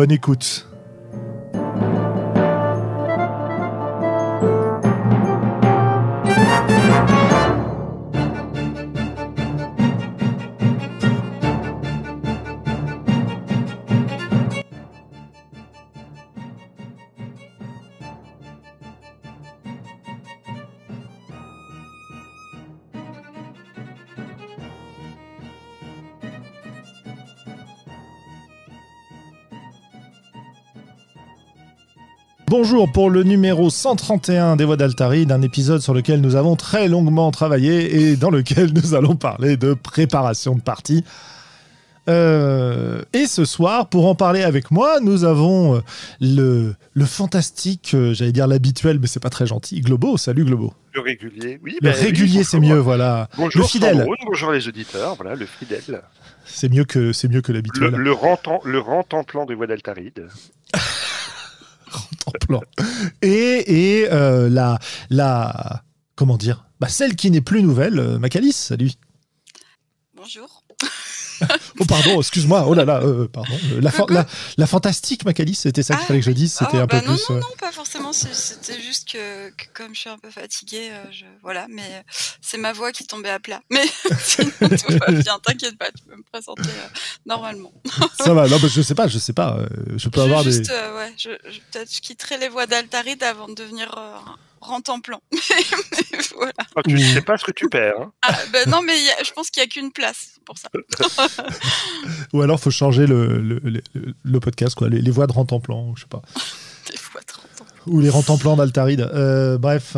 [0.00, 0.69] Bonne écoute.
[32.62, 36.88] Bonjour pour le numéro 131 des Voix d'Altaride, un épisode sur lequel nous avons très
[36.88, 41.02] longuement travaillé et dans lequel nous allons parler de préparation de partie.
[42.10, 45.80] Euh, et ce soir, pour en parler avec moi, nous avons euh,
[46.20, 50.18] le, le fantastique, euh, j'allais dire l'habituel, mais c'est pas très gentil, Globo.
[50.18, 50.74] Salut Globo.
[50.92, 51.78] Le régulier, oui.
[51.80, 53.30] Le oui, régulier, c'est mieux, voilà.
[53.38, 56.02] Bonjour le fidèle, Sandrone, bonjour les auditeurs, voilà, le fidèle.
[56.44, 57.90] c'est mieux que c'est mieux que Le, l'habituel.
[57.94, 60.28] le, rentant- le rentemplant des voix d'Altaride.
[63.22, 64.78] Et, et euh, la,
[65.10, 65.82] la.
[66.16, 66.66] Comment dire?
[66.80, 68.90] Bah, Celle qui n'est plus nouvelle, euh, Macalis, salut.
[70.14, 70.59] Bonjour.
[71.80, 72.64] Oh, pardon, excuse-moi.
[72.66, 73.58] Oh là là, euh, pardon.
[73.72, 74.12] Euh, La, fa- Coucou.
[74.14, 74.26] la,
[74.58, 76.52] la fantastique Macalis, c'était ça qu'il Ah, fallait que je dise.
[76.52, 77.24] C'était Oh, un bah peu non, plus.
[77.30, 78.12] non, euh, non, pas forcément.
[78.12, 82.04] C'était juste que, que comme je suis un peu fatiguée, je, voilà, mais
[82.42, 83.60] c'est ma voix qui tombait à plat.
[83.70, 83.84] Mais
[84.22, 86.88] sinon, tout va bien, t'inquiète pas, tu peux me présenter euh,
[87.26, 87.72] normalement.
[88.18, 88.46] Ça va.
[88.48, 89.58] Non, bah, je sais pas, je sais pas.
[89.96, 90.70] je peux je, avoir juste, des.
[90.70, 93.94] euh, ouais, je, je- peut-être je quitterai les voix d'Altaride avant de devenir
[94.62, 95.20] euh, rentemplant.
[95.32, 96.52] mais voilà.
[96.86, 96.98] Tu Ouh.
[97.14, 97.94] sais pas ce que tu perds.
[98.00, 98.12] Hein.
[98.22, 100.56] Ah, ben non, mais il y a- je pense qu'il n'y a qu'une place pour
[100.58, 100.68] ça.
[102.32, 103.82] Ou alors, faut changer le, le, le,
[104.22, 104.88] le podcast, quoi.
[104.88, 106.22] Les, les voix de Rentemplan, ou je sais pas.
[106.90, 107.76] Des voix de rentemplant.
[107.86, 109.00] Ou les Rentemplans d'Altaride.
[109.14, 109.96] Euh, bref.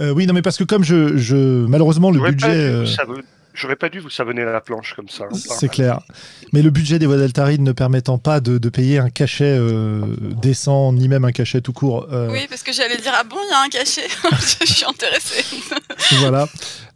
[0.00, 1.16] Euh, oui, non, mais parce que comme je.
[1.16, 2.46] je malheureusement, le budget.
[2.46, 2.86] pas, euh,
[3.56, 5.24] j'aurais pas dû vous savonner la planche comme ça.
[5.24, 5.34] hein.
[5.34, 6.00] C'est clair.
[6.52, 10.02] Mais le budget des voix d'Altaride ne permettant pas de, de payer un cachet euh,
[10.40, 12.06] décent, ni même un cachet tout court.
[12.12, 14.06] euh, Oui, parce que j'allais dire, ah bon, il y a un cachet.
[14.66, 15.44] je suis intéressée.
[16.20, 16.46] Voilà.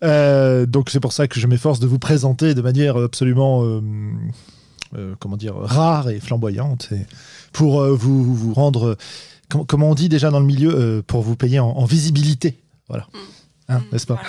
[0.04, 3.80] Euh, donc c'est pour ça que je m'efforce de vous présenter de manière absolument, euh,
[4.96, 7.06] euh, comment dire, rare et flamboyante, et
[7.52, 8.96] pour euh, vous, vous rendre, euh,
[9.50, 12.58] com- comment on dit déjà dans le milieu, euh, pour vous payer en, en visibilité.
[12.88, 13.06] Voilà.
[13.12, 13.18] Mm.
[13.70, 14.20] Hein, N'est-ce pas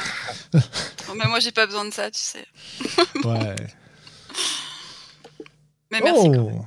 [0.52, 0.66] voilà.
[1.07, 2.46] Bon, mais moi, j'ai pas besoin de ça, tu sais.
[3.25, 3.56] Ouais.
[5.91, 6.59] Mais merci quand même.
[6.59, 6.66] Oh.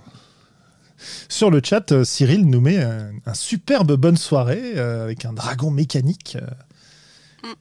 [1.28, 5.32] Sur le chat, euh, Cyril nous met un, un superbe bonne soirée euh, avec un
[5.32, 6.36] dragon mécanique.
[6.40, 7.48] euh.
[7.48, 7.54] Mm.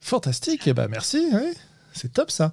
[0.00, 1.52] Fantastique, et ben merci, ouais.
[1.92, 2.52] c'est top ça.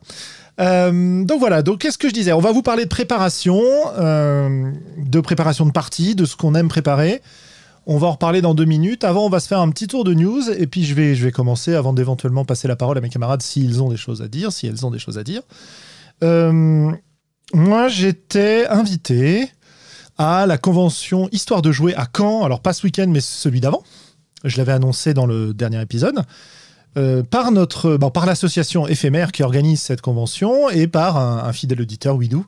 [0.59, 2.33] Euh, donc voilà, donc qu'est-ce que je disais?
[2.33, 3.61] On va vous parler de préparation,
[3.97, 7.21] euh, de préparation de partie, de ce qu'on aime préparer.
[7.89, 9.05] On va en reparler dans deux minutes.
[9.05, 11.23] Avant, on va se faire un petit tour de news et puis je vais, je
[11.23, 14.27] vais commencer avant d'éventuellement passer la parole à mes camarades s'ils ont des choses à
[14.27, 15.41] dire, si elles ont des choses à dire.
[16.21, 16.91] Euh,
[17.53, 19.49] moi, j'étais invité
[20.17, 22.43] à la convention Histoire de jouer à Caen.
[22.43, 23.83] Alors, pas ce week-end, mais celui d'avant.
[24.43, 26.23] Je l'avais annoncé dans le dernier épisode.
[26.97, 32.17] Euh, par notre, par l'association éphémère qui organise cette convention et par un, fidèle auditeur,
[32.17, 32.45] Widou,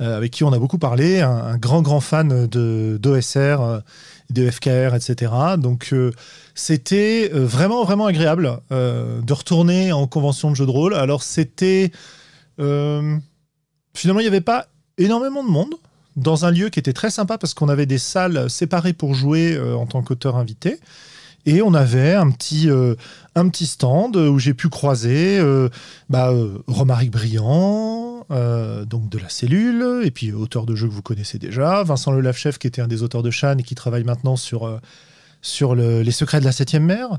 [0.00, 3.82] euh, avec qui on a beaucoup parlé, un, un grand, grand fan de d'OSR,
[4.30, 5.32] euh, de FKR, etc.
[5.58, 6.12] Donc, euh,
[6.54, 10.94] c'était euh, vraiment, vraiment agréable euh, de retourner en convention de jeu de rôle.
[10.94, 11.90] Alors, c'était.
[12.58, 14.66] finalement, il n'y avait pas
[14.96, 15.74] énormément de monde
[16.16, 19.58] dans un lieu qui était très sympa parce qu'on avait des salles séparées pour jouer
[19.58, 20.80] en tant qu'auteur invité.
[21.46, 22.68] Et on avait un petit,
[23.38, 25.68] un petit stand où j'ai pu croiser euh,
[26.10, 26.32] bah,
[26.66, 31.38] Romaric Briand, euh, donc de la cellule, et puis auteur de jeux que vous connaissez
[31.38, 34.36] déjà, Vincent Le Lave-Chef qui était un des auteurs de Chan et qui travaille maintenant
[34.36, 34.78] sur, euh,
[35.42, 37.18] sur le- les secrets de la septième mer.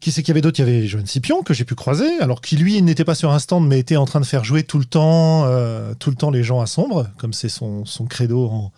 [0.00, 2.08] Qui c'est qu'il y avait d'autres Il y avait Joanne Scipion que j'ai pu croiser,
[2.20, 4.62] alors qui lui n'était pas sur un stand mais était en train de faire jouer
[4.62, 8.06] tout le temps, euh, tout le temps les gens à sombre, comme c'est son, son
[8.06, 8.72] credo en,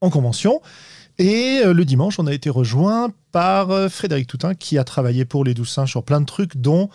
[0.00, 0.60] en convention.
[1.18, 5.52] Et le dimanche, on a été rejoint par Frédéric Toutin qui a travaillé pour les
[5.52, 6.88] Douze Singes sur plein de trucs, dont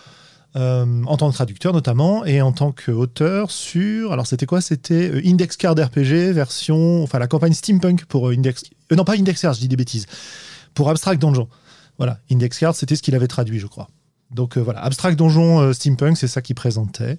[0.56, 4.14] euh, en tant que traducteur notamment et en tant qu'auteur sur.
[4.14, 4.62] Alors c'était quoi?
[4.62, 8.66] C'était euh, Index Card RPG version, enfin la campagne steampunk pour euh, Index.
[8.92, 10.06] non pas Index Card, je dis des bêtises.
[10.76, 11.48] Pour Abstract Donjon.
[11.98, 13.88] Voilà, Index Card, c'était ce qu'il avait traduit, je crois.
[14.30, 17.18] Donc voilà, Abstract Donjon Steampunk, c'est ça qu'il présentait.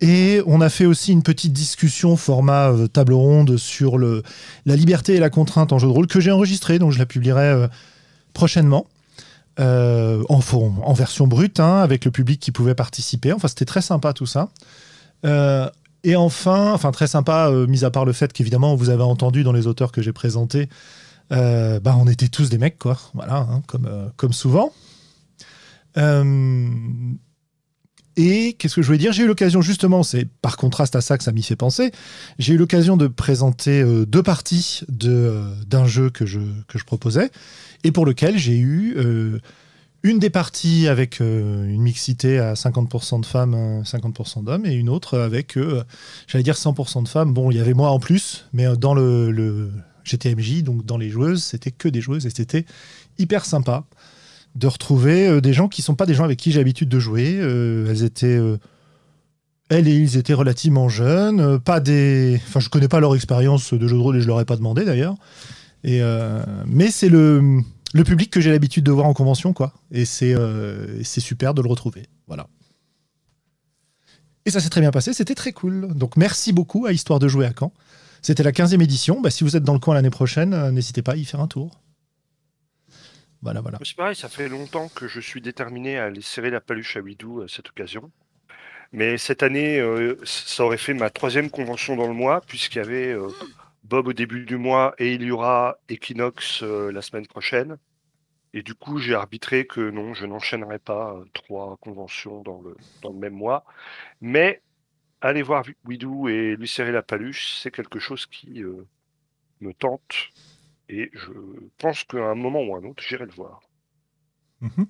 [0.00, 4.22] Et on a fait aussi une petite discussion format table ronde sur le,
[4.64, 7.06] la liberté et la contrainte en jeu de rôle que j'ai enregistré, donc je la
[7.06, 7.68] publierai
[8.32, 8.86] prochainement.
[9.60, 13.32] Euh, en, version brute, hein, avec le public qui pouvait participer.
[13.32, 14.50] Enfin, c'était très sympa tout ça.
[15.26, 15.68] Euh,
[16.04, 19.42] et enfin, enfin très sympa, euh, mis à part le fait qu'évidemment, vous avez entendu
[19.42, 20.68] dans les auteurs que j'ai présentés,
[21.30, 22.98] bah, on était tous des mecs, quoi.
[23.14, 24.72] Voilà, hein, comme, comme souvent.
[28.18, 29.12] Et qu'est-ce que je voulais dire?
[29.12, 31.92] J'ai eu l'occasion, justement, c'est par contraste à ça que ça m'y fait penser,
[32.40, 36.80] j'ai eu l'occasion de présenter euh, deux parties de, euh, d'un jeu que je, que
[36.80, 37.30] je proposais,
[37.84, 39.38] et pour lequel j'ai eu euh,
[40.02, 44.88] une des parties avec une mixité à 50% de femmes, euh, 50% d'hommes, et une
[44.88, 45.56] autre avec,
[46.26, 47.32] j'allais dire 100% de femmes.
[47.32, 49.70] Bon, il y avait moi en plus, mais dans le, le
[50.02, 52.66] GTMJ, donc dans les joueuses, c'était que des joueuses, et c'était
[53.16, 53.84] hyper sympa
[54.54, 56.98] de retrouver euh, des gens qui sont pas des gens avec qui j'ai l'habitude de
[56.98, 57.38] jouer.
[57.38, 58.58] Euh, elles étaient, euh,
[59.68, 63.86] elles et ils étaient relativement jeunes, pas des, enfin je connais pas leur expérience de
[63.86, 65.14] jeu de rôle et je leur ai pas demandé d'ailleurs.
[65.84, 66.00] Et
[66.66, 67.62] mais c'est le
[68.04, 69.74] public que j'ai l'habitude de voir en convention quoi.
[69.92, 70.34] Et c'est
[71.04, 72.06] super de le retrouver.
[72.26, 72.48] Voilà.
[74.44, 75.94] Et ça s'est très bien passé, c'était très cool.
[75.94, 77.72] Donc merci beaucoup à Histoire de jouer à Caen.
[78.22, 79.20] C'était la 15e édition.
[79.20, 81.46] Bah, si vous êtes dans le coin l'année prochaine, n'hésitez pas à y faire un
[81.46, 81.78] tour.
[83.42, 83.78] Voilà, voilà.
[83.84, 87.00] C'est pareil, ça fait longtemps que je suis déterminé à aller serrer la paluche à
[87.00, 88.10] Widou à cette occasion.
[88.92, 92.80] Mais cette année, euh, ça aurait fait ma troisième convention dans le mois, puisqu'il y
[92.80, 93.28] avait euh,
[93.84, 97.76] Bob au début du mois et il y aura Equinox euh, la semaine prochaine.
[98.54, 103.12] Et du coup, j'ai arbitré que non, je n'enchaînerai pas trois conventions dans le, dans
[103.12, 103.64] le même mois.
[104.22, 104.62] Mais
[105.20, 108.64] aller voir Widou et lui serrer la paluche, c'est quelque chose qui
[109.60, 110.30] me tente.
[110.88, 111.30] Et je
[111.78, 113.60] pense qu'à un moment ou un autre, j'irai le voir.
[114.60, 114.86] Mhm.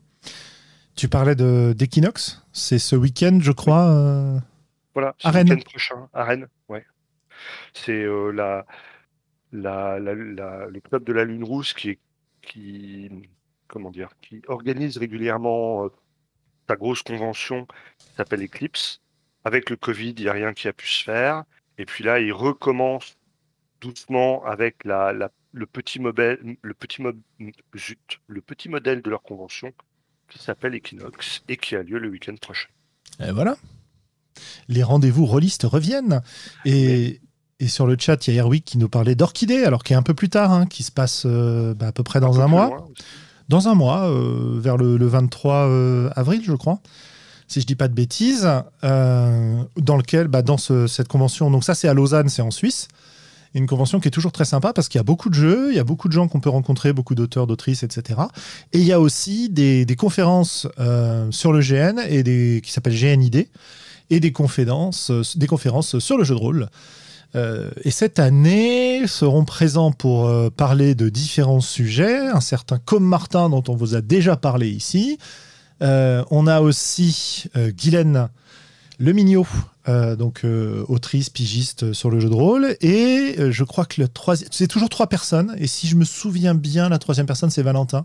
[0.95, 2.43] Tu parlais de d'Equinox?
[2.53, 3.89] C'est ce week-end, je crois.
[3.89, 4.39] euh,
[4.95, 5.51] Voilà, À Rennes.
[5.51, 6.85] week-end prochain, à Rennes, ouais.
[7.73, 8.67] C'est euh, la,
[9.53, 12.01] la, la- la- le club de la Lune Rousse qui, est-
[12.43, 13.09] qui,
[13.69, 15.89] comment dire, qui organise régulièrement euh,
[16.69, 17.67] sa grosse convention
[17.99, 19.01] qui s'appelle Eclipse.
[19.45, 21.45] Avec le Covid, il n'y a rien qui a pu se faire.
[21.79, 23.17] Et puis là, ils recommencent
[23.81, 27.13] doucement avec la, la- le petit modèle, le petit mo-
[27.77, 29.73] zut, le petit modèle de leur convention
[30.29, 32.69] qui s'appelle Equinox et qui a lieu le week-end prochain.
[33.21, 33.57] Et voilà.
[34.69, 36.21] Les rendez-vous rôlistes reviennent.
[36.65, 37.21] Et,
[37.61, 39.97] et sur le chat, il y a Erwick qui nous parlait d'Orchidée, alors qui est
[39.97, 42.47] un peu plus tard, hein, qui se passe euh, bah, à peu près dans un
[42.47, 42.89] mois.
[43.49, 46.81] Dans un mois, euh, vers le, le 23 euh, avril, je crois,
[47.47, 48.47] si je dis pas de bêtises,
[48.85, 52.51] euh, dans lequel, bah, dans ce- cette convention, donc ça c'est à Lausanne, c'est en
[52.51, 52.89] Suisse,
[53.55, 55.77] une convention qui est toujours très sympa parce qu'il y a beaucoup de jeux, il
[55.77, 58.21] y a beaucoup de gens qu'on peut rencontrer, beaucoup d'auteurs, d'autrices, etc.
[58.73, 62.99] Et il y a aussi des, conférences euh, sur le GN et des, qui s'appellent
[62.99, 63.49] GNID
[64.11, 66.69] et des conférences, euh, des conférences sur le jeu de rôle.
[67.37, 73.51] Euh, et cette année seront présents pour parler de différents sujets un certain Com Martin
[73.51, 75.19] dont on vous a déjà parlé ici.
[75.81, 78.29] On a aussi Guylaine
[78.99, 79.47] Lemignot,
[79.89, 82.77] euh, donc euh, autrice, pigiste sur le jeu de rôle.
[82.81, 85.55] Et euh, je crois que le troisième, c'est toujours trois personnes.
[85.59, 88.05] Et si je me souviens bien, la troisième personne, c'est Valentin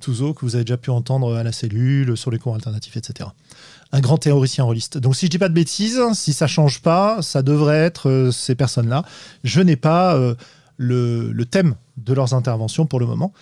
[0.00, 3.30] Touzeau, que vous avez déjà pu entendre à la cellule, sur les cours alternatifs, etc.
[3.92, 4.98] Un grand théoricien rôliste.
[4.98, 8.30] Donc si je dis pas de bêtises, si ça change pas, ça devrait être euh,
[8.30, 9.04] ces personnes-là.
[9.44, 10.34] Je n'ai pas euh,
[10.76, 13.32] le, thème de leurs interventions pour le moment,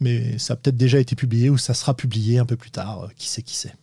[0.00, 3.04] mais ça a peut-être déjà été publié ou ça sera publié un peu plus tard.
[3.04, 3.74] euh, qui sait, qui sait.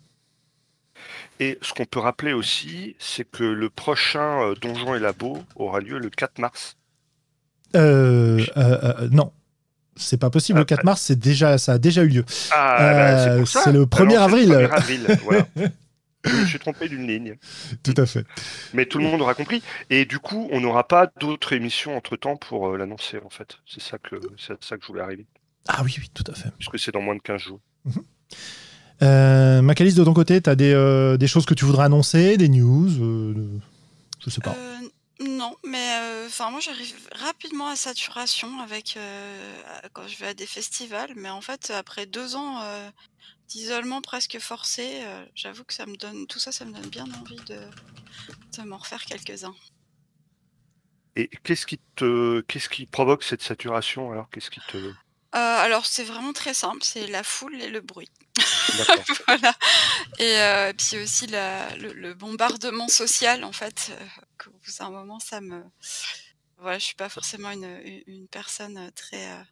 [1.40, 5.80] Et ce qu'on peut rappeler aussi, c'est que le prochain euh, Donjon et Labo aura
[5.80, 6.78] lieu le 4 mars.
[7.76, 9.32] Euh, euh, euh, non,
[9.96, 10.58] c'est pas possible.
[10.58, 12.26] Ah, le 4 mars, c'est déjà, ça a déjà eu lieu.
[12.52, 14.50] Ah, Euh, bah, c'est le 1er Alors, c'est avril.
[14.50, 15.48] le 1er avril, voilà.
[16.26, 17.36] Je me suis trompé d'une ligne.
[17.84, 18.26] Tout à fait.
[18.74, 19.62] Mais tout le monde aura compris.
[19.90, 23.58] Et du coup, on n'aura pas d'autres émissions entre-temps pour l'annoncer, en fait.
[23.66, 25.26] C'est ça, que, ça que je voulais arriver.
[25.70, 26.50] Ah oui, oui, tout à fait.
[26.58, 27.60] Puisque c'est dans moins de 15 jours.
[29.02, 32.38] Euh, Macalis, de ton côté, tu as des, euh, des choses que tu voudrais annoncer,
[32.38, 33.60] des news euh,
[34.24, 34.56] Je sais pas.
[34.58, 34.78] Euh,
[35.26, 39.60] non, mais euh, enfin moi j'arrive rapidement à saturation avec euh,
[39.94, 42.90] quand je vais à des festivals, mais en fait après deux ans euh,
[43.48, 47.06] d'isolement presque forcé, euh, j'avoue que ça me donne tout ça, ça me donne bien
[47.20, 47.60] envie de,
[48.58, 49.56] de m'en refaire quelques-uns.
[51.16, 54.30] Et qu'est-ce qui te, qu'est-ce qui provoque cette saturation alors?
[54.32, 54.94] Qu'est-ce qui te, Euh,
[55.34, 58.10] alors c'est vraiment très simple, c'est la foule et le bruit.
[59.28, 59.54] voilà.
[60.20, 64.06] Et euh, puis aussi la- le, le bombardement social, en fait, euh,
[64.38, 65.64] qu'au bout d'un moment, ça me.
[66.60, 69.32] Voilà, je suis pas forcément une, une- une personne très.
[69.32, 69.44] euh,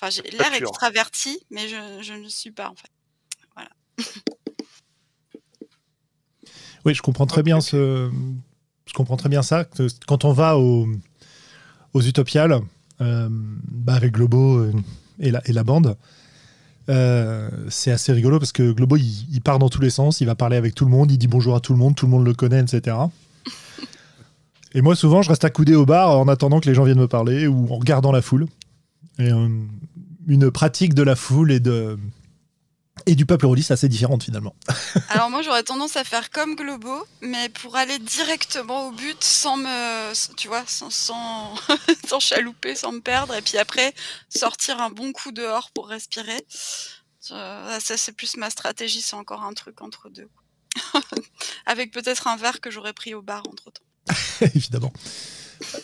[0.00, 0.68] Enfin, j'ai l'air Mature.
[0.68, 2.90] extravertie, mais je, je ne le suis pas, en fait.
[6.84, 8.10] Oui, je comprends très bien ce.
[8.86, 9.64] Je comprends très bien ça.
[9.64, 10.88] que quand on va au-
[11.92, 12.60] aux Utopiales,
[13.00, 14.64] euh, bah, avec Globo
[15.18, 15.96] et la, et la bande,
[16.88, 20.26] euh, c'est assez rigolo parce que Globo, il, il part dans tous les sens, il
[20.26, 22.12] va parler avec tout le monde, il dit bonjour à tout le monde, tout le
[22.12, 22.96] monde le connaît, etc.
[24.74, 27.08] Et moi, souvent, je reste accoudé au bar en attendant que les gens viennent me
[27.08, 28.46] parler ou en regardant la foule.
[29.18, 29.48] Et, euh,
[30.26, 31.98] une pratique de la foule et, de,
[33.06, 34.54] et du peuple rôliste assez différente finalement.
[35.08, 39.56] Alors moi j'aurais tendance à faire comme Globo, mais pour aller directement au but sans
[39.56, 41.54] me, tu vois, sans, sans,
[42.06, 43.94] sans chalouper, sans me perdre, et puis après
[44.28, 46.44] sortir un bon coup dehors pour respirer.
[47.30, 50.28] Euh, ça c'est plus ma stratégie, c'est encore un truc entre deux.
[51.66, 53.82] Avec peut-être un verre que j'aurais pris au bar entre temps.
[54.54, 54.92] évidemment.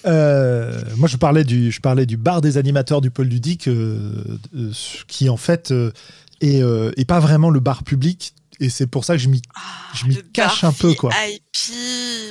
[0.06, 4.38] Euh, moi, je parlais, du, je parlais du bar des animateurs du pôle ludique, euh,
[4.54, 4.70] euh,
[5.08, 5.72] qui en fait
[6.42, 9.42] euh, euh, est pas vraiment le bar public, et c'est pour ça que je m'y
[9.54, 9.60] Ah,
[10.32, 11.10] cache bar un peu, quoi.
[11.10, 11.42] VIP,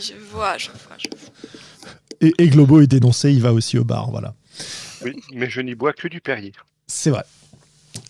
[0.01, 1.91] je vois, je vois, je vois.
[2.21, 4.33] et, et Globo est dénoncé, il va aussi au bar, voilà.
[5.03, 6.53] Oui, mais je n'y bois que du Perrier.
[6.87, 7.23] C'est vrai.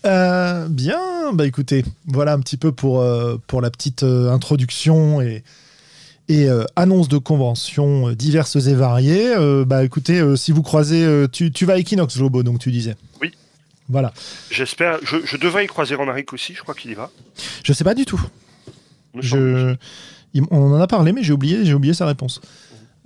[0.06, 5.20] Euh, bien, bah écoutez, voilà un petit peu pour, euh, pour la petite euh, introduction
[5.20, 5.42] et,
[6.28, 9.34] et euh, annonce de conventions euh, diverses et variées.
[9.36, 12.58] Euh, bah écoutez, euh, si vous croisez, euh, tu, tu vas à Equinox, Globo, donc
[12.60, 12.96] tu disais.
[13.88, 14.12] Voilà.
[14.50, 14.98] J'espère.
[15.04, 17.10] Je, je devrais y croiser Romaric aussi, je crois qu'il y va.
[17.64, 18.20] Je sais pas du tout.
[19.18, 19.76] Je,
[20.32, 22.40] il- on en a parlé, mais j'ai oublié, j'ai oublié sa réponse.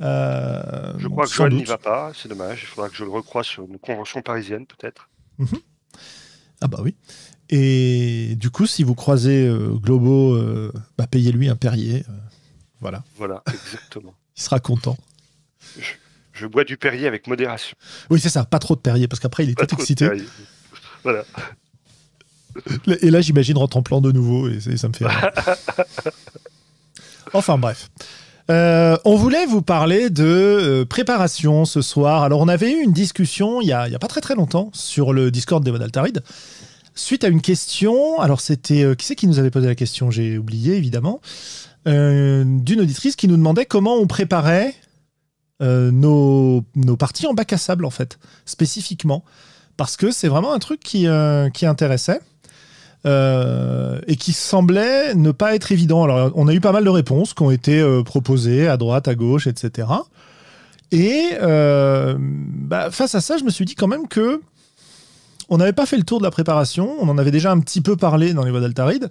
[0.00, 2.60] Euh, Je crois que sans Joël n'y va pas, c'est dommage.
[2.62, 5.08] Il faudra que je le recroise sur une convention parisienne, peut-être.
[6.60, 6.94] Ah bah oui.
[7.50, 12.04] Et du coup, si vous croisez euh, Globo, euh, bah payez-lui un Perrier.
[12.80, 14.14] voilà, Voilà, exactement.
[14.36, 14.96] il sera content.
[16.32, 17.76] Je bois du Perrier avec modération.
[18.10, 20.08] Oui, c'est ça, pas trop de Perrier, parce qu'après, il est Pas tout de excité.
[21.02, 21.24] Voilà.
[23.00, 25.30] Et là, j'imagine rentre en plan de nouveau, et, ça me fait rire.
[27.34, 27.90] Enfin, bref.
[28.50, 32.22] Euh, on voulait vous parler de euh, préparation ce soir.
[32.22, 35.12] Alors, on avait eu une discussion il y a, a pas très très longtemps sur
[35.12, 36.22] le Discord des Altarid
[36.94, 38.18] suite à une question.
[38.20, 40.10] Alors, c'était euh, qui c'est qui nous avait posé la question?
[40.10, 41.20] J'ai oublié évidemment.
[41.86, 44.74] Euh, D'une auditrice qui nous demandait comment on préparait
[45.60, 49.24] nos, nos parties en bac à sable en fait, spécifiquement,
[49.78, 52.20] parce que c'est vraiment un truc qui, euh, qui intéressait.
[53.06, 56.02] euh, et qui semblait ne pas être évident.
[56.02, 59.06] Alors, on a eu pas mal de réponses qui ont été euh, proposées à droite,
[59.06, 59.86] à gauche, etc.
[60.90, 64.40] Et bah, face à ça, je me suis dit quand même que
[65.48, 66.96] on n'avait pas fait le tour de la préparation.
[67.00, 69.10] On en avait déjà un petit peu parlé dans les voies d'Altaride,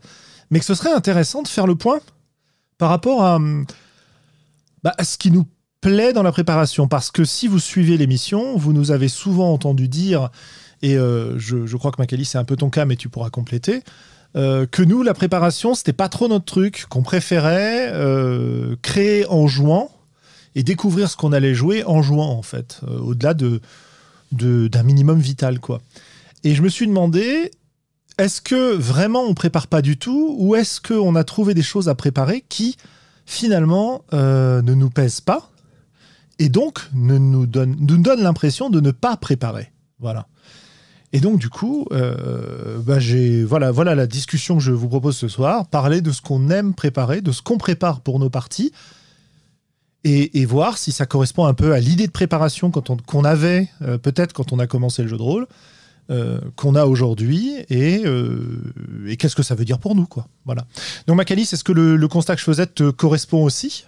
[0.51, 1.99] mais que ce serait intéressant de faire le point
[2.77, 3.39] par rapport à,
[4.83, 5.45] bah, à ce qui nous
[5.81, 6.87] plaît dans la préparation.
[6.87, 10.29] Parce que si vous suivez l'émission, vous nous avez souvent entendu dire
[10.81, 13.83] et euh, je, crois que Macali, c'est un peu ton cas, mais tu pourras compléter.
[14.35, 19.47] euh, que nous, la préparation, c'était pas trop notre truc, qu'on préférait euh, créer en
[19.47, 19.89] jouant
[20.55, 23.61] et découvrir ce qu'on allait jouer en jouant, en fait, au-delà de,
[24.31, 25.81] d'un minimum vital, quoi.
[26.43, 27.51] Et je me suis demandé,
[28.17, 31.89] est-ce que vraiment on prépare pas du tout, ou est-ce qu'on a trouvé des choses
[31.89, 32.77] à préparer qui,
[33.25, 35.51] finalement, ne nous pèsent pas,
[36.39, 40.27] et donc ne nous donnent, nous donnent l'impression de ne pas préparer Voilà.
[41.13, 42.97] Et donc, du coup, euh, bah,
[43.45, 45.67] voilà, voilà la discussion que je vous propose ce soir.
[45.67, 48.71] Parler de ce qu'on aime préparer, de ce qu'on prépare pour nos parties,
[50.03, 54.31] et, voir si ça correspond un peu à l'idée de préparation qu'on avait, euh, peut-être
[54.31, 55.47] quand on a commencé le jeu de rôle,
[56.09, 58.03] euh, qu'on a aujourd'hui, et,
[59.17, 60.05] qu'est-ce que ça veut dire pour nous.
[60.05, 60.27] Quoi.
[60.45, 60.65] Voilà.
[61.07, 63.85] Donc, Macalis, est-ce que le, le constat que je faisais te correspond aussi?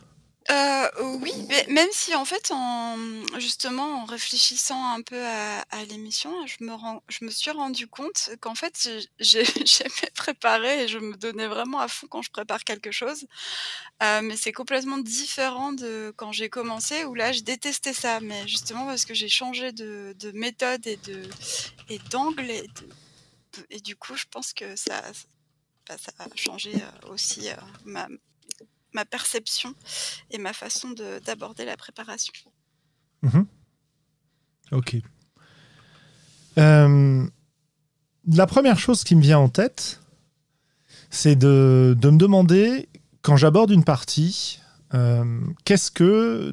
[0.51, 0.89] Euh,
[1.21, 1.31] oui,
[1.67, 2.97] même si en fait, en,
[3.37, 6.63] justement, en réfléchissant un peu à, l'émission, je
[7.25, 11.79] me, suis rendu compte qu'en fait, j'ai- j'ai- j'aimais préparer et je me donnais vraiment
[11.79, 13.27] à fond quand je prépare quelque chose.
[14.01, 18.19] Euh, mais c'est complètement différent de quand j'ai commencé où là, je détestais ça.
[18.19, 22.49] Mais justement, parce que j'ai changé de, de méthode et d'angle
[23.69, 25.01] et, du coup, je pense que ça,
[25.87, 27.49] bah, a changé euh, aussi
[27.83, 28.07] ma,
[28.93, 29.73] ma perception
[30.31, 32.33] et ma façon de- d'aborder la préparation.
[34.71, 34.97] Ok.
[36.57, 37.27] Euh,
[38.27, 40.01] la première chose qui me vient en tête,
[41.09, 42.89] c'est de, me demander,
[43.21, 44.59] quand j'aborde une partie,
[44.93, 46.51] euh, qu'est-ce que,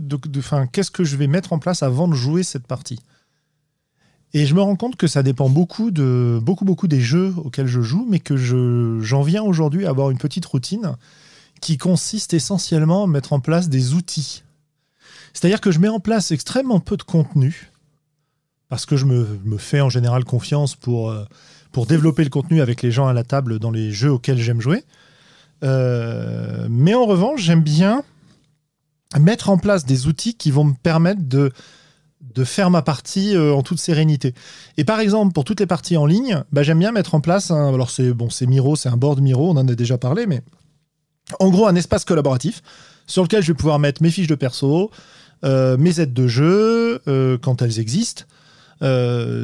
[0.93, 3.01] que je vais mettre en place avant de jouer cette partie?
[4.33, 7.69] Et je me rends compte que ça dépend beaucoup, de, beaucoup, beaucoup des jeux auxquels
[7.69, 10.97] je joue, mais que je, j'en viens aujourd'hui à avoir une petite routine
[11.61, 14.43] qui consiste essentiellement à mettre en place des outils.
[15.33, 17.71] C'est-à-dire que je mets en place extrêmement peu de contenu,
[18.69, 21.25] parce que je me, fais en général confiance pour, euh,
[21.73, 24.61] pour développer le contenu avec les gens à la table dans les jeux auxquels j'aime
[24.61, 24.85] jouer.
[25.63, 28.03] Euh, mais en revanche, j'aime bien
[29.19, 31.53] mettre en place des outils qui vont me permettre de,
[32.35, 34.35] de faire ma partie euh, en toute sérénité.
[34.77, 37.51] Et par exemple, pour toutes les parties en ligne, bah, j'aime bien mettre en place
[37.51, 37.75] un.
[37.75, 40.43] Alors, c'est bon, c'est Miro, c'est un board Miro, on en a déjà parlé, mais
[41.41, 42.63] en gros, un espace collaboratif
[43.07, 44.91] sur lequel je vais pouvoir mettre mes fiches de perso,
[45.45, 48.25] euh, mes aides de jeu, euh, quand elles existent,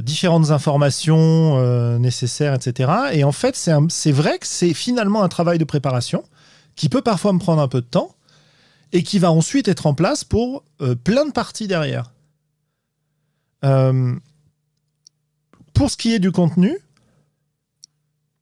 [0.04, 2.92] différentes informations nécessaires, etc.
[3.12, 6.22] Et en fait, c'est vrai que c'est finalement un travail de préparation
[6.76, 8.14] qui peut parfois me prendre un peu de temps
[8.92, 10.64] et qui va ensuite être en place pour
[11.02, 12.12] plein de parties derrière.
[13.64, 14.14] Euh,
[15.72, 16.76] pour ce qui est du contenu,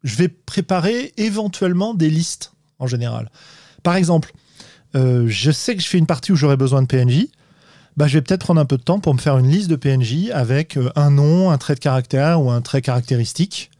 [0.02, 3.30] je vais préparer éventuellement des listes en général.
[3.82, 4.32] Par exemple,
[4.94, 7.26] euh, je sais que je fais une partie où j'aurai besoin de PNJ.
[7.96, 9.76] Bah, je vais peut-être prendre un peu de temps pour me faire une liste de
[9.76, 13.70] PNJ avec euh, un nom, un trait de caractère ou un trait caractéristique,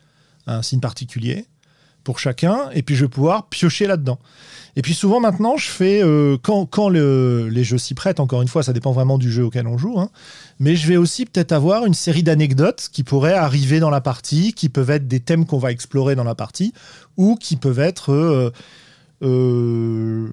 [0.47, 1.47] un signe particulier
[2.03, 4.19] pour chacun, et puis je vais pouvoir piocher là-dedans.
[4.75, 8.63] Et puis souvent maintenant, je fais, euh, quand, les jeux s'y prêtent, encore une fois,
[8.63, 10.09] ça dépend vraiment du jeu auquel on joue, hein,
[10.59, 14.55] mais je vais aussi peut-être avoir une série d'anecdotes qui pourraient arriver dans la partie,
[14.55, 16.73] qui peuvent être des thèmes qu'on va explorer dans la partie,
[17.17, 18.53] ou qui peuvent être...
[19.23, 20.29] euh,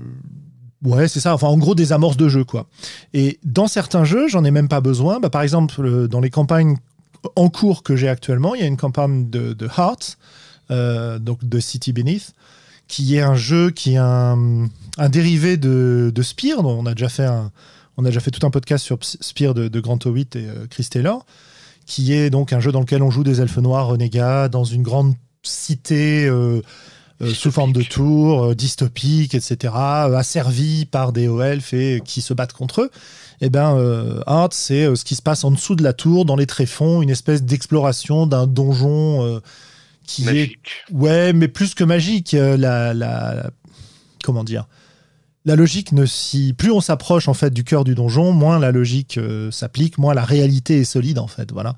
[0.84, 1.34] ouais, c'est ça.
[1.34, 2.67] Enfin, en gros, des amorces de jeu, quoi.
[3.13, 5.20] Et dans certains jeux, j'en ai même pas besoin.
[5.20, 6.77] Bah, par exemple, dans les campagnes
[7.36, 10.17] en cours que j'ai actuellement, il y a une campagne de, de Heart,
[11.22, 12.34] donc de City Beneath,
[12.88, 14.70] qui est un jeu qui est un,
[15.10, 16.63] dérivé de, de Spear.
[16.63, 17.51] on a déjà fait un,
[17.98, 20.67] on a déjà fait tout un podcast sur Spear de, de Grant Howitt et euh,
[20.70, 21.25] Chris Taylor,
[21.86, 24.84] qui est donc un jeu dans lequel on joue des elfes noirs renégats dans une
[24.84, 26.62] grande cité euh, euh,
[27.34, 32.54] sous forme de tour, dystopique, etc., asservi par des hauts elfes et qui se battent
[32.54, 32.92] contre eux.
[33.42, 33.76] Eh bien,
[34.28, 37.10] Art, c'est ce qui se passe en dessous de la tour, dans les tréfonds, une
[37.10, 39.42] espèce d'exploration d'un donjon
[40.08, 40.58] qui magique.
[40.90, 43.51] est ouais, mais plus que magique, euh, la, la,
[44.24, 44.68] comment dire,
[45.46, 48.72] la logique ne si plus on s'approche en fait du cœur du donjon, moins la
[48.72, 51.75] logique euh, s'applique, moins la réalité est solide en fait, voilà.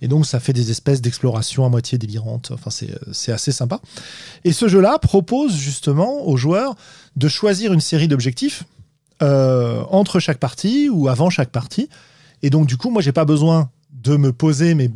[0.00, 2.50] Et donc ça fait des espèces d'explorations à moitié délirantes.
[2.52, 3.80] Enfin c'est c'est assez sympa.
[4.44, 6.76] Et ce jeu-là propose justement aux joueurs
[7.16, 8.64] de choisir une série d'objectifs
[9.22, 11.88] euh, entre chaque partie ou avant chaque partie.
[12.42, 14.88] Et donc du coup moi j'ai pas besoin de me poser mes,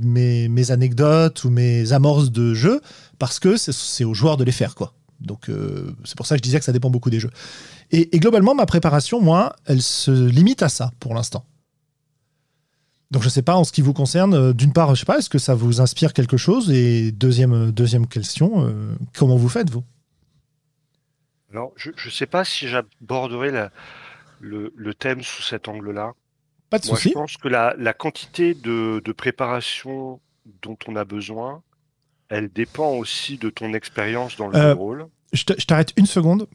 [0.48, 2.80] mes, anecdotes ou mes amorces de jeu
[3.18, 4.94] parce que c'est aux joueurs de les faire quoi.
[5.20, 7.30] Donc euh, c'est pour ça que je disais que ça dépend beaucoup des jeux.
[7.90, 11.44] Et, globalement ma préparation moi elle se limite à ça pour l'instant.
[13.12, 14.35] Donc je sais pas en ce qui vous concerne.
[14.35, 16.70] Euh, d'une part je sais pas est-ce que ça vous inspire quelque chose?
[16.70, 19.85] Et deuxième deuxième question euh, comment vous faites vous?
[21.53, 23.68] Alors je ne sais pas si j'aborderai
[24.40, 26.14] le, le thème sous cet angle-là.
[26.72, 30.20] Moi, je pense que la, quantité de, préparation
[30.62, 31.62] dont on a besoin,
[32.29, 35.07] elle dépend aussi de ton expérience dans le euh, rôle.
[35.33, 36.46] Je t'arrête une seconde.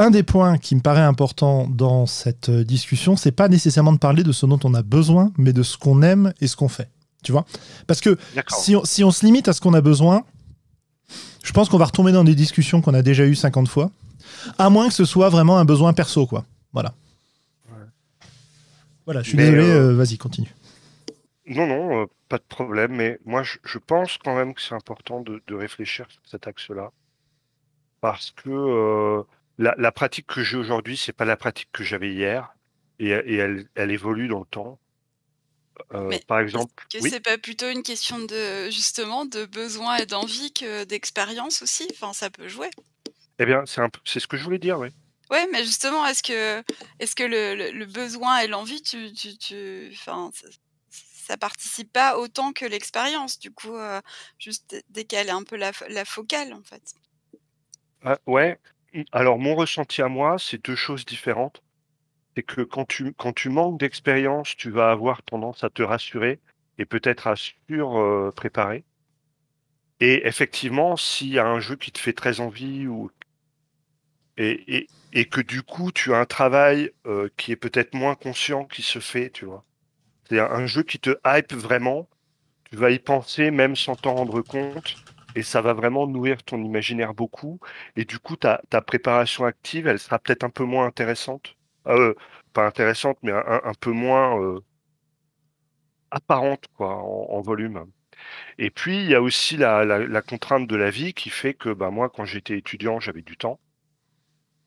[0.00, 3.98] Un des points qui me paraît important dans cette euh, discussion, c'est pas nécessairement de
[3.98, 6.68] parler de ce dont on a besoin, mais de ce qu'on aime et ce qu'on
[6.68, 6.88] fait.
[7.22, 7.44] Tu vois?
[7.86, 8.16] Parce que
[8.48, 10.24] si on, si on se limite à ce qu'on a besoin,
[11.44, 13.90] je pense qu'on va retomber dans des discussions qu'on a déjà eues 50 fois,
[14.56, 16.46] à moins que ce soit vraiment un besoin perso, quoi.
[16.72, 16.94] Voilà.
[19.04, 20.54] Voilà, je suis désolé, euh, euh, vas-y, continue.
[21.46, 25.20] Non, non, euh, pas de problème, mais moi je, pense quand même que c'est important
[25.20, 26.90] de, réfléchir sur cet axe-là.
[28.00, 29.24] Parce que
[29.60, 32.54] la, pratique que j'ai aujourd'hui, c'est pas la pratique que j'avais hier,
[32.98, 34.78] et, elle, évolue dans le temps.
[36.26, 36.84] par exemple.
[36.90, 41.88] Que c'est pas plutôt une question de justement de besoin et d'envie que d'expérience aussi?
[41.92, 42.70] Enfin, ça peut jouer.
[43.38, 44.88] Eh bien, c'est c'est ce que je voulais dire, oui.
[45.30, 46.62] Ouais, mais justement, est-ce que,
[46.98, 50.32] est-ce que le, le, besoin et l'envie, tu, tu, tu, enfin,
[50.90, 54.00] ça, participe pas autant que l'expérience, du coup, euh,
[54.38, 56.82] juste décaler un peu la, la focale, en fait.
[58.02, 58.58] Ah, ouais.
[59.12, 61.62] Alors, mon ressenti à moi, c'est deux choses différentes.
[62.34, 66.40] C'est que quand tu, quand tu manques d'expérience, tu vas avoir tendance à te rassurer
[66.78, 68.84] et peut-être à sur-préparer.
[70.00, 73.10] Et effectivement, s'il y a un jeu qui te fait très envie ou
[74.38, 78.64] et, et que du coup, tu as un travail euh, qui est peut-être moins conscient
[78.64, 79.64] qui se fait, tu vois.
[80.28, 82.08] C'est un jeu qui te hype vraiment,
[82.70, 84.96] tu vas y penser même sans t'en rendre compte,
[85.34, 87.60] et ça va vraiment nourrir ton imaginaire beaucoup,
[87.96, 91.56] et du coup, ta, préparation active, elle sera peut-être un peu moins intéressante.
[91.86, 92.14] Euh,
[92.52, 94.60] pas intéressante, mais un, peu moins euh,
[96.10, 97.86] apparente, quoi, en, volume.
[98.58, 101.54] Et puis, il y a aussi la, la, la, contrainte de la vie qui fait
[101.54, 103.60] que bah, moi, quand j'étais étudiant, j'avais du temps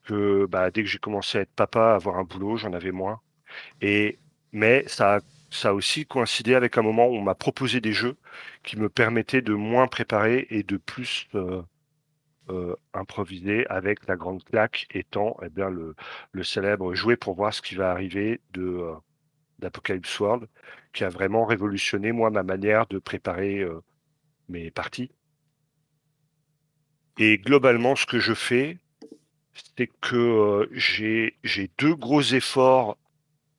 [0.04, 2.92] que bah, dès que j'ai commencé à être papa, à avoir un boulot, j'en avais
[2.92, 3.22] moins.
[3.82, 4.20] Et
[4.52, 5.20] mais ça a,
[5.54, 8.18] ça a aussi coïncidé avec un moment où on m'a proposé des jeux
[8.64, 14.88] qui me permettaient de moins préparer et de plus euh, improvisé avec la grande claque
[14.94, 15.96] étant eh bien, le,
[16.44, 18.92] célèbre jouer pour voir ce qui va arriver de
[19.60, 20.48] d'Apocalypse World,
[20.92, 23.66] qui a vraiment révolutionné moi ma manière de préparer
[24.50, 25.12] mes parties.
[27.18, 28.78] Et globalement, ce que je fais,
[29.78, 31.38] c'est que j'ai
[31.78, 32.98] deux gros efforts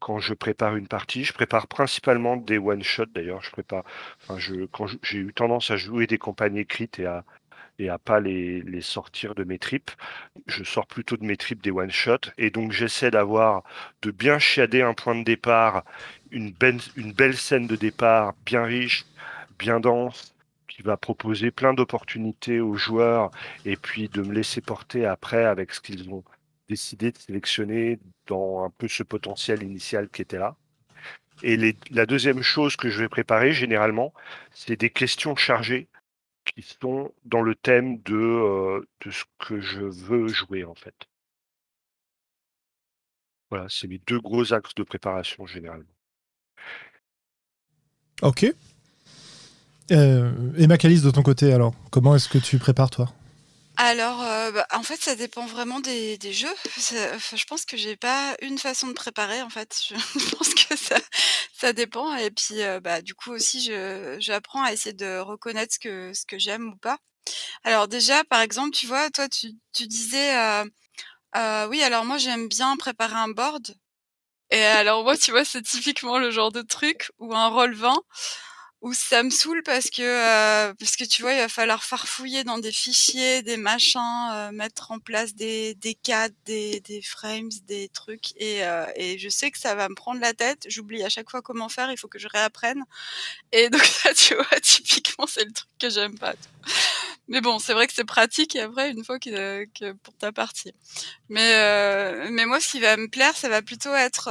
[0.04, 1.24] quand je prépare une partie.
[1.24, 3.42] Je prépare principalement des one-shots d'ailleurs.
[3.42, 3.84] Je prépare,
[4.28, 4.36] enfin,
[4.70, 7.24] quand j'ai eu tendance à jouer des campagnes écrites et à,
[7.78, 9.90] et à pas les, les sortir de mes tripes.
[10.46, 13.64] Je sors plutôt de mes tripes des one-shots et donc j'essaie d'avoir,
[14.02, 15.84] de bien chiader un point de départ,
[16.30, 19.06] une belle, une belle scène de départ bien riche,
[19.58, 20.34] bien dense,
[20.68, 23.30] qui va proposer plein d'opportunités aux joueurs
[23.64, 26.24] et puis de me laisser porter après avec ce qu'ils ont
[26.68, 30.56] décidé de sélectionner dans un peu ce potentiel initial qui était là.
[31.42, 34.12] Et la deuxième chose que je vais préparer généralement,
[34.52, 35.88] c'est des questions chargées
[36.44, 40.94] qui sont dans le thème de, euh, de ce que je veux jouer en fait.
[43.50, 45.84] Voilà, c'est mes deux gros axes de préparation généralement.
[48.22, 48.46] Ok.
[49.90, 53.12] Euh, et Macalis, de ton côté, alors, comment est-ce que tu prépares toi?
[53.76, 56.54] Alors, euh, bah, en fait, ça dépend vraiment des, des jeux.
[56.76, 59.42] je pense que j'ai pas une façon de préparer.
[59.42, 59.94] En fait, je
[60.36, 60.96] pense que ça,
[61.52, 62.14] ça dépend.
[62.16, 66.12] Et puis, euh, bah, du coup aussi, je, j'apprends à essayer de reconnaître ce que
[66.14, 66.98] ce que j'aime ou pas.
[67.64, 70.36] Alors déjà, par exemple, tu vois, toi, tu, tu disais,
[71.36, 73.74] euh, oui, alors moi, j'aime bien préparer un board.
[74.50, 77.96] Et alors moi, tu vois, c'est typiquement le genre de truc où un roll 20
[78.84, 82.44] où ça me saoule parce que euh, parce que tu vois il va falloir farfouiller
[82.44, 87.48] dans des fichiers des machins euh, mettre en place des des cadres des, des frames
[87.66, 90.66] des trucs et euh, et je sais que ça va me prendre la tête.
[90.68, 92.84] J'oublie à chaque fois comment faire il faut que je réapprenne.
[93.52, 96.34] Et donc ça tu vois typiquement c'est le truc que j'aime pas
[97.28, 100.30] mais bon c'est vrai que c'est pratique et après une fois que, que pour ta
[100.30, 100.74] partie.
[101.30, 104.28] Mais mais moi ce qui va me plaire ça va plutôt être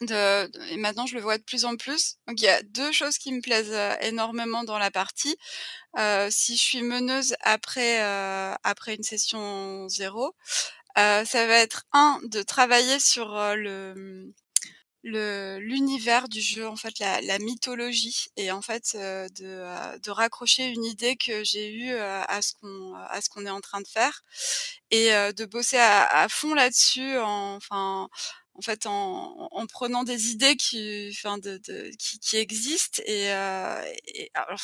[0.00, 2.16] de, et maintenant je le vois de plus en plus.
[2.26, 5.36] Donc il y a deux choses qui me plaisent euh, énormément dans la partie.
[5.98, 10.34] Euh, si je suis meneuse après euh, après une session zéro,
[10.98, 14.34] euh, ça va être un de travailler sur euh, le
[15.04, 20.66] le l'univers du jeu en fait la, la mythologie et en fait de, de raccrocher
[20.66, 23.86] une idée que j'ai eue à ce qu'on à ce qu'on est en train de
[23.88, 24.22] faire
[24.90, 28.08] et de bosser à, à fond là-dessus enfin
[28.58, 33.32] en fait en, en, prenant des idées qui, enfin, de, de, qui, qui, existent et,
[33.32, 34.60] euh, et alors,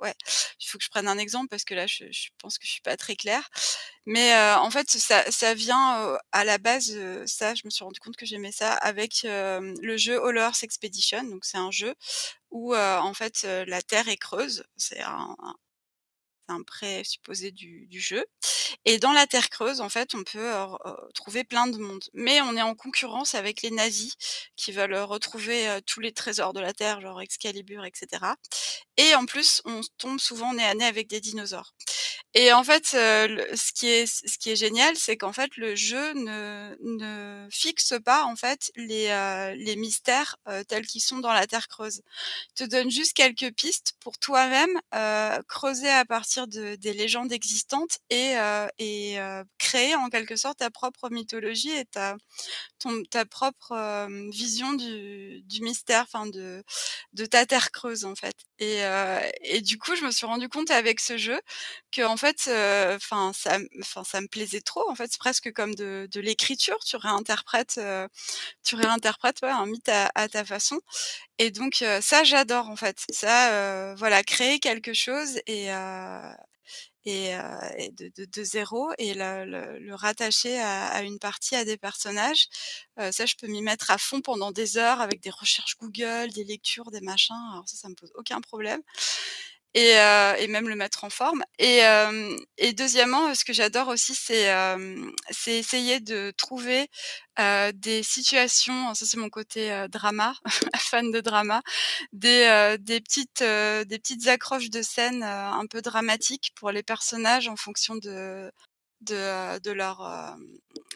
[0.00, 0.14] ouais,
[0.60, 2.72] il faut que je prenne un exemple parce que là, je, je pense que je
[2.72, 3.48] suis pas très claire.
[4.06, 7.70] Mais euh, en fait, ça, ça vient euh, à la base, euh, ça, je me
[7.70, 11.24] suis rendu compte que j'aimais ça avec euh, le jeu Hollers Expedition.
[11.24, 11.94] Donc, c'est un jeu
[12.50, 14.64] où en fait la Terre est creuse.
[14.76, 15.36] C'est un
[16.66, 18.24] présupposé du, du jeu.
[18.84, 20.52] Et dans la Terre creuse, en fait, on peut
[21.14, 22.04] trouver plein de monde.
[22.12, 24.14] Mais on est en concurrence avec les nazis
[24.56, 28.24] qui veulent retrouver tous les trésors de la Terre, genre Excalibur, etc.
[28.96, 31.74] Et en plus, on tombe souvent nez à nez avec des dinosaures.
[32.36, 36.14] Et en fait, ce qui est ce qui est génial, c'est qu'en fait le jeu
[36.14, 39.06] ne, ne fixe pas en fait les
[39.56, 42.02] les mystères tels qu'ils sont dans la Terre creuse.
[42.50, 44.80] Il te donne juste quelques pistes pour toi-même
[45.46, 48.34] creuser à partir de des légendes existantes et
[48.78, 49.18] et
[49.58, 52.16] créer en quelque sorte ta propre mythologie et ta
[53.10, 56.62] ta propre vision du du mystère, enfin de
[57.14, 58.36] de ta Terre creuse en fait.
[58.58, 58.82] Et
[59.42, 61.40] et du coup, je me suis rendu compte avec ce jeu
[61.92, 62.48] que en fait,
[62.94, 64.88] enfin ça, enfin ça me plaisait trop.
[64.90, 66.78] En fait, c'est presque comme de, de l'écriture.
[66.86, 67.80] Tu réinterprètes,
[68.64, 70.80] tu réinterprètes ouais, un mythe à, à, ta façon.
[71.38, 72.98] Et donc ça, j'adore en fait.
[73.10, 75.70] Ça, voilà, créer quelque chose et
[77.04, 77.32] et,
[77.78, 81.64] et de, de, de, zéro et le, le, le rattacher à, à, une partie, à
[81.64, 82.48] des personnages.
[82.98, 86.30] Euh, ça, je peux m'y mettre à fond pendant des heures avec des recherches Google,
[86.32, 87.36] des lectures, des machins.
[87.52, 88.80] Alors ça, ça me pose aucun problème
[89.74, 91.42] et, euh, et, même le mettre en forme.
[91.58, 95.10] Et, euh, et deuxièmement, ce que j'adore aussi, c'est euh,
[95.46, 96.88] essayer de trouver
[97.74, 100.34] des situations, ça c'est mon côté drama,
[100.78, 101.62] fan de drama,
[102.12, 107.56] des, des, petites, des petites accroches de scènes un peu dramatiques pour les personnages en
[107.56, 108.52] fonction de,
[109.04, 109.98] de, de leur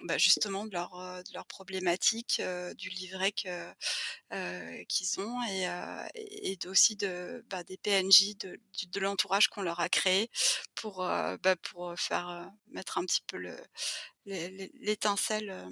[0.05, 2.43] bah justement de leur de leur problématique
[2.77, 5.69] du livret qu'ils ont et,
[6.15, 8.61] et aussi de bah, des PNJ de,
[8.93, 10.31] de l'entourage qu'on leur a créé
[10.75, 13.57] pour bah, pour faire mettre un petit peu le
[14.27, 15.69] l'étincelle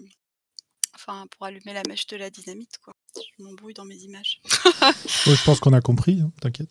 [0.97, 2.95] enfin pour allumer la mèche de la dynamite quoi.
[3.15, 4.41] Je m'embrouille dans mes images.
[4.45, 6.71] Je pense qu'on a compris hein, t'inquiète.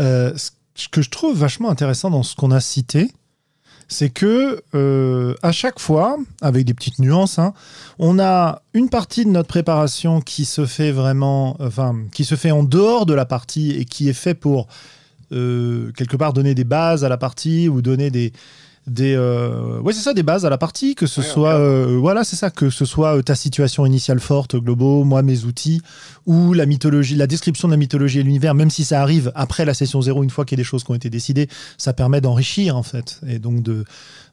[0.00, 0.36] Euh,
[0.74, 3.10] ce que je trouve vachement intéressant dans ce qu'on a cité
[3.88, 7.54] c'est que euh, à chaque fois, avec des petites nuances, hein,
[7.98, 12.50] on a une partie de notre préparation qui se fait vraiment, enfin, qui se fait
[12.50, 14.66] en dehors de la partie et qui est fait pour
[15.32, 18.32] euh, quelque part donner des bases à la partie ou donner des
[18.86, 21.96] des euh, ouais c'est ça des bases à la partie que ce Ouais, soit euh,
[21.98, 25.80] voilà c'est ça que ce soit euh, ta situation initiale forte globaux moi mes outils
[26.24, 29.64] ou la mythologie la description de la mythologie et l'univers même si ça arrive après
[29.64, 31.92] la session zéro une fois qu'il y a des choses qui ont été décidées ça
[31.94, 33.84] permet d'enrichir en fait et donc de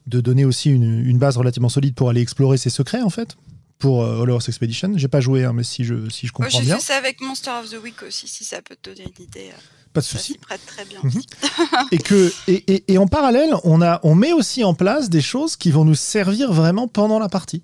[0.06, 3.36] de donner aussi une, une base relativement solide pour aller explorer ses secrets en fait
[3.80, 4.92] pour euh, Hollow Earth Expedition.
[4.96, 6.76] J'ai pas joué hein, mais si je si je Moi, comprends j'ai bien.
[6.76, 9.50] fait ça avec Monster of the Week aussi, si ça peut te donner une idée.
[9.94, 10.98] Pas de souci prête très bien.
[11.02, 11.22] Mhm.
[11.92, 15.22] et que et, et- et en parallèle on a on met aussi en place des
[15.22, 17.62] choses qui vont nous servir vraiment pendant la partie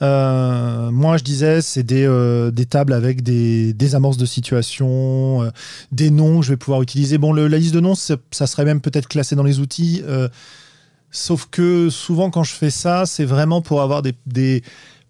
[0.00, 5.42] Euh, moi je disais c'est des, euh, des tables avec des, des amorces de situation
[5.42, 5.50] euh,
[5.90, 8.64] des noms que je vais pouvoir utiliser bon le- la liste de noms ça serait
[8.64, 10.02] même peut-être classé dans les outils
[11.10, 14.62] sauf que souvent quand je fais ça c'est vraiment pour avoir des, des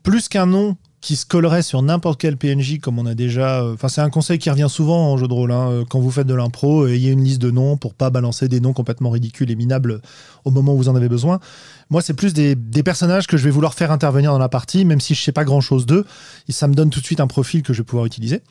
[0.02, 3.62] plus qu'un nom qui se collerait sur n'importe quel PNJ comme on a déjà.
[3.62, 5.52] euh, Enfin, c'est un conseil qui revient souvent en jeu de rôle.
[5.52, 8.10] hein, euh, Quand vous faites de l'impro, euh, ayez une liste de noms pour pas
[8.10, 10.00] balancer des noms complètement ridicules et minables
[10.44, 11.38] au moment où vous en avez besoin.
[11.90, 15.00] Moi, c'est plus des, personnages que je vais vouloir faire intervenir dans la partie, même
[15.00, 16.04] si je sais pas grand chose d'eux.
[16.48, 18.42] Et ça me donne tout de suite un profil que je vais pouvoir utiliser.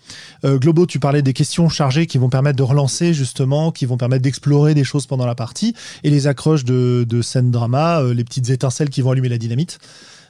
[0.43, 4.23] Globo, tu parlais des questions chargées qui vont permettre de relancer justement, qui vont permettre
[4.23, 8.49] d'explorer des choses pendant la partie, et les accroches de, de scène drama, les petites
[8.49, 9.79] étincelles qui vont allumer la dynamite.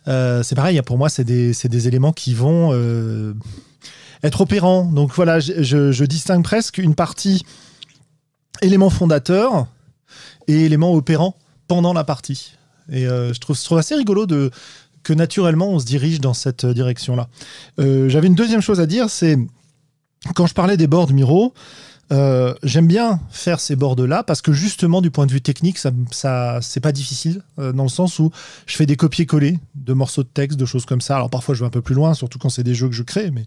[0.08, 3.34] Euh, c'est pareil, pour moi, c'est des, éléments qui vont euh,
[4.24, 4.86] être opérants.
[4.86, 7.46] Donc voilà, je, distingue presque une partie
[8.62, 9.68] élément fondateur
[10.48, 11.36] et élément opérant
[11.68, 12.54] pendant la partie.
[12.90, 14.26] Et euh, je, trouve, je assez rigolo
[15.04, 17.28] que naturellement on se dirige dans cette direction-là.
[17.78, 19.38] J'avais une deuxième chose à dire, c'est
[20.36, 21.54] quand je parlais des boards Miro,
[22.64, 26.80] j'aime bien faire ces boards-là parce que justement du point de vue technique, ça, c'est
[26.80, 28.32] pas difficile dans le sens où
[28.66, 31.16] je fais des copier-coller de morceaux de texte, de choses comme ça.
[31.16, 33.04] Alors parfois je vais un peu plus loin, surtout quand c'est des jeux que je
[33.04, 33.46] crée, mais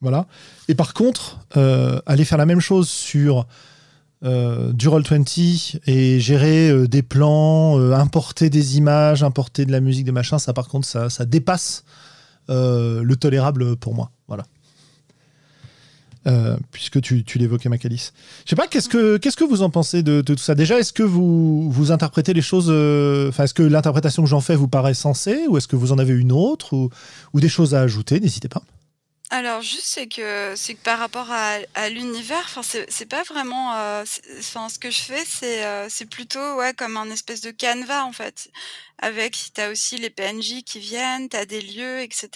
[0.00, 0.26] voilà.
[0.68, 3.46] Et par contre, euh, aller faire la même chose sur
[4.24, 10.04] euh, du Roll20 et gérer euh, des plans, importer des images, importer de la musique,
[10.04, 11.84] des machins, ça par contre, ça, ça dépasse
[12.48, 14.10] le tolérable pour moi.
[14.28, 14.44] Voilà.
[16.28, 18.12] Euh, puisque tu, l'évoquais, Macalis.
[18.44, 20.54] Je sais pas, qu'est-ce que, vous en pensez de, tout ça?
[20.54, 24.54] Déjà, est-ce que vous, interprétez les choses, euh, enfin, est-ce que l'interprétation que j'en fais
[24.54, 27.80] vous paraît sensée, ou est-ce que vous en avez une autre, ou, des choses à
[27.80, 28.20] ajouter?
[28.20, 28.62] N'hésitez pas.
[29.30, 34.04] Alors juste c'est que c'est que par rapport à, l'univers, enfin c'est pas vraiment, euh,
[34.04, 38.50] ce que je fais c'est c'est plutôt ouais comme un espèce de canevas en fait,
[38.98, 42.28] avec t'as aussi les PNJ qui viennent, t'as des lieux etc.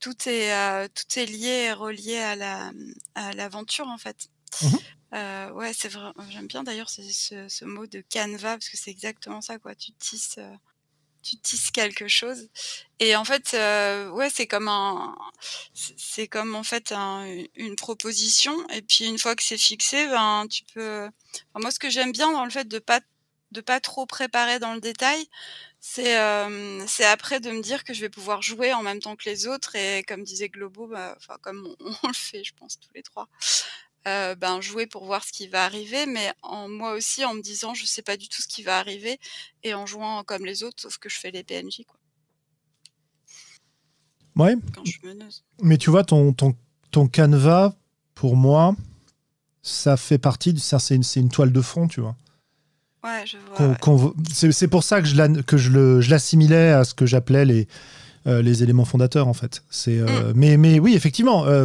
[0.00, 2.72] Tout est euh, tout est lié et relié à la
[3.14, 4.28] à l'aventure en fait.
[4.62, 4.78] Mhm.
[5.14, 8.76] Euh, ouais c'est vrai, j'aime bien d'ailleurs ce, ce, ce mot de canevas parce que
[8.76, 10.54] c'est exactement ça quoi, tu tisses euh,
[11.22, 12.48] tu tisses quelque chose
[13.00, 15.16] et en fait euh, ouais c'est comme un
[15.74, 20.06] c'est c'est comme en fait un- une proposition et puis une fois que c'est fixé
[20.06, 21.04] ben tu peux
[21.52, 23.00] enfin, moi ce que j'aime bien dans le fait de pas
[23.52, 25.26] de pas trop préparer dans le détail
[25.80, 29.16] c'est euh, c'est après de me dire que je vais pouvoir jouer en même temps
[29.16, 32.54] que les autres et comme disait Globo bah, enfin comme on, on le fait je
[32.54, 33.28] pense tous les trois
[34.06, 37.42] euh, ben jouer pour voir ce qui va arriver mais en moi aussi en me
[37.42, 39.18] disant je sais pas du tout ce qui va arriver
[39.62, 41.98] et en jouant comme les autres sauf que je fais les PNJ quoi
[44.36, 44.54] Ouais.
[44.74, 46.54] quand je suis meneuse Mais tu vois, ton, ton,
[46.90, 47.74] ton canevas,
[48.14, 48.74] pour moi,
[49.62, 52.16] ça fait partie, ça, c'est une, c'est une toile de fond, tu vois.
[53.04, 57.68] Ouais je vois c'est pour ça que je l'assimilais à ce que j'appelais les,
[58.26, 59.62] euh, les éléments fondateurs, en fait.
[59.70, 61.64] C'est, euh, mais, mais oui, effectivement, euh,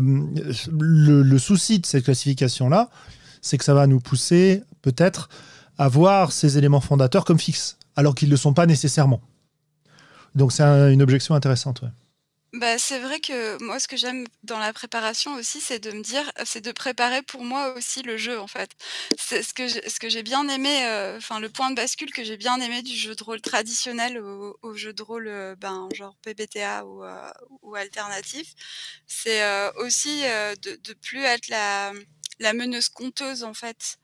[0.71, 2.89] le, le souci de cette classification-là,
[3.41, 5.27] c'est que ça va nous pousser, peut-être,
[5.77, 9.21] à voir ces éléments fondateurs comme fixes, alors qu'ils ne le sont pas nécessairement.
[10.35, 11.81] Donc c'est un- une objection intéressante.
[11.81, 11.89] ouais.
[12.55, 16.01] Bah, c'est vrai que moi, ce que j'aime dans la préparation aussi, c'est de me
[16.01, 18.71] dire, c'est de préparer pour moi aussi le jeu, en fait.
[19.17, 22.37] C'est ce que ce j'ai bien aimé, euh, enfin, le point de bascule que j'ai
[22.37, 26.85] bien aimé du jeu de rôle traditionnel au, jeu de rôle, euh, ben, genre PBTA
[26.85, 27.29] ou, euh,
[27.61, 28.53] ou alternatif,
[29.05, 29.43] c'est
[29.77, 31.91] aussi de, de plus être la,
[32.39, 33.97] la meneuse conteuse, en fait.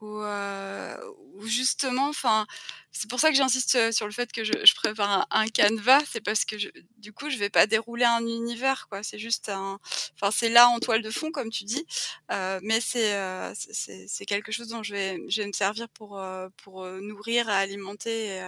[0.00, 0.96] Ou, euh,
[1.44, 2.46] justement, enfin,
[2.92, 5.46] c'est pour ça que j'insiste euh, sur le fait que je, je prépare un, un
[5.48, 9.02] canevas, c'est parce que je, du coup, je vais pas dérouler un univers, quoi.
[9.02, 9.78] C'est juste un,
[10.14, 11.84] enfin, c'est là en toile de fond, comme tu dis,
[12.30, 16.18] euh, mais c'est, euh, c'est- quelque chose dont je vais, je vais me servir pour,
[16.20, 18.40] euh, pour euh, nourrir, et alimenter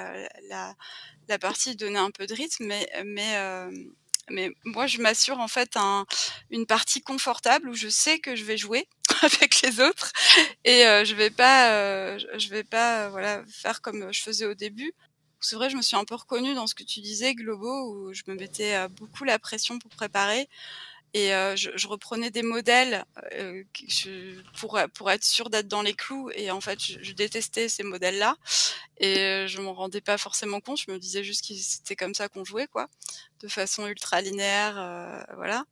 [0.49, 0.75] la,
[1.29, 3.37] la partie, donner un peu de rythme, mais, mais,
[4.31, 6.07] mais moi, je m'assure en fait un,
[6.51, 8.87] une partie confortable où je sais que je vais jouer
[9.23, 10.13] avec les autres
[10.65, 14.47] et euh, je vais pas, euh, je- vais pas, euh, voilà, faire comme je faisais
[14.47, 14.93] au début.
[15.41, 17.69] c'est vrai, je me suis un peu reconnue dans ce que tu disais, Globo,
[18.09, 20.49] où je me mettais euh, beaucoup la pression pour préparer.
[21.15, 23.65] Et euh, je, je, reprenais des modèles euh,
[24.61, 26.31] pour, pour être sûre d'être dans les clous.
[26.37, 28.37] Et en fait, je, je détestais ces modèles-là.
[28.99, 30.81] Et je m'en rendais pas forcément compte.
[30.87, 32.89] Je me disais juste que c'était comme ça qu'on jouait, quoi,
[33.41, 35.65] de façon ultra linéaire, euh, voilà.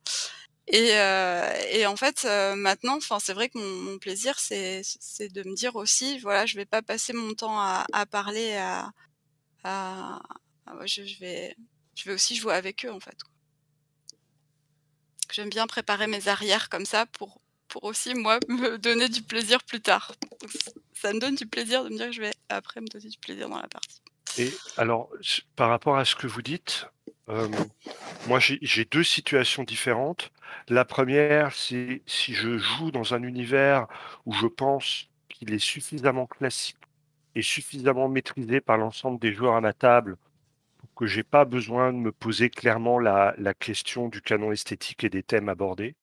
[0.71, 4.83] Et, euh, et, en fait, euh, maintenant, enfin, c'est vrai que mon, plaisir, c'est,
[5.19, 8.59] de me dire aussi, voilà, je vais pas passer mon temps à, parler,
[9.65, 11.55] je, vais,
[12.07, 13.17] aussi jouer avec eux, en fait.
[15.31, 19.63] J'aime bien préparer mes arrières comme ça pour, pour aussi, moi, me donner du plaisir
[19.63, 20.13] plus tard.
[20.93, 23.17] Ça me donne du plaisir de me dire que je vais après me donner du
[23.17, 24.01] plaisir dans la partie.
[24.37, 25.09] Et alors,
[25.55, 26.85] par rapport à ce que vous dites,
[27.29, 27.47] euh,
[28.27, 30.31] moi j'ai deux situations différentes.
[30.67, 33.87] La première, c'est si je joue dans un univers
[34.25, 36.77] où je pense qu'il est suffisamment classique
[37.35, 40.17] et suffisamment maîtrisé par l'ensemble des joueurs à ma table
[40.79, 45.03] pour que j'ai pas besoin de me poser clairement la, la question du canon esthétique
[45.05, 45.95] et des thèmes abordés.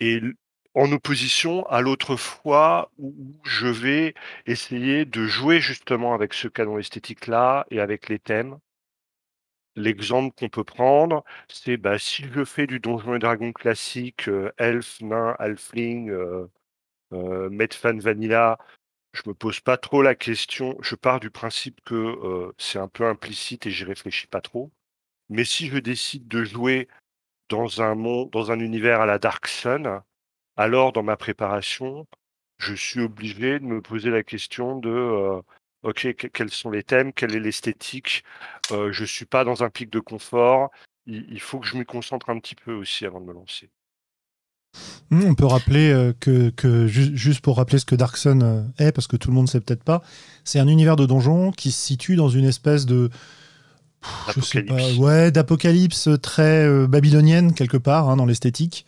[0.00, 0.20] Et
[0.74, 4.14] en opposition à l'autre fois où je vais
[4.46, 8.58] essayer de jouer justement avec ce canon esthétique-là et avec les thèmes.
[9.80, 14.52] L'exemple qu'on peut prendre, c'est bah, si je fais du Donjon et Dragon classique, euh,
[14.58, 16.46] elf, nain, halfling, euh,
[17.14, 18.58] euh, Medfan Vanilla,
[19.14, 20.76] je me pose pas trop la question.
[20.82, 24.70] Je pars du principe que c'est un peu implicite et j'y réfléchis pas trop.
[25.30, 26.88] Mais si je décide de jouer
[27.48, 30.02] dans un monde, dans un univers à la Dark Sun,
[30.56, 32.06] alors dans ma préparation,
[32.58, 35.42] je suis obligé de me poser la question de
[35.82, 38.24] ok, quels sont les thèmes, quelle est l'esthétique?
[38.70, 40.70] Euh, je suis pas dans un pic de confort.
[41.06, 43.70] Il, il faut que je me concentre un petit peu aussi avant de me lancer.
[45.10, 48.62] On peut rappeler euh, que, que ju juste pour rappeler ce que Dark Sun euh,
[48.78, 50.02] est, parce que tout le monde ne sait peut-être pas,
[50.44, 53.10] c'est un univers de donjon qui se situe dans une espèce de
[54.34, 58.86] je sais pas, ouais, d'apocalypse très euh, babylonienne quelque part hein, dans l'esthétique,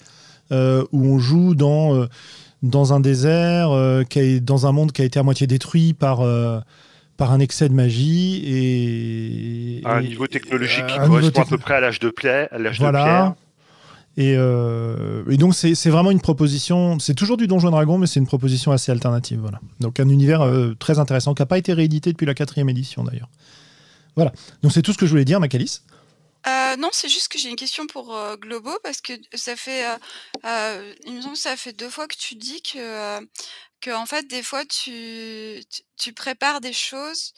[0.52, 2.06] euh, où on joue dans euh,
[2.62, 6.22] dans un désert, euh, qui dans un monde qui a été à moitié détruit par
[7.16, 11.74] par un excès de magie et à un niveau technologique qui correspond à peu près
[11.74, 12.12] à l'âge de,
[12.58, 12.98] l'âge voilà.
[12.98, 13.34] de pierre.
[14.18, 18.20] Et, euh, et, donc c'est vraiment une proposition, c'est toujours du Donjon Dragon, mais c'est
[18.20, 19.38] une proposition assez alternative.
[19.40, 19.60] Voilà.
[19.80, 23.04] Donc un univers euh, très intéressant qui n'a pas été réédité depuis la quatrième édition
[23.04, 23.28] d'ailleurs.
[24.16, 24.32] Voilà.
[24.62, 25.80] Donc c'est tout ce que je voulais dire, Macalis.
[26.46, 29.86] Euh, non, c'est juste que j'ai une question pour euh, Globo parce que ça fait,
[29.86, 29.96] euh,
[30.44, 33.20] euh, il me semble que ça fait deux fois que tu dis que,
[33.80, 37.34] que en fait des fois tu, tu, tu prépares des choses,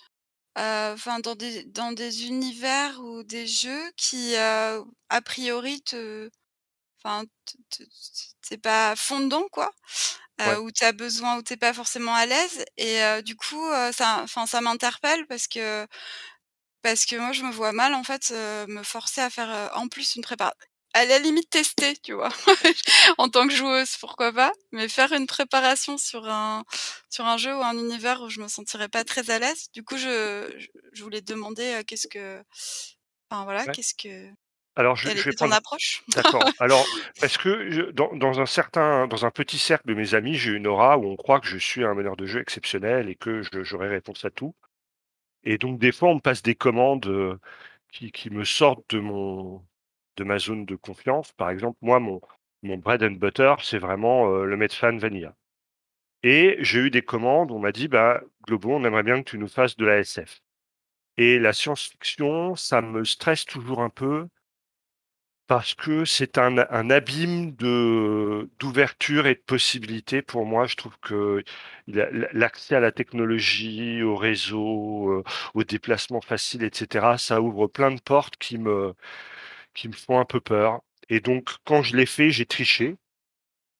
[0.57, 4.83] enfin dans des dans des univers ou des jeux qui a
[5.25, 6.31] priori te
[7.03, 7.25] enfin
[8.43, 9.71] c'est pas fondant quoi
[10.41, 10.57] euh, ouais.
[10.57, 13.93] où tu as besoin où t'es pas forcément à l'aise et euh, du coup euh,
[13.93, 15.87] ça enfin ça m'interpelle parce que
[16.85, 18.33] parce que moi je me vois mal en fait
[18.69, 20.57] me forcer à faire en plus une préparation
[20.93, 22.29] à la limite tester tu vois
[23.19, 26.65] en tant que joueuse pourquoi pas mais faire une préparation sur un
[27.11, 29.83] sur un jeu ou un univers où je me sentirais pas très à l'aise du
[29.83, 30.49] coup je
[30.93, 32.41] je voulais te demander qu'est-ce que
[33.29, 33.73] enfin voilà ouais.
[33.73, 34.31] qu'est-ce que
[34.77, 35.53] alors, je, Quelle je vais prendre.
[35.53, 36.03] ton approche?
[36.09, 36.43] D'accord.
[36.59, 36.85] Alors,
[37.21, 40.51] parce que je, dans, dans, un certain, dans un petit cercle de mes amis, j'ai
[40.51, 43.43] une aura où on croit que je suis un meneur de jeu exceptionnel et que
[43.63, 44.55] j'aurai réponse à tout?
[45.45, 47.39] Et donc, des fois, on me passe des commandes euh,
[47.93, 51.33] qui, me sortent de ma zone de confiance.
[51.33, 52.21] Par exemple, moi, mon,
[52.63, 55.37] mon bread and butter, c'est vraiment euh, le Medfan Vanilla.
[56.23, 59.39] Et j'ai eu des commandes, on m'a dit, bah, Globo, on aimerait bien que tu
[59.39, 60.41] nous fasses de la SF.
[61.19, 64.29] Et la science-fiction, ça me stresse toujours un peu
[65.47, 66.57] parce que c'est un,
[66.91, 70.67] abîme de d'ouverture et de possibilités pour moi.
[70.67, 71.45] Je trouve que
[71.87, 78.01] l'accès à la technologie, au réseau, euh, au déplacement facile, etc., ça ouvre plein de
[78.01, 78.95] portes qui me
[79.75, 80.83] qui me font un peu peur.
[81.09, 82.97] Et donc, quand je l'ai fait, j'ai triché.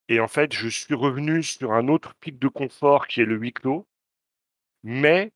[0.09, 3.37] Et en fait, je suis revenu sur un autre pic de confort qui est le
[3.37, 3.87] huis clos,
[4.83, 5.33] mais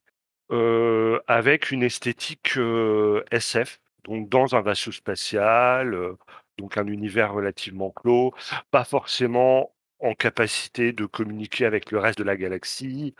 [0.52, 6.16] euh, avec une esthétique euh, SF donc dans un vaisseau spatial, euh,
[6.58, 8.34] donc un univers relativement clos,
[8.70, 13.14] pas forcément en capacité de communiquer avec le reste de la galaxie,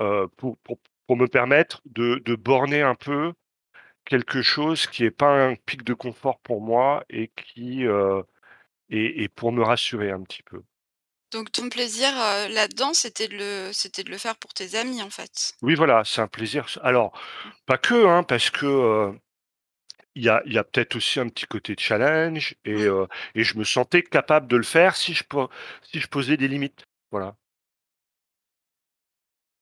[0.00, 3.32] euh, pour, pour, pour, me permettre de, de, borner un peu
[4.04, 8.22] quelque chose qui n'est pas un pic de confort pour moi et qui euh,
[8.88, 10.62] et, et, pour me rassurer un petit peu.
[11.30, 15.02] Donc ton plaisir euh, là-dedans, c'était de le c'était de le faire pour tes amis
[15.02, 15.54] en fait?
[15.62, 16.66] Oui, voilà, c'est un plaisir.
[16.82, 17.12] Alors
[17.66, 19.12] pas que, hein, parce que
[20.14, 23.06] il y a, il y a peut-être aussi un petit côté de challenge et, euh,
[23.34, 25.24] et je me sentais capable de le faire si je,
[25.82, 26.84] si je posais des limites.
[27.10, 27.36] Voilà.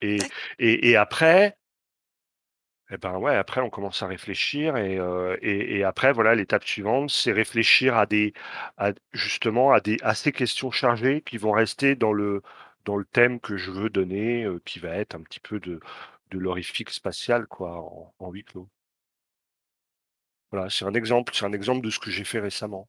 [0.03, 0.19] Et,
[0.59, 1.57] et, et après,
[2.93, 6.65] Et ben ouais, après on commence à réfléchir et, euh, et, et après voilà l'étape
[6.65, 8.33] suivante, c'est réfléchir à des
[8.79, 12.43] à, justement à des à ces questions chargées qui vont rester dans le
[12.85, 15.79] dans le thème que je veux donner, euh, qui va être un petit peu de
[16.33, 18.69] de l'horrifique spatial quoi en, en huis clos.
[20.53, 22.89] Voilà, c'est un exemple, c'est un exemple de ce que j'ai fait récemment.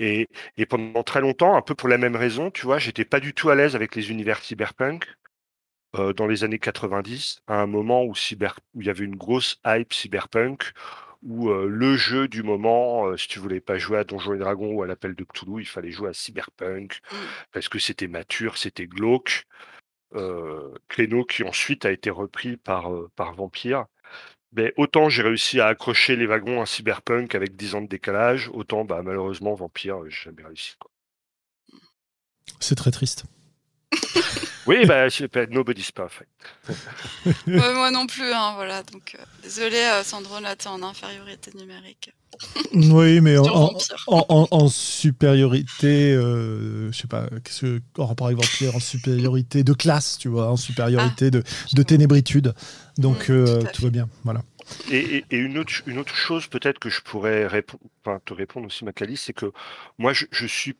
[0.00, 3.20] Et, et pendant très longtemps, un peu pour la même raison, tu vois, j'étais pas
[3.20, 5.06] du tout à l'aise avec les univers cyberpunk.
[5.96, 9.16] Euh, dans les années 90, à un moment où, cyber, où il y avait une
[9.16, 10.72] grosse hype cyberpunk,
[11.22, 14.38] où euh, le jeu du moment, euh, si tu voulais pas jouer à Donjons et
[14.38, 17.16] Dragons ou à l'appel de Cthulhu, il fallait jouer à cyberpunk, Mm.
[17.52, 19.46] parce que c'était mature, c'était glauque.
[20.88, 23.86] Créneau qui ensuite a été repris par, par Vampire.
[24.52, 28.50] Mais autant j'ai réussi à accrocher les wagons à cyberpunk avec 10 ans de décalage,
[28.52, 30.74] autant bah, malheureusement Vampire, j'ai jamais réussi.
[30.78, 30.90] quoi.
[32.58, 33.24] C'est très triste.
[34.66, 36.28] Oui, bah, c'est pas- nobody's perfect.
[37.46, 38.82] Ouais, moi non plus, hein, voilà.
[38.84, 42.12] Donc, euh, désolé, euh, Sandro, là, t'es en infériorité numérique.
[42.72, 48.06] Oui, mais en, en- en- en- en supériorité, euh, je sais pas, qu'est-ce que, en
[48.06, 51.42] rapport avec Vampire, en supériorité de classe, tu vois, en supériorité de,
[51.74, 52.54] de ténébritude.
[52.98, 54.42] Donc Oui, euh, tout va bien, voilà.
[54.90, 57.46] Et, et- et une, autre, une autre chose peut-être que je pourrais
[58.04, 59.52] enfin, te répondre aussi, Macali, c'est que
[59.98, 60.76] moi, je, je suis,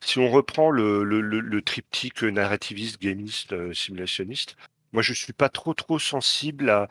[0.00, 4.56] si on reprend le, triptyque narrativiste, gamiste, euh, simulationniste,
[4.92, 6.88] moi, je suis pas trop trop sensible à,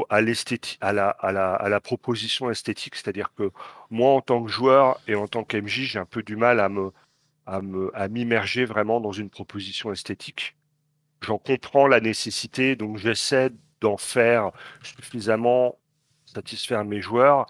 [0.00, 2.94] à la, proposition esthétique.
[2.94, 3.50] C'est-à-dire que
[3.90, 6.68] moi, en tant que joueur et en tant qu'MJ, j'ai un peu du mal à
[6.68, 6.92] me,
[7.46, 10.56] à me, à m'immerger vraiment dans une proposition esthétique.
[11.20, 15.78] J'en comprends la nécessité, donc j'essaie d'en faire suffisamment
[16.26, 17.46] satisfaire mes joueurs,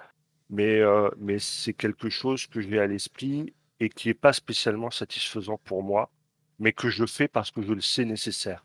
[0.51, 4.91] mais, euh, mais c'est quelque chose que j'ai à l'esprit et qui n'est pas spécialement
[4.91, 6.11] satisfaisant pour moi,
[6.61, 8.65] mais que je fais parce que je le sais nécessaire.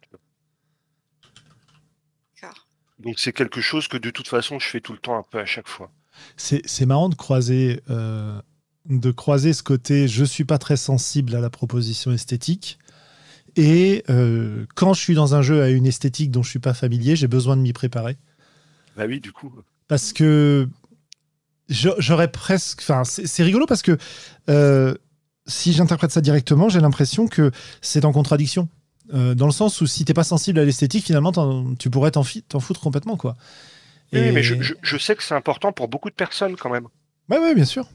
[3.00, 5.40] Donc c'est quelque chose que de toute façon je fais tout le temps un peu
[5.40, 5.92] à chaque fois.
[6.36, 8.42] C'est c'est marrant de croiser, euh,
[8.86, 12.80] de croiser ce côté je suis pas très sensible à la proposition esthétique.
[13.56, 16.74] Et euh, quand je suis dans un jeu à une esthétique dont je suis pas
[16.74, 18.18] familier, j'ai besoin de m'y préparer.
[18.96, 19.54] Bah oui, du coup.
[19.88, 20.68] Parce que
[21.70, 22.80] j'aurais presque.
[22.82, 23.98] Enfin, c'est c'est rigolo parce que
[24.50, 24.96] euh,
[25.48, 28.68] si j'interprète ça directement, j'ai l'impression que c'est en contradiction.
[29.14, 31.32] Euh, dans le sens où si t'es pas sensible à l'esthétique, finalement,
[31.80, 33.36] tu pourrais t'en foutre complètement, quoi.
[34.14, 36.88] Oui, mais je, je- je sais que c'est important pour beaucoup de personnes quand même.
[37.30, 37.88] Ouais, bien sûr.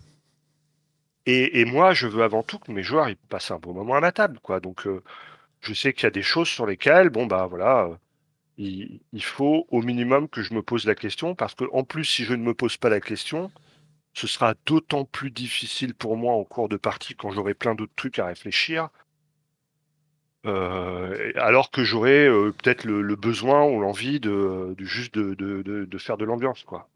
[1.26, 3.94] Et, et moi, je veux avant tout que mes joueurs ils passent un bon moment
[3.94, 4.61] à ma table, quoi.
[4.61, 5.03] Donc, euh,
[5.62, 7.96] je sais qu'il y a des choses sur lesquelles, bon bah voilà, euh,
[8.59, 12.05] il, il faut au minimum que je me pose la question, parce que en plus,
[12.07, 13.53] si je ne me pose pas la question,
[14.14, 17.94] ce sera d'autant plus difficile pour moi en cours de partie quand j'aurai plein d'autres
[17.96, 18.88] trucs à réfléchir.
[20.46, 26.16] euh, alors que j'aurai euh, peut-être le, besoin ou l'envie de, juste de, de faire
[26.16, 26.88] de l'ambiance, quoi.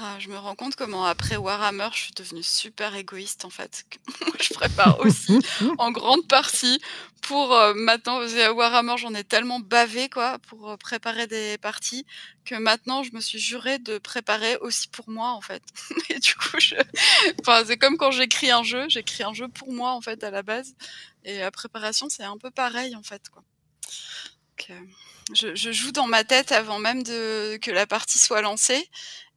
[0.00, 3.84] Ah, je me rends compte comment après Warhammer, je suis devenue super égoïste en fait.
[4.40, 5.38] Je prépare aussi
[5.78, 6.80] en grande partie
[7.22, 8.26] pour euh, maintenant.
[8.26, 12.04] qu'à Warhammer, j'en ai tellement bavé quoi pour euh, préparer des parties
[12.44, 15.62] que maintenant, je me suis juré de préparer aussi pour moi en fait.
[16.10, 16.74] Et du coup, je...
[17.40, 20.30] enfin, c'est comme quand j'écris un jeu, j'écris un jeu pour moi en fait à
[20.30, 20.74] la base.
[21.24, 23.44] Et la préparation, c'est un peu pareil en fait quoi.
[24.58, 24.80] Donc, euh,
[25.34, 28.90] je, je joue dans ma tête avant même de que la partie soit lancée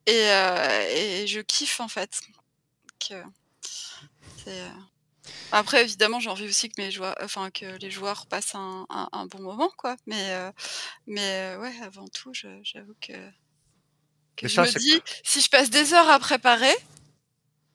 [0.07, 2.19] et, euh, et je kiffe en fait.
[2.87, 3.23] Donc, euh,
[4.47, 4.69] euh,
[5.51, 9.09] Après, évidemment, j'ai envie aussi que mes joueurs, enfin que les joueurs passent un, un-
[9.11, 9.95] un bon moment, quoi.
[10.05, 10.51] Mais, euh,
[11.07, 13.13] mais ouais, avant tout, j'avoue que,
[14.43, 16.73] je ça, me dis, si je passe des heures à préparer,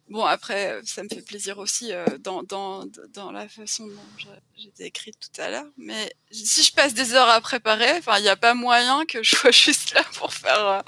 [0.08, 5.40] bon après, ça me fait plaisir aussi euh, dans, la façon dont j'ai décrite tout
[5.40, 5.66] à l'heure.
[5.76, 9.36] Mais si je passe des heures à préparer, il n'y a pas moyen que je
[9.36, 10.80] sois juste là pour faire, euh,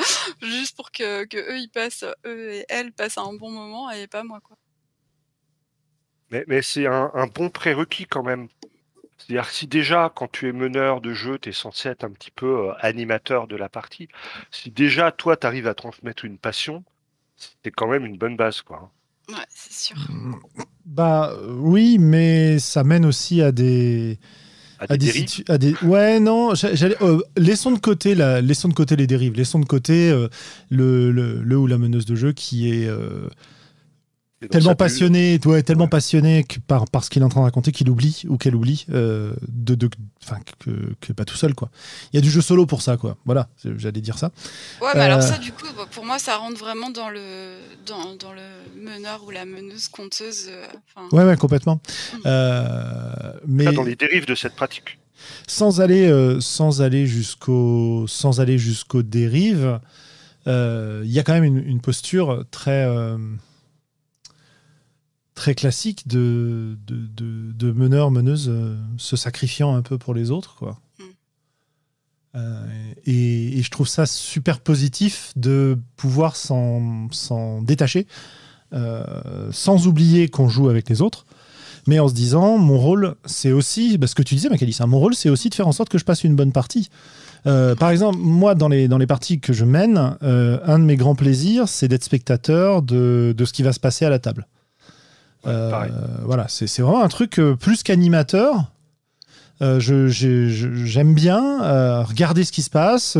[0.42, 4.24] juste pour que, eux ils passent, eux et elles passent un bon moment et pas
[4.24, 4.56] moi, quoi.
[6.30, 8.48] Mais, c'est un, bon prérequis quand même.
[9.18, 12.32] C'est-à-dire si déjà, quand tu es meneur de jeu, tu es censé être un petit
[12.32, 14.08] peu euh, animateur de la partie,
[14.50, 16.84] si déjà, toi, tu arrives à transmettre une passion,
[17.36, 18.90] c'est quand même une bonne base, quoi.
[19.28, 19.96] Ouais, c'est sûr.
[20.84, 24.18] Bah euh, oui, mais ça mène aussi à des.
[24.78, 25.28] À à des des, dérives.
[25.28, 28.96] situ- à des- ouais non j'a- j'allais euh, laissons de côté la laissons de côté
[28.96, 30.28] les dérives laissons de côté euh,
[30.68, 33.28] le, le, le ou la meneuse de jeu qui est euh,
[34.50, 37.72] tellement passionné ouais, tellement passionné que par, par ce qu'il est en train de raconter
[37.72, 39.88] qu'il oublie ou qu'elle oublie euh, de, de
[40.22, 40.70] enfin que,
[41.00, 41.70] que pas tout seul quoi
[42.12, 44.30] il y a du jeu solo pour ça quoi voilà j'allais dire ça
[44.80, 45.22] Ouais, mais alors Euh.
[45.22, 49.22] ça, du coup, bah, pour moi, ça rentre vraiment dans le, dans, dans le meneur
[49.26, 50.48] ou la meneuse conteuse.
[50.50, 50.66] euh,
[51.12, 51.80] ouais ouais complètement
[52.14, 52.18] Mm.
[52.26, 54.98] Euh, mais Là, dans les dérives de cette pratique.
[55.46, 59.80] sans aller, euh, sans aller jusqu'au, sans aller jusqu'aux dérives,
[60.46, 63.16] euh, il y a quand même une, posture très, euh,
[65.34, 68.52] très classique de, de, de, meneur, meneuse
[68.96, 70.80] se sacrifiant un peu pour les autres, quoi.
[70.98, 71.04] Mm.
[73.06, 78.06] Et, et, je trouve ça super positif de pouvoir s'en détacher,
[79.52, 81.26] sans oublier qu'on joue avec les autres,
[81.86, 84.98] mais en se disant, mon rôle, c'est aussi, parce que tu disais, Macalis, hein, mon
[84.98, 86.88] rôle, c'est aussi de faire en sorte que je passe une bonne partie.
[87.46, 90.84] Euh, par exemple, moi, dans les, dans les parties que je mène, euh, un de
[90.84, 94.18] mes grands plaisirs, c'est d'être spectateur de, de, ce qui va se passer à la
[94.18, 94.46] table.
[95.46, 95.88] Euh,
[96.24, 98.70] voilà, c'est vraiment un truc plus qu'animateur.
[99.60, 103.16] J'aime bien regarder ce qui se passe,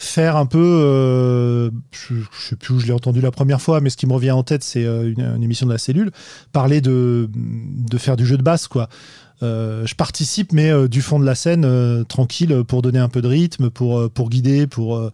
[0.00, 3.82] faire un peu, euh, je, ne sais plus où je l'ai entendu la première fois,
[3.82, 6.10] mais ce qui me revient en tête, c'est euh, une, émission de la cellule,
[6.52, 8.88] parler de, de faire du jeu de basse, quoi.
[9.42, 13.28] Euh, je participe, mais du fond de la scène, tranquille, pour donner un peu de
[13.28, 15.10] rythme, pour, pour guider, pour,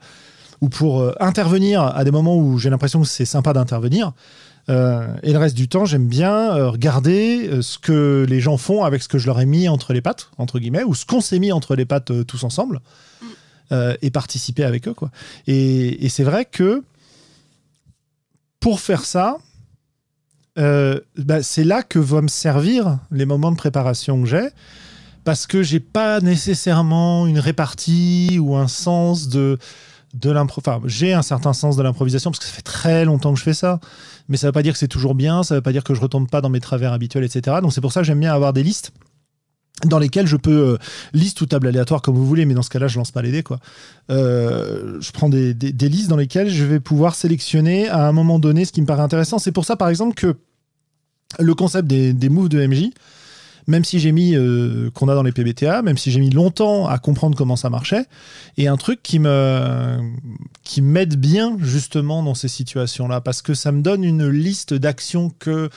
[0.61, 4.13] ou pour intervenir à des moments où j'ai l'impression que c'est sympa d'intervenir.
[4.69, 9.09] Et le reste du temps, j'aime bien regarder ce que les gens font avec ce
[9.09, 11.53] que je leur ai mis entre les pattes, entre guillemets, ou ce qu'on s'est mis
[11.53, 12.81] entre les pattes tous ensemble.
[13.73, 14.95] Euh, et participer avec eux.
[14.95, 15.11] Quoi.
[15.49, 16.85] Et, c'est vrai que
[18.61, 19.39] pour faire ça,
[20.57, 24.51] euh, bah, c'est là que vont me servir les moments de préparation que j'ai,
[25.25, 29.59] parce que j'ai pas nécessairement une répartie ou un sens de
[30.15, 30.63] de l'impro.
[30.65, 33.45] Enfin, j'ai un certain sens de l'improvisation parce que ça fait très longtemps que je
[33.45, 33.81] fais ça,
[34.29, 36.01] mais ça veut pas dire que c'est toujours bien, ça veut pas dire que je
[36.01, 37.59] retombe pas dans mes travers habituels, etc.
[37.63, 38.93] Donc c'est pour ça que j'aime bien avoir des listes
[39.85, 40.79] dans lesquels je peux euh,
[41.13, 43.31] liste ou table aléatoire comme vous voulez, mais dans ce cas-là, je lance pas les
[43.31, 43.59] dés quoi.
[44.11, 48.39] Euh, je prends des, des, listes dans lesquelles je vais pouvoir sélectionner à un moment
[48.39, 49.39] donné ce qui me paraît intéressant.
[49.39, 50.37] C'est pour ça, par exemple, que
[51.39, 52.91] le concept des, des moves de MJ,
[53.67, 56.87] même si j'ai mis euh, qu'on a dans les PBTA, même si j'ai mis longtemps
[56.87, 58.05] à comprendre comment ça marchait,
[58.57, 59.99] est un truc qui me
[60.63, 65.31] qui m'aide bien justement dans ces situations-là parce que ça me donne une liste d'actions
[65.39, 65.69] que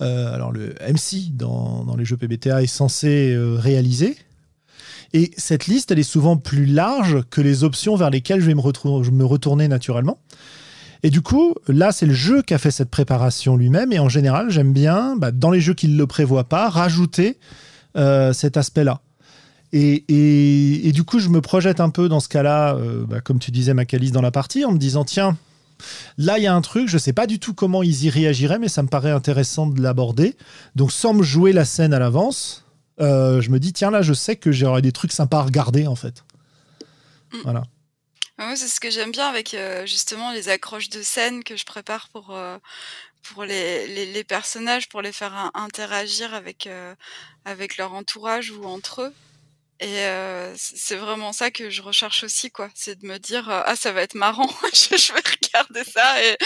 [0.00, 4.16] euh, alors le MC dans, les jeux PBTA est censé euh, réaliser.
[5.14, 8.54] Et cette liste, elle est souvent plus large que les options vers lesquelles je vais
[8.54, 10.18] me, me retourner naturellement.
[11.02, 13.92] Et du coup, là, c'est le jeu qui a fait cette préparation lui-même.
[13.92, 17.38] Et en général, j'aime bien, bah, dans les jeux qui ne le prévoient pas, rajouter
[17.96, 19.00] euh, cet aspect-là.
[19.74, 22.76] Et, du coup, je me projette un peu dans ce cas-là,
[23.08, 25.36] bah, comme tu disais, Macalis, dans la partie, en me disant, tiens,
[26.18, 28.10] Là, il y a un truc, je ne sais pas du tout comment ils y
[28.10, 30.36] réagiraient, mais ça me paraît intéressant de l'aborder.
[30.76, 32.64] Donc, sans me jouer la scène à l'avance,
[33.00, 35.86] euh, je me dis, tiens, là, je sais que j'aurai des trucs sympas à regarder,
[35.86, 36.24] en fait.
[37.32, 37.62] Mm.
[38.44, 41.64] Moi, c'est ce que j'aime bien avec euh, justement les accroches de scène que je
[41.64, 42.58] prépare pour, euh,
[43.46, 46.68] les, les, personnages, pour les faire interagir avec,
[47.44, 49.14] avec leur entourage ou entre eux.
[49.82, 50.06] Et
[50.56, 52.70] c'est vraiment ça que je recherche aussi, quoi.
[52.72, 56.36] C'est de me dire ah ça va être marrant, je, vais regarder ça et,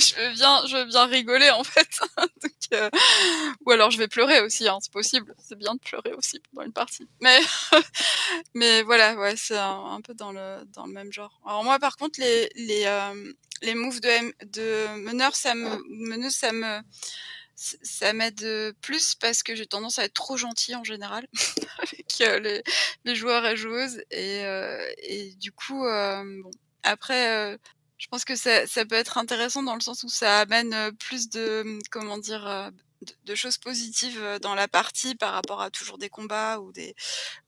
[0.00, 2.00] je veux bien, je veux bien rigoler en fait.
[3.66, 5.34] ou alors je vais pleurer aussi, hein, c'est possible.
[5.38, 7.06] C'est bien de pleurer aussi pendant une partie.
[7.20, 7.38] Mais
[8.54, 11.40] mais voilà, ouais, c'est un, peu dans le dans le même genre.
[11.46, 12.86] Alors moi par contre les les
[13.60, 16.80] les moves de de meneur ça me ça me
[17.56, 21.26] ça m'aide plus parce que j'ai tendance à être trop gentil en général
[22.20, 22.62] avec les,
[23.04, 24.42] les, joueurs et joueuses et,
[24.98, 26.50] et du coup bon
[26.82, 27.58] après
[27.98, 31.28] je pense que ça, ça, peut être intéressant dans le sens où ça amène plus
[31.30, 32.70] de comment dire
[33.24, 36.94] de, choses positives dans la partie par rapport à toujours des combats ou des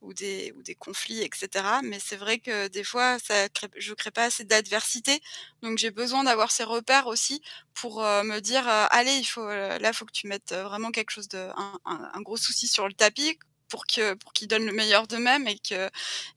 [0.01, 3.95] ou des ou des conflits etc mais c'est vrai que des fois ça crée, je
[3.95, 5.21] crée pas assez d'adversité.
[5.63, 7.43] Donc j'ai besoin d'avoir ces repères aussi
[7.75, 11.49] pour me dire allez il faut là faut que tu mettes vraiment quelque chose de
[11.85, 13.39] un, gros souci sur le tapis
[13.71, 15.89] pour que pour qu'ils donnent le meilleur d'eux-mêmes et que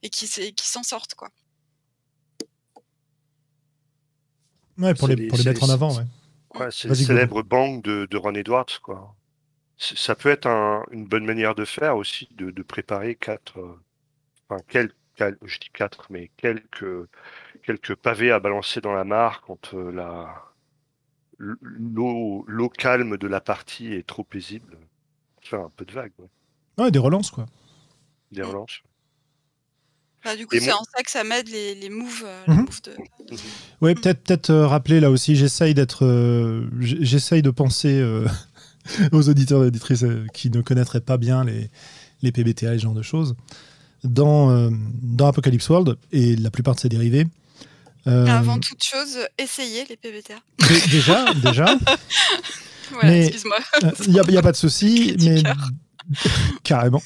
[0.02, 1.28] et qu'ils qui s'en sortent quoi
[4.78, 6.06] ouais pour les, pour les mettre en avant ouais
[6.70, 9.14] c'est le célèbre bang de, de, Ron Edwards, quoi.
[9.76, 10.46] Ça peut être
[10.92, 13.80] une bonne manière de faire aussi, de, préparer quatre, euh,
[14.48, 17.08] enfin, quelques, je dis quatre, mais quelques,
[17.62, 20.44] quelques pavés à balancer dans la mare quand euh, la,
[21.38, 24.78] l'eau, l'eau calme de la partie est trop paisible.
[25.40, 26.12] Faire un peu de vague.
[26.18, 26.28] Ouais.
[26.90, 27.46] Des relances, quoi.
[28.32, 28.82] Des relances.
[30.24, 32.24] Bah, du coup, c'est en ça que ça m'aide les, les moves.
[32.24, 32.66] Euh, mhm.
[32.84, 32.90] de...
[33.32, 33.38] Mhm.
[33.82, 38.02] Oui, peut-être peut-être euh, rappeler là aussi, j'essaye d'être, euh, j'essaye de penser
[39.12, 41.70] aux auditeurs et auditrices qui ne connaîtraient pas bien les,
[42.22, 43.36] les PBTA et ce genre de choses.
[44.02, 44.70] Dans,
[45.02, 47.26] dans Apocalypse World et la plupart de ses dérivés.
[48.04, 50.34] Avant toute chose, essayez les PBTA.
[50.90, 51.64] Déjà, déjà.
[52.92, 53.56] voilà, excuse-moi.
[54.06, 55.42] Il n'y a, a, pas de souci, mais
[56.62, 57.02] carrément.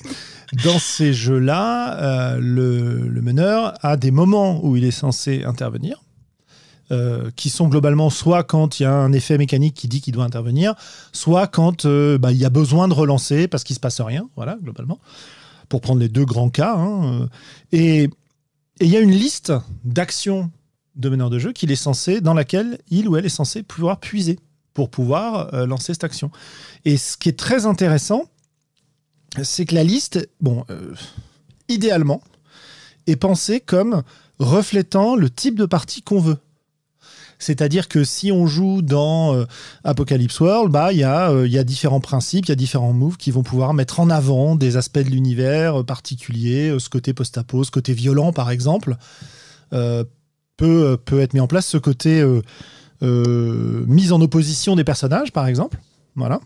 [0.64, 6.02] dans ces jeux-là, euh, le, meneur a des moments où il est censé intervenir,
[6.90, 10.14] euh, qui sont globalement soit quand il y a un effet mécanique qui dit qu'il
[10.14, 10.74] doit intervenir,
[11.12, 14.28] soit quand euh, bah, il y a besoin de relancer parce qu'il se passe rien,
[14.36, 14.98] voilà, globalement,
[15.68, 16.74] pour prendre les deux grands cas.
[16.76, 17.28] Hein,
[17.72, 18.08] et
[18.80, 19.52] il y a une liste
[19.84, 20.50] d'actions
[20.96, 24.00] de meneur de jeu qu'il est censé, dans laquelle il ou elle est censé pouvoir
[24.00, 24.38] puiser
[24.74, 26.30] pour pouvoir lancer cette action.
[26.84, 28.24] Et ce qui est très intéressant,
[29.42, 30.94] c'est que la liste, bon, euh,
[31.68, 32.22] idéalement,
[33.06, 34.02] est pensée comme
[34.38, 36.38] reflétant le type de partie qu'on veut.
[37.40, 39.44] C'est-à-dire que si on joue dans euh,
[39.84, 43.16] Apocalypse World, bah il y, euh, y, a différents principes, il y a différents moves
[43.16, 47.70] qui vont pouvoir mettre en avant des aspects de l'univers particuliers, ce côté post-apo, ce
[47.70, 48.96] côté violent par exemple,
[49.70, 52.24] peut, peut être mis en place, ce côté
[53.02, 55.78] mise en opposition des personnages par exemple.
[56.16, 56.40] Voilà.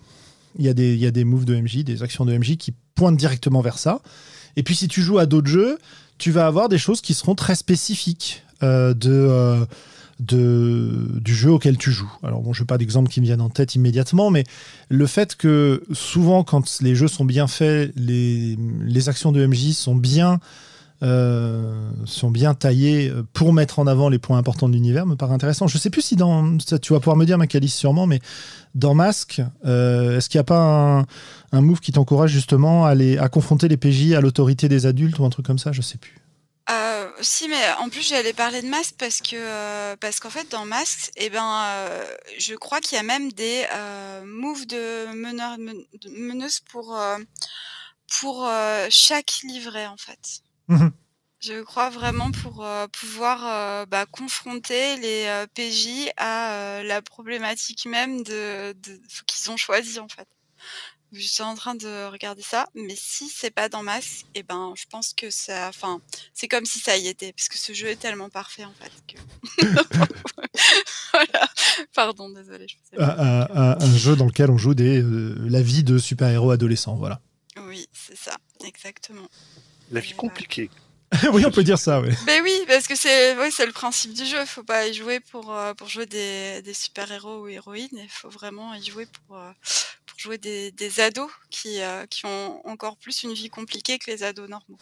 [0.59, 2.57] Il y, a des, il y a des moves de MJ, des actions de MJ
[2.57, 4.00] qui pointent directement vers ça.
[4.57, 5.78] Et puis si tu joues à d'autres jeux,
[6.18, 9.64] tu vas avoir des choses qui seront très spécifiques euh, de, euh,
[10.20, 12.12] de, du jeu auquel tu joues.
[12.22, 14.44] Alors bon, je n'ai pas d'exemple qui me viennent en tête immédiatement, mais
[14.88, 19.72] le fait que souvent quand les jeux sont bien faits, les, les actions de MJ
[19.72, 20.38] sont bien
[21.03, 25.34] euh, sont bien taillés pour mettre en avant les points importants de l'univers me paraît
[25.34, 25.66] intéressant.
[25.66, 28.20] Je sais plus si dans tu vas pouvoir me dire Macalis sûrement, mais
[28.76, 31.05] dans Mask, euh, est-ce qu'il n'y a pas
[31.53, 35.24] un, move qui t'encourage justement à, à confronter les PJ à l'autorité des adultes ou
[35.24, 35.72] un truc comme ça?
[35.72, 36.18] Je sais plus.
[36.70, 40.64] Euh, si, mais en plus j'allais parler de Mask parce que parce qu'en fait dans
[40.64, 41.64] Mask, eh ben,
[42.38, 43.64] je crois qu'il y a même des
[44.24, 46.96] moves de meneur, de meneuse pour
[48.20, 48.48] pour
[48.88, 50.42] chaque livret en fait.
[50.73, 50.89] Mmh
[51.43, 57.87] je crois vraiment pour euh, pouvoir euh, bah, confronter les euh, PJ à la problématique
[57.87, 58.75] même de,
[59.27, 60.29] qu'ils ont choisi en fait.
[61.11, 64.43] Je suis en train de regarder ça, mais si c'est pas dans Mask, et eh
[64.45, 66.01] ben je pense que ça, enfin
[66.33, 68.93] c'est comme si ça y était, parce que ce jeu est tellement parfait en fait
[69.07, 69.66] que.
[71.12, 71.49] voilà.
[71.93, 72.66] Pardon, désolé.
[72.99, 77.20] un, un, jeu dans lequel on joue des la vie de super-héros adolescents, voilà.
[77.59, 79.29] Oui, c'est ça, exactement.
[79.93, 80.70] La vie compliquée.
[81.32, 82.09] oui, on peut dire ça, oui.
[82.26, 84.45] Mais oui, parce que c'est oui, c'est le principe du jeu.
[84.47, 87.88] Faut pas y jouer pour, euh, pour jouer des, des super-héros ou héroïnes.
[87.93, 89.51] Il faut vraiment y jouer pour, euh,
[90.07, 94.11] pour jouer des, des ados qui, euh, qui ont encore plus une vie compliquée que
[94.11, 94.78] les ados normaux.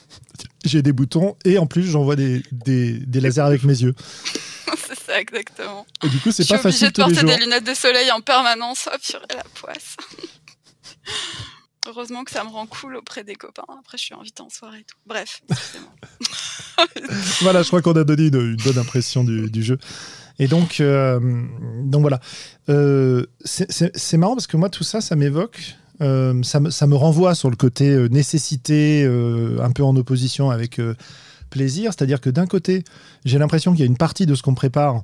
[0.64, 3.94] J'ai des boutons et en plus j'envoie des, des, des lasers avec mes yeux.
[4.86, 5.84] c'est ça, exactement.
[6.04, 6.70] Et du coup, c'est pas facile.
[6.70, 8.88] Je suis obligée de porter des lunettes de soleil en permanence.
[8.92, 9.96] Oh purée, la poisse.
[11.88, 13.64] Heureusement que ça me rend cool auprès des copains.
[13.78, 14.98] Après, je suis invitée en soirée et tout.
[15.06, 15.42] Bref,
[17.40, 19.78] voilà, je crois qu'on a donné une, bonne impression du, jeu.
[20.38, 21.18] Et donc, euh,
[21.84, 22.20] donc voilà.
[22.68, 25.76] Euh, c'est marrant parce que moi, tout ça, ça m'évoque.
[26.02, 30.78] Euh, ça, me, ça, me renvoie sur le côté nécessité, un peu en opposition avec
[31.48, 31.92] plaisir.
[31.94, 32.84] C'est-à-dire que d'un côté,
[33.24, 35.02] j'ai l'impression qu'il y a une partie de ce qu'on prépare.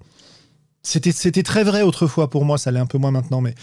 [0.83, 3.55] C'était très vrai autrefois pour moi, ça l'est un peu moins maintenant, mais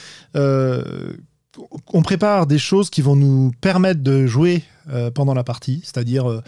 [1.91, 6.29] on prépare des choses qui vont nous permettre de jouer euh, pendant la partie, c'est-à-dire,
[6.29, 6.41] euh,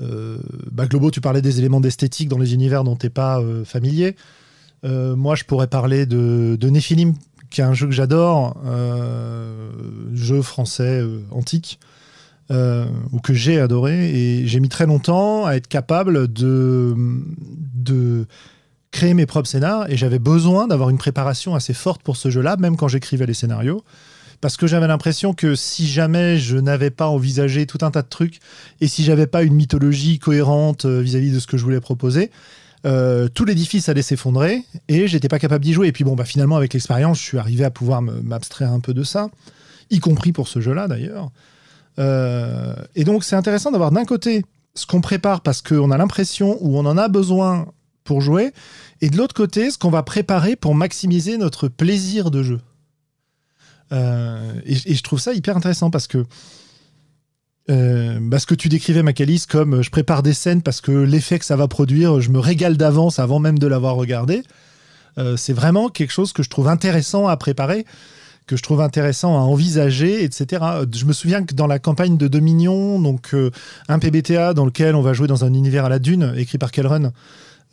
[0.00, 0.38] euh,
[0.70, 4.16] bah, Globo, tu parlais des éléments d'esthétique dans les univers dont tu n'es pas familier.
[4.82, 7.14] moi, je pourrais parler de, de Nephilim,
[7.50, 8.56] qui est un jeu que j'adore,
[10.14, 11.78] jeu français antique,
[12.50, 16.96] ou que j'ai adoré, et j'ai mis très longtemps à être capable de,
[18.90, 22.56] créer mes propres scénars, et j'avais besoin d'avoir une préparation assez forte pour ce jeu-là,
[22.56, 23.84] même quand j'écrivais les scénarios
[24.40, 28.08] parce que j'avais l'impression que si jamais je n'avais pas envisagé tout un tas de
[28.08, 28.40] trucs
[28.80, 32.30] et si j'avais pas une mythologie cohérente euh, vis-à-vis de ce que je voulais proposer,
[32.86, 35.88] euh, tout l'édifice allait s'effondrer et j'étais pas capable d'y jouer.
[35.88, 38.94] Et puis bon, bah, finalement, avec l'expérience, je suis arrivé à pouvoir m'abstraire un peu
[38.94, 39.28] de ça,
[39.90, 41.30] y compris pour ce jeu-là d'ailleurs.
[41.98, 46.56] Euh, et donc, c'est intéressant d'avoir d'un côté ce qu'on prépare parce qu'on a l'impression
[46.60, 47.66] ou on en a besoin
[48.04, 48.52] pour jouer,
[49.02, 52.60] et de l'autre côté, ce qu'on va préparer pour maximiser notre plaisir de jeu.
[53.92, 56.24] Euh, et, je trouve ça hyper intéressant parce que
[57.68, 61.38] euh, ce que tu décrivais, Macalis, comme euh, je prépare des scènes parce que l'effet
[61.38, 64.42] que ça va produire, je me régale d'avance avant même de l'avoir regardé.
[65.36, 67.84] c'est vraiment quelque chose que je trouve intéressant à préparer,
[68.46, 70.64] que je trouve intéressant à envisager, etc.
[70.94, 73.34] Je me souviens que dans la campagne de Dominion, donc
[73.88, 76.70] un PBTA dans lequel on va jouer dans un univers à la dune, écrit par
[76.70, 77.12] Kelrun,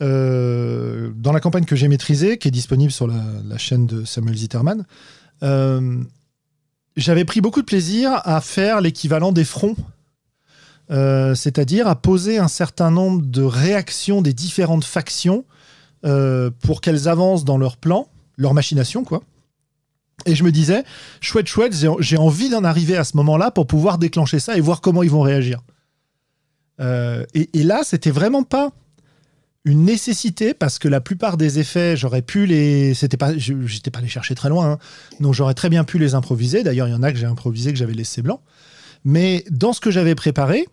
[0.00, 4.80] dans la campagne que j'ai maîtrisée, qui est disponible sur la, chaîne de Samuel Zitterman,
[4.80, 4.84] euh,
[5.40, 9.76] j'avais pris beaucoup de plaisir à faire l'équivalent des fronts.
[10.90, 15.44] Euh, c'est-à-dire à poser un certain nombre de réactions des différentes factions
[16.06, 18.08] euh, pour qu'elles avancent dans leur plan,
[18.38, 19.22] leur machination, quoi.
[20.26, 20.82] Et je me disais,
[21.20, 24.80] chouette, chouette, j'ai envie d'en arriver à ce moment-là pour pouvoir déclencher ça et voir
[24.80, 25.60] comment ils vont réagir.
[26.80, 28.72] Euh, et, là, c'était vraiment pas
[29.64, 32.94] une nécessité parce que la plupart des effets, j'aurais pu les.
[32.94, 34.78] C'était pas, j'étais pas allé chercher très loin, hein.
[35.20, 36.62] donc j'aurais très bien pu les improviser.
[36.62, 38.40] D'ailleurs, il y en a que j'ai improvisé que j'avais laissé blanc.
[39.04, 40.66] Mais dans ce que j'avais préparé,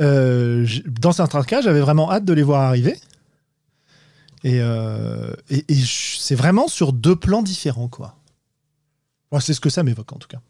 [0.00, 0.66] euh,
[1.00, 2.96] dans certains cas, j'avais vraiment hâte de les voir arriver.
[4.44, 8.18] Et, euh, et c'est vraiment sur deux plans différents, quoi
[9.40, 10.40] c'est ce que ça m'évoque en tout cas.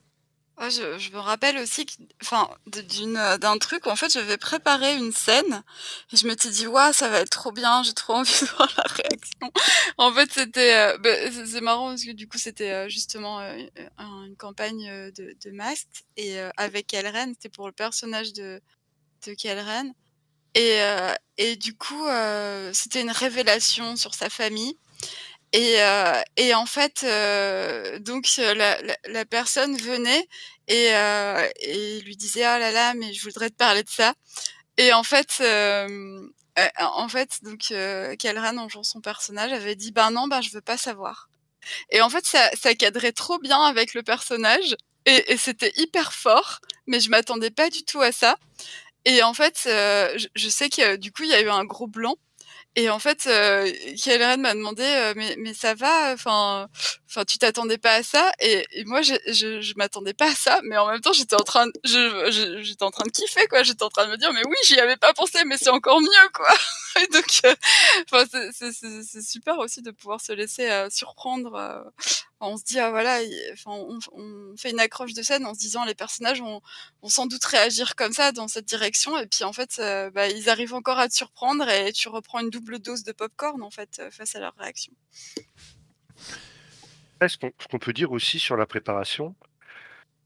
[0.60, 1.86] Je, me rappelle aussi
[2.22, 5.62] enfin, d'un truc où en fait j'avais préparé une scène
[6.12, 8.68] et je m'étais dit ouais ça va être trop bien j'ai trop envie de voir
[8.76, 9.52] la réaction.
[9.98, 11.10] En fait c'était euh, bah,
[11.46, 13.56] c'est marrant parce que du coup c'était euh, justement euh,
[13.98, 15.86] une campagne de, de Mask
[16.16, 18.60] et avec Kelren c'était pour le personnage de
[19.26, 19.92] de Kelren
[20.54, 20.78] et
[21.36, 22.06] et du coup
[22.72, 24.76] c'était une révélation sur sa famille
[25.52, 30.28] et, euh, et en fait, euh, donc la, la, personne venait
[30.66, 31.48] et, euh,
[32.04, 34.14] lui disait ah là là, mais je voudrais te parler de ça.
[34.76, 36.20] Et en fait, euh,
[36.78, 40.50] en fait, donc euh, Kalran, en jouant son personnage, avait dit ben non, ben je
[40.50, 41.30] veux pas savoir.
[41.90, 44.76] Et en fait, ça, ça cadrait trop bien avec le personnage
[45.06, 48.36] et, et c'était hyper fort, mais je m'attendais pas du tout à ça.
[49.06, 51.86] Et en fait, je, je, sais que du coup, il y a eu un gros
[51.86, 52.16] blanc
[52.78, 53.68] et en fait, euh,
[54.38, 56.68] m'a demandé, euh, mais, mais ça va, enfin,
[57.10, 58.30] enfin, tu t'attendais pas à ça?
[58.38, 61.42] Et, moi, je, je, je m'attendais pas à ça, mais en même temps, j'étais en
[61.42, 63.64] train, de, je, j'étais en train de kiffer, quoi.
[63.64, 66.00] J'étais en train de me dire, mais oui, j'y avais pas pensé, mais c'est encore
[66.00, 66.54] mieux, quoi.
[67.12, 67.54] donc, euh,
[68.10, 71.54] enfin, c'est, super aussi de pouvoir se laisser euh, surprendre.
[71.54, 71.82] Euh,
[72.40, 73.20] on se dit, ah voilà,
[73.52, 73.72] enfin,
[74.12, 76.60] on, fait une accroche de scène en se disant, les personnages vont,
[77.02, 79.80] vont sans doute réagir comme ça dans cette direction, et puis en fait,
[80.14, 83.60] bah, ils arrivent encore à te surprendre et tu reprends une double dose de popcorn
[83.62, 84.92] en fait face à leur réaction.
[87.26, 89.34] Ce qu'on peut dire aussi sur la préparation,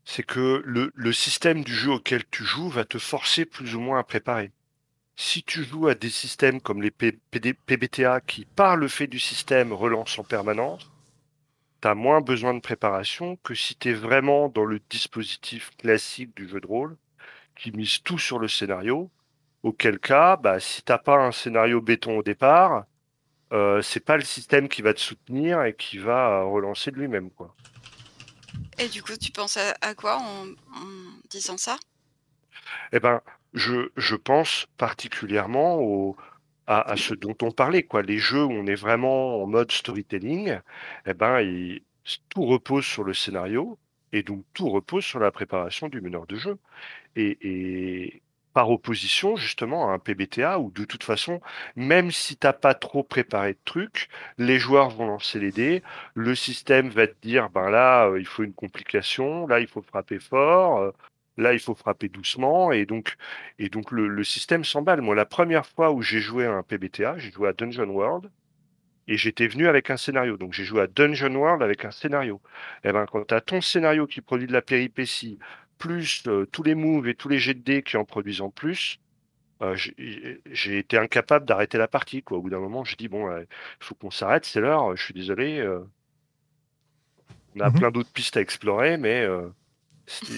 [0.05, 3.99] c'est que le, système du jeu auquel tu joues va te forcer plus ou moins
[3.99, 4.53] à préparer.
[5.17, 9.73] Si tu joues à des systèmes comme les PBTA qui, par le fait du système,
[9.73, 10.91] relancent en permanence,
[11.81, 16.35] tu as moins besoin de préparation que si tu es vraiment dans le dispositif classique
[16.37, 16.97] du jeu de rôle,
[17.57, 19.11] qui mise tout sur le scénario,
[19.63, 22.85] auquel cas, bah, si t'as pas un scénario béton au départ,
[23.53, 26.97] euh, c'est pas le système qui va te soutenir et qui va euh, relancer de
[26.97, 27.55] lui-même, quoi.
[28.79, 30.47] Et du coup, tu penses à, quoi en,
[31.29, 31.77] disant ça?
[32.93, 33.21] Eh ben,
[33.55, 36.17] je, je pense particulièrement au,
[36.67, 38.03] à, ce dont on parlait, quoi.
[38.03, 40.61] Les jeux où on est vraiment en mode storytelling,
[41.07, 41.79] eh ben,
[42.29, 43.79] tout repose sur le scénario
[44.13, 46.59] et donc tout repose sur la préparation du meneur de jeu.
[47.17, 48.23] Et, et
[48.53, 51.41] par opposition justement à un PBTA où de toute façon,
[51.77, 55.83] même si t'as pas trop préparé de trucs, les joueurs vont lancer les dés,
[56.15, 59.83] le système va te dire ben là euh, il faut une complication, là il faut
[59.83, 60.93] frapper fort, euh,
[61.37, 63.17] là il faut frapper doucement et donc
[63.59, 65.01] et donc le, le système s'emballe.
[65.01, 68.31] Moi la première fois où j'ai joué à un PBTA, j'ai joué à Dungeon World
[69.09, 70.37] et j'étais venu avec un scénario.
[70.37, 72.41] Donc j'ai joué à Dungeon World avec un scénario.
[72.85, 75.39] Et eh ben quand tu as ton scénario qui produit de la péripétie,
[75.79, 78.51] plus euh, tous les moves et tous les jets de dés qui en produisent en
[78.51, 79.01] plus,
[79.63, 82.23] euh, j'ai été incapable d'arrêter la partie.
[82.23, 82.39] Quoi.
[82.39, 83.47] Au bout d'un moment, j'ai dit bon, il
[83.81, 84.97] faut qu'on s'arrête, c'est l'heure.
[84.97, 85.59] Je suis désolé.
[85.61, 85.81] Euh.
[87.57, 89.27] on a mmh plein d'autres pistes à explorer, mais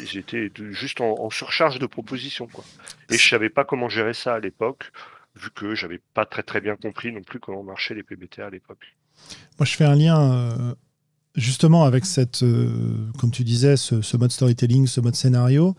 [0.05, 2.47] j'étais juste en, surcharge de propositions.
[2.47, 2.65] Quoi.
[3.11, 4.93] Et je savais pas comment gérer ça à l'époque,
[5.37, 8.51] vu que j'avais pas très très bien compris non plus comment marchaient les PBTA à
[8.51, 8.97] l'époque.
[9.59, 10.75] Moi, je fais un lien
[11.35, 15.75] justement avec cette, euh, comme tu disais, ce, mode storytelling, ce mode scénario,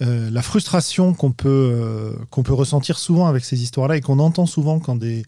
[0.00, 4.18] euh, la frustration qu'on peut, euh, qu'on peut ressentir souvent avec ces histoires-là et qu'on
[4.18, 5.24] entend souvent quand des,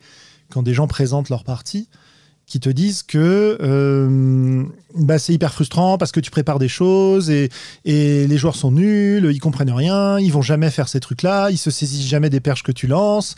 [0.50, 1.88] quand des gens présentent leur partie,
[2.50, 7.48] qui te disent que bah, c'est hyper frustrant parce que tu prépares des choses et,
[7.84, 11.58] et, les joueurs sont nuls, ils comprennent rien, ils vont jamais faire ces trucs-là, ils
[11.58, 13.36] se saisissent jamais des perches que tu lances.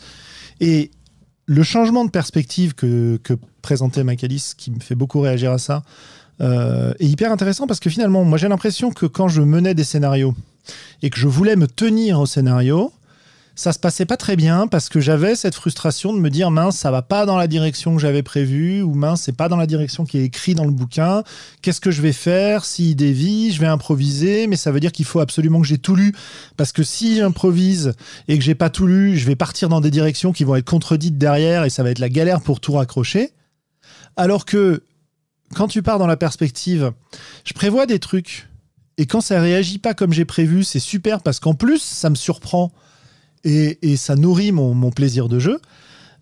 [0.59, 0.89] Et
[1.45, 5.83] le changement de perspective que, que présentait Michaelis, qui me fait beaucoup réagir à ça,
[6.41, 9.83] euh, est hyper intéressant parce que finalement, moi j'ai l'impression que quand je menais des
[9.83, 10.33] scénarios
[11.03, 12.91] et que je voulais me tenir au scénario,
[13.55, 16.75] ça se passait pas très bien parce que j'avais cette frustration de me dire mince
[16.75, 19.67] ça va pas dans la direction que j'avais prévue ou mince c'est pas dans la
[19.67, 21.23] direction qui est écrit dans le bouquin.
[21.61, 22.65] Qu'est-ce que je vais faire?
[22.65, 25.95] S'il dévie je vais improviser mais ça veut dire qu'il faut absolument que j'ai tout
[25.95, 26.13] lu.
[26.57, 27.93] Parce que si j'improvise
[28.27, 30.65] et que j'ai pas tout lu je vais partir dans des directions qui vont être
[30.65, 33.33] contredites derrière et ça va être la galère pour tout raccrocher.
[34.15, 34.83] Alors que
[35.53, 36.91] quand tu pars dans la perspective,
[37.45, 38.49] je prévois des trucs.
[38.97, 42.15] Et quand ça réagit pas comme j'ai prévu, c'est super parce qu'en plus, ça me
[42.15, 42.71] surprend
[43.43, 45.59] et, ça nourrit mon, plaisir de jeu.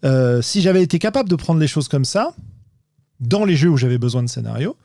[0.03, 2.33] Euh, si j'avais été capable de prendre les choses comme ça,
[3.19, 4.75] dans les jeux où j'avais besoin de scénario,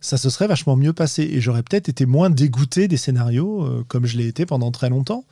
[0.00, 4.04] ça se serait vachement mieux passé et j'aurais peut-être été moins dégoûté des scénarios comme
[4.06, 5.24] je l'ai été pendant très longtemps.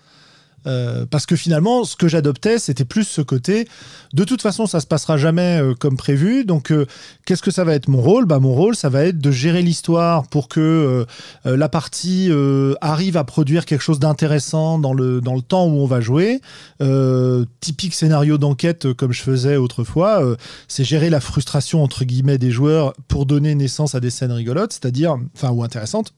[0.67, 3.69] Euh, parce que finalement, ce que j'adoptais, c'était plus ce côté.
[4.13, 6.45] De toute façon, ça se passera jamais euh, comme prévu.
[6.45, 6.87] Donc, euh,
[7.27, 8.27] qu'est-ce que ça va être mon rôle?
[8.27, 11.07] Bah, Mon rôle, ça va être de gérer l'histoire pour que
[11.45, 12.31] la partie
[12.81, 16.41] arrive à produire quelque chose d'intéressant dans le, dans le temps où on va jouer.
[17.61, 20.23] typique scénario d'enquête, comme je faisais autrefois,
[20.69, 24.73] c'est gérer la frustration, entre guillemets, des joueurs pour donner naissance à des scènes rigolotes,
[24.73, 26.13] c'est-à-dire, enfin, ou intéressantes.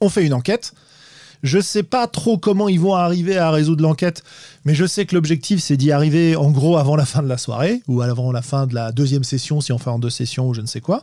[0.00, 0.72] On fait une enquête
[1.42, 4.22] je sais pas trop comment ils vont arriver à résoudre l'enquête,
[4.64, 7.38] mais je sais que l'objectif c'est d'y arriver en gros avant la fin de la
[7.38, 10.48] soirée ou avant la fin de la deuxième session si on fait en deux sessions
[10.48, 11.02] ou je ne sais quoi.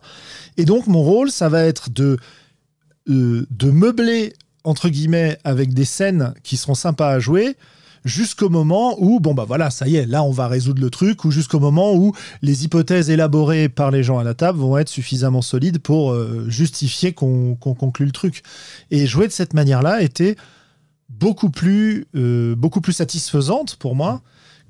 [0.57, 2.17] Et donc mon rôle ça va être de
[3.09, 7.55] euh, de meubler entre guillemets avec des scènes qui seront sympas à jouer
[8.06, 11.26] jusqu'au moment où, bon, bah voilà, ça y est, là, on va résoudre le truc,
[11.26, 14.89] ou jusqu'au moment où les hypothèses élaborées par les gens à la table vont être
[14.89, 18.43] suffisamment solides pour euh, justifier qu'on conclue le truc.
[18.91, 20.36] Et jouer de cette manière-là était
[21.10, 24.22] beaucoup plus, euh, beaucoup plus satisfaisante pour moi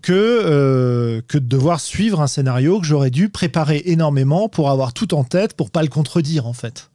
[0.02, 4.94] que, euh, que de devoir suivre un scénario que j'aurais dû préparer énormément pour avoir
[4.94, 6.90] tout en tête, pour pas le contredire, en fait.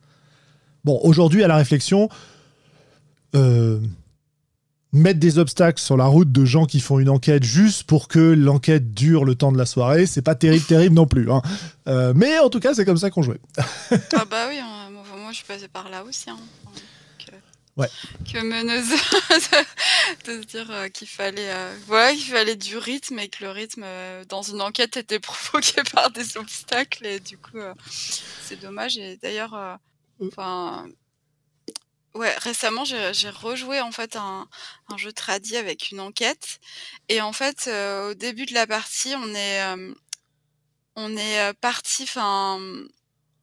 [0.84, 2.08] Bon, aujourd'hui, à la réflexion,
[4.92, 8.18] mettre des obstacles sur la route de gens qui font une enquête juste pour que
[8.18, 11.30] l'enquête dure le temps de la soirée, c'est pas terrible, terrible non plus.
[11.30, 11.42] Hein.
[11.88, 13.40] Euh, mais en tout cas, c'est comme ça qu'on jouait.
[14.14, 16.30] ah bah oui, hein, moi je suis passé par là aussi.
[16.30, 16.38] Hein.
[17.18, 17.32] Que,
[17.76, 17.88] ouais.
[18.32, 18.88] que meneuse
[20.26, 23.84] de se dire euh, qu'il fallait, euh, qu'il fallait du rythme et que le rythme
[24.30, 27.58] dans une enquête était provoqué par des obstacles et du coup
[28.42, 28.96] c'est dommage.
[28.96, 29.78] Et d'ailleurs,
[30.22, 30.86] enfin
[32.18, 34.48] Ouais, récemment, j'ai rejoué en fait un,
[34.96, 36.58] jeu tradit avec une enquête.
[37.08, 39.94] Et en fait, euh, au début de la partie, on est, euh,
[40.96, 42.58] on est euh, parti, enfin,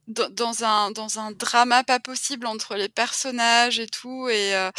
[0.07, 4.69] dans un dans un drama pas possible entre les personnages et tout et euh,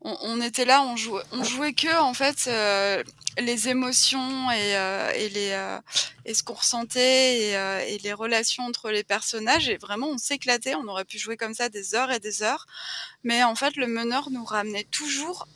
[0.00, 3.02] on, était là on jouait on jouait que en fait euh,
[3.38, 5.78] les émotions et, euh, et les
[6.24, 7.50] et ce qu'on ressentait
[7.88, 11.54] et, les relations entre les personnages et vraiment on s'éclatait on aurait pu jouer comme
[11.54, 12.66] ça des heures et des heures.
[13.24, 15.48] Mais en fait le meneur nous ramenait toujours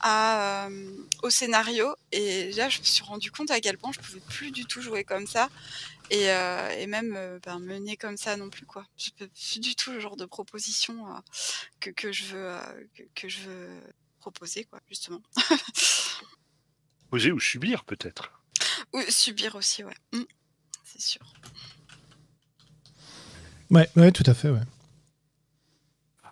[1.23, 4.51] au scénario et là je me suis rendu compte à quel point je pouvais plus
[4.51, 5.49] du tout jouer comme ça
[6.11, 8.85] et, euh, et même euh, ben, mener comme ça non plus quoi.
[8.97, 11.19] Je peux plus du tout le genre de proposition euh,
[11.79, 13.81] que, que je veux que, que, je veux
[14.19, 15.21] proposer quoi justement.
[17.09, 18.31] Poser ou subir peut-être.
[18.93, 19.95] Ou subir aussi ouais.
[20.11, 20.23] Mmh.
[20.83, 21.33] C'est sûr.
[23.69, 24.59] Ouais, ouais, tout à fait, ouais.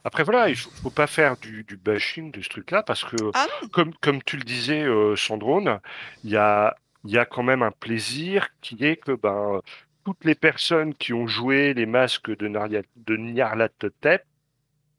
[0.03, 3.15] Après, voilà, il faut, faut pas faire du, du, bashing de ce truc-là parce que,
[3.33, 5.79] ah comme, comme tu le disais, euh, Sandrone,
[6.25, 6.75] il y a
[7.05, 9.61] il y a quand même un plaisir qui est que ben,
[10.05, 14.23] toutes les personnes qui ont joué les masques de, de Nyarlathotep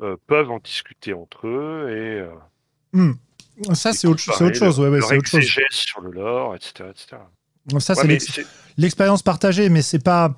[0.02, 2.20] euh, peuvent en discuter entre eux et.
[2.20, 2.30] Euh,
[2.92, 3.12] hmm.
[3.74, 4.80] Ça, c'est autre, autre, chose.
[4.80, 5.44] Ouais, ouais, c'est autre chose.
[5.70, 6.90] sur le lore, etc.
[6.90, 7.18] etc.
[7.78, 8.46] Ça, c'est
[8.78, 10.34] l'expérience partagée, mais c'est pas.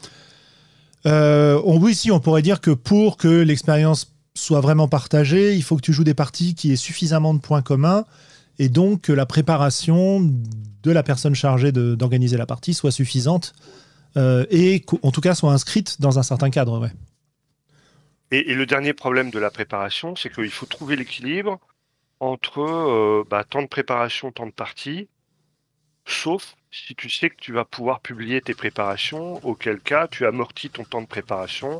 [1.06, 5.62] Euh, on, oui, si, on pourrait dire que pour que l'expérience soit vraiment partagée, il
[5.62, 8.04] faut que tu joues des parties qui aient suffisamment de points communs
[8.58, 10.28] et donc que la préparation
[10.82, 13.54] de la personne chargée d'organiser la partie soit suffisante
[14.16, 16.90] euh, et en tout cas soit inscrite dans un certain cadre.
[18.30, 21.58] Et, le dernier problème de la préparation, c'est qu'il faut trouver l'équilibre
[22.20, 25.08] entre euh, bah, temps de préparation, temps de partie,
[26.06, 30.70] sauf si tu sais que tu vas pouvoir publier tes préparations, auquel cas tu amortis
[30.70, 31.78] ton temps de préparation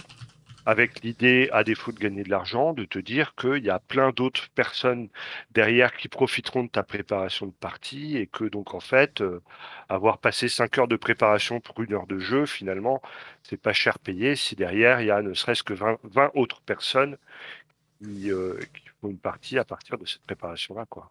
[0.66, 4.10] avec l'idée, à défaut de gagner de l'argent, de te dire qu'il y a plein
[4.10, 5.08] d'autres personnes
[5.52, 9.40] derrière qui profiteront de ta préparation de partie et que donc en fait, euh,
[9.88, 13.02] avoir passé 5 heures de préparation pour une heure de jeu, finalement,
[13.42, 15.98] c'est pas cher payé si derrière il y a ne serait-ce que 20,
[16.34, 17.16] autres personnes
[18.02, 20.86] qui, euh, qui, font une partie à partir de cette préparation-là.
[20.88, 21.10] quoi.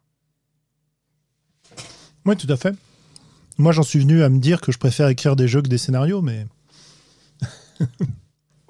[2.26, 2.76] Oui, tout à fait.
[3.58, 5.78] Moi, j'en suis venu à me dire que je préfère écrire des jeux que des
[5.78, 6.48] scénarios, mais.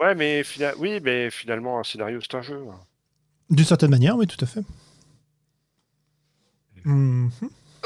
[0.01, 0.43] Ouais, mais
[0.77, 2.59] oui, mais finalement, un scénario, c'est un jeu.
[3.51, 4.61] D'une certaine manière, oui, tout à fait.
[6.83, 7.29] Mhm.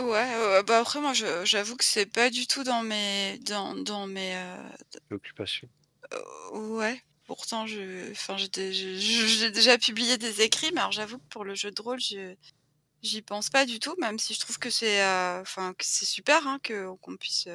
[0.01, 4.35] Ouais, bah après moi j'avoue que c'est pas du tout dans mes dans, dans mes
[4.35, 4.69] euh,
[5.11, 5.69] occupations.
[6.13, 11.45] Euh, ouais, pourtant je enfin j'ai déjà publié des écrits, mais alors j'avoue que pour
[11.45, 12.35] le jeu de rôle, je
[13.03, 16.05] j'y pense pas du tout, même si je trouve que c'est euh, enfin que c'est
[16.05, 17.47] super hein, que qu'on puisse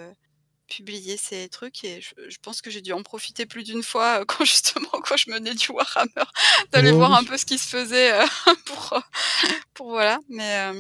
[0.71, 4.25] publier ces trucs et je, pense que j'ai dû en profiter plus d'une fois euh,
[4.29, 6.25] quand justement quand je menais du Warhammer
[6.73, 8.27] d'aller voir un peu ce qui se faisait euh,
[8.65, 9.01] pour
[9.75, 10.19] pour voilà.
[10.29, 10.73] Mais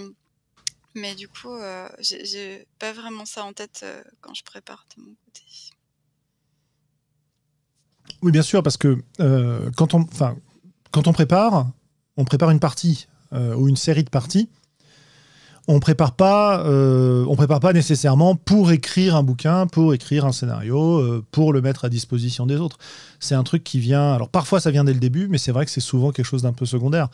[0.94, 1.56] mais du coup
[2.00, 3.84] j'ai pas vraiment ça en tête
[4.20, 5.42] quand je prépare de mon côté.
[8.22, 8.98] Oui bien sûr parce que
[9.76, 10.36] quand on enfin
[10.90, 11.70] quand on prépare,
[12.16, 14.48] on prépare une partie ou une série de parties
[15.70, 20.32] on prépare pas, euh, on prépare pas nécessairement pour écrire un bouquin, pour écrire un
[20.32, 22.78] scénario, euh, pour le mettre à disposition des autres.
[23.20, 24.12] C'est un truc qui vient.
[24.12, 26.42] Alors parfois ça vient dès le début, mais c'est vrai que c'est souvent quelque chose
[26.42, 27.08] d'un peu secondaire.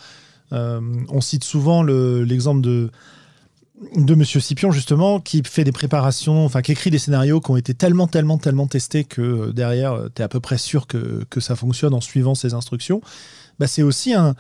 [0.53, 0.81] Euh,
[1.11, 2.91] on cite souvent l'exemple de
[3.95, 7.59] de Monsieur Scipion justement qui fait des préparations, enfin qui écrit des scénarios qui ont
[7.59, 11.57] été tellement tellement tellement testés que derrière tu es à peu près sûr que, ça
[11.57, 13.03] fonctionne en suivant ses instructions.
[13.59, 14.35] Bah, c'est aussi un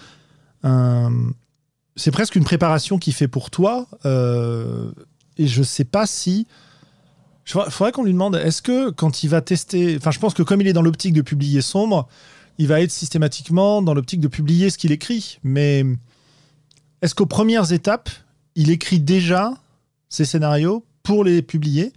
[1.96, 3.86] c'est presque une préparation qu'il fait pour toi.
[4.04, 4.90] Euh,
[5.38, 6.46] et je sais pas si.
[7.46, 9.96] Il faudrait qu'on lui demande est-ce que quand il va tester.
[9.96, 12.08] Enfin, je pense que comme il est dans l'optique de publier sombre,
[12.58, 15.38] il va être systématiquement dans l'optique de publier ce qu'il écrit.
[15.42, 15.84] Mais
[17.02, 18.10] est-ce qu'aux premières étapes,
[18.56, 19.54] il écrit déjà
[20.08, 21.92] ses scénarios pour les publier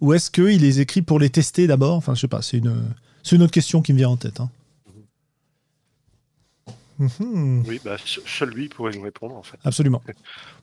[0.00, 1.94] Ou est-ce qu'il les écrit pour les tester d'abord?
[1.94, 2.74] Enfin, je sais pas, c'est une,
[3.30, 4.40] une autre question qui me vient en tête.
[4.40, 4.50] Hein.
[7.00, 7.64] Mhm.
[7.66, 9.58] Oui, bah, seul lui pourrait nous répondre en fait.
[9.64, 10.02] Absolument.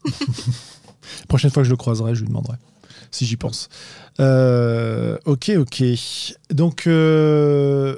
[1.27, 2.57] Prochaine fois que je le croiserai, je lui demanderai
[3.11, 3.69] si j'y pense.
[4.19, 5.83] Euh, ok, ok.
[6.51, 7.97] Donc, euh,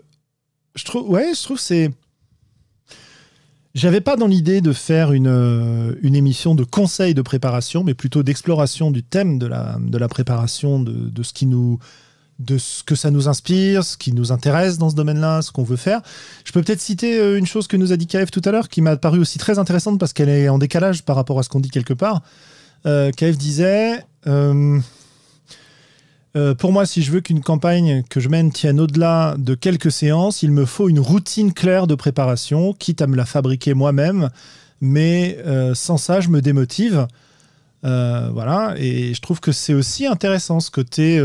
[0.76, 1.92] je trouve, ouais, je trouve c'est.
[3.76, 7.94] J'avais pas dans l'idée de faire une, euh, une émission de conseil de préparation, mais
[7.94, 11.80] plutôt d'exploration du thème de la, de la préparation, de, de ce qui nous
[12.40, 15.64] de ce que ça nous inspire, ce qui nous intéresse dans ce domaine-là, ce qu'on
[15.64, 16.02] veut faire.
[16.46, 18.70] Je peux peut-être citer euh, une chose que nous a dit KF tout à l'heure,
[18.70, 21.50] qui m'a paru aussi très intéressante parce qu'elle est en décalage par rapport à ce
[21.50, 22.22] qu'on dit quelque part.
[22.86, 24.80] Euh, disait euh,
[26.58, 30.42] Pour moi, si je veux qu'une campagne que je mène tienne au-delà de quelques séances,
[30.42, 34.30] il me faut une routine claire de préparation, quitte à me la fabriquer moi-même,
[34.80, 35.38] mais
[35.74, 37.06] sans ça, je me démotive.
[37.84, 41.22] voilà, et je trouve que c'est aussi intéressant ce côté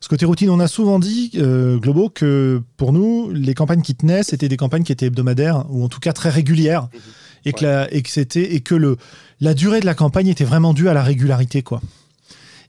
[0.00, 3.94] ce côté routine, on a souvent dit, euh, Globo, que pour nous, les campagnes qui
[3.94, 7.00] tenaient, c'était des campagnes qui étaient hebdomadaires, ou en tout cas très régulières, mhm.
[7.44, 8.96] et, que la, et que, c'était, et que le,
[9.40, 11.62] la durée de la campagne était vraiment due à la régularité.
[11.62, 11.82] quoi.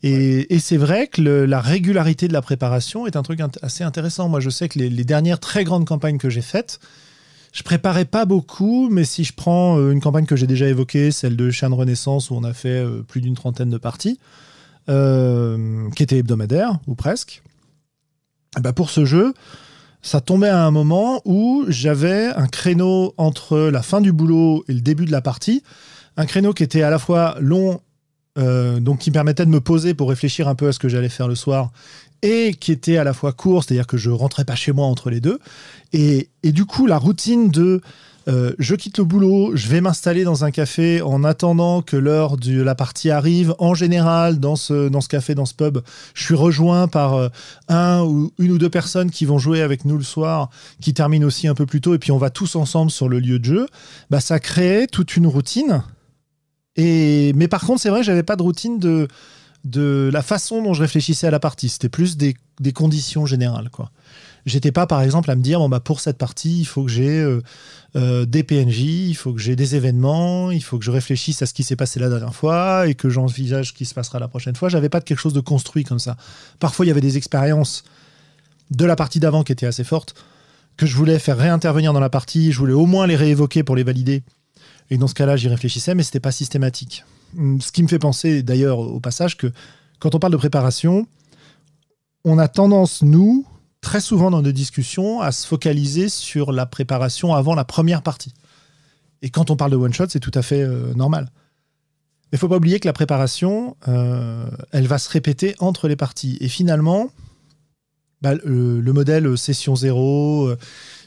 [0.03, 4.27] Et, et c'est vrai que la régularité de la préparation est un truc assez intéressant.
[4.27, 6.79] Moi, je sais que les, les dernières très grandes campagnes que j'ai faites,
[7.53, 11.11] je préparais pas beaucoup, mais si je prends euh, une campagne que j'ai déjà évoquée,
[11.11, 14.19] celle de Chien Renaissance, où on a fait euh, plus d'une trentaine de parties,
[14.91, 17.41] euh, qui était hebdomadaire, ou presque.
[18.59, 19.33] Bah pour ce jeu,
[20.01, 24.73] ça tombait à un moment où j'avais un créneau entre la fin du boulot et
[24.73, 25.63] le début de la partie,
[26.17, 27.79] un créneau qui était à la fois long,
[28.37, 30.89] euh, donc qui me permettait de me poser pour réfléchir un peu à ce que
[30.89, 31.71] j'allais faire le soir,
[32.21, 35.09] et qui était à la fois court, c'est-à-dire que je rentrais pas chez moi entre
[35.09, 35.39] les deux.
[35.93, 37.81] Et, et du coup, la routine de
[38.28, 42.38] euh, je quitte le boulot, je vais m'installer dans un café en attendant que l'heure
[42.38, 43.55] de la partie arrive.
[43.57, 45.80] En général, dans ce, dans ce café, dans ce pub,
[46.13, 47.30] je suis rejoint par euh,
[47.67, 50.49] un ou une ou deux personnes qui vont jouer avec nous le soir,
[50.82, 53.19] qui terminent aussi un peu plus tôt, et puis on va tous ensemble sur le
[53.19, 53.65] lieu de jeu.
[54.09, 55.84] Bah, ça crée toute une routine.
[56.76, 57.34] Et...
[57.36, 59.07] Mais par contre, c'est vrai, j'avais pas de routine de,
[59.65, 61.69] de la façon dont je réfléchissais à la partie.
[61.69, 63.91] C'était plus des, des conditions générales, quoi.
[64.45, 66.91] J'étais pas, par exemple, à me dire, bon, bah, pour cette partie, il faut que
[66.91, 67.41] j'ai euh,
[67.95, 71.45] euh, des PNJ, il faut que j'ai des événements, il faut que je réfléchisse à
[71.45, 74.27] ce qui s'est passé la dernière fois et que j'envisage ce qui se passera la
[74.27, 74.69] prochaine fois.
[74.69, 76.17] J'avais pas de quelque chose de construit comme ça.
[76.59, 77.83] Parfois, il y avait des expériences
[78.71, 80.15] de la partie d'avant qui étaient assez fortes,
[80.77, 83.75] que je voulais faire réintervenir dans la partie, je voulais au moins les réévoquer pour
[83.75, 84.23] les valider.
[84.89, 87.05] Et dans ce cas-là, j'y réfléchissais, mais c'était pas systématique.
[87.59, 89.51] Ce qui me fait penser d'ailleurs au passage que
[89.99, 91.07] quand on parle de préparation,
[92.25, 93.45] on a tendance, nous,
[93.82, 98.34] très souvent dans nos discussions à se focaliser sur la préparation avant la première partie.
[99.21, 101.32] Et quand on parle de one shot, c'est tout à fait euh, normal.
[102.32, 105.95] Mais il faut pas oublier que la préparation, euh, elle va se répéter entre les
[105.95, 106.38] parties.
[106.39, 107.09] Et finalement,
[108.21, 110.57] bah, le, modèle session 0, euh,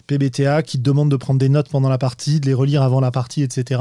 [0.07, 3.01] PBTA, qui te demande de prendre des notes pendant la partie, de les relire avant
[3.01, 3.81] la partie, etc.,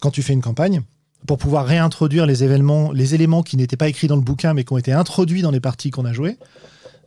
[0.00, 0.82] quand tu fais une campagne,
[1.26, 4.64] pour pouvoir réintroduire les événements, les éléments qui n'étaient pas écrits dans le bouquin, mais
[4.64, 6.36] qui ont été introduits dans les parties qu'on a jouées,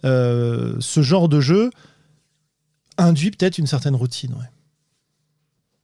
[0.04, 1.70] euh, ce genre de jeu
[2.98, 4.36] induit peut-être une certaine routine.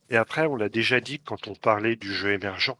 [0.09, 2.77] Et après, on l'a déjà dit quand on parlait du jeu émergent.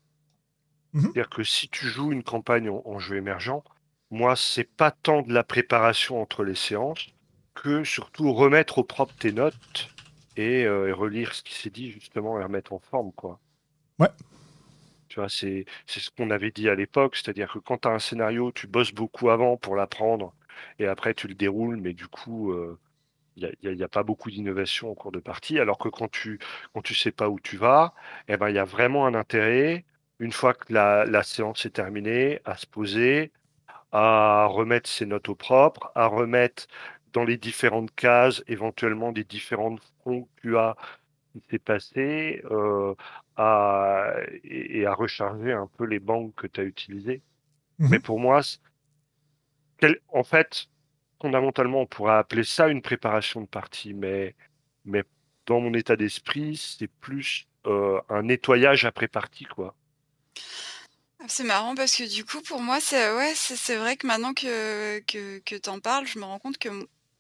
[0.93, 1.01] Mhm.
[1.01, 3.63] C'est-à-dire que si tu joues une campagne en, jeu émergent,
[4.11, 7.07] moi, c'est pas tant de la préparation entre les séances
[7.55, 9.89] que surtout remettre au propre tes notes
[10.38, 13.39] et, euh, relire ce qui s'est dit justement et remettre en forme, quoi.
[13.99, 14.09] Ouais.
[15.07, 17.99] Tu vois, c'est ce qu'on avait dit à l'époque, c'est-à-dire que quand tu as un
[17.99, 20.34] scénario, tu bosses beaucoup avant pour l'apprendre
[20.80, 22.54] et après tu le déroules, mais du coup,
[23.38, 25.60] il n'y a, pas beaucoup d'innovation au cours de partie.
[25.60, 26.39] Alors que quand tu
[26.74, 27.93] quand tu sais pas où tu vas,
[28.28, 29.86] eh ben il y a vraiment un intérêt
[30.20, 33.32] une fois que la, séance est terminée à se poser,
[33.91, 36.68] à remettre ses notes au propre, à remettre
[37.14, 40.76] dans les différentes cases éventuellement des différentes fronts que tu as
[41.34, 42.93] qui s'est passé euh,
[43.38, 47.22] à, et, à recharger un peu les banques que tu as utilisées.
[47.80, 47.89] Mhm.
[47.89, 48.41] Mais pour moi,
[50.09, 50.67] en fait,
[51.21, 54.36] fondamentalement, on pourrait appeler ça une préparation de partie, mais,
[54.86, 55.03] mais
[55.45, 59.75] dans mon état d'esprit, c'est plus euh, un nettoyage après partie, quoi.
[61.27, 63.34] C'est marrant parce que du coup, pour moi, c'est ouais,
[63.77, 66.69] vrai que maintenant que, que tu en parles, je me rends compte que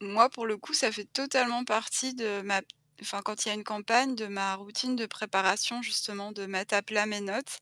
[0.01, 2.61] moi, pour le coup, ça fait totalement partie de ma
[3.01, 6.75] enfin, quand il y a une campagne, de ma routine de préparation, justement, de mettre
[6.75, 7.59] à plat mes notes.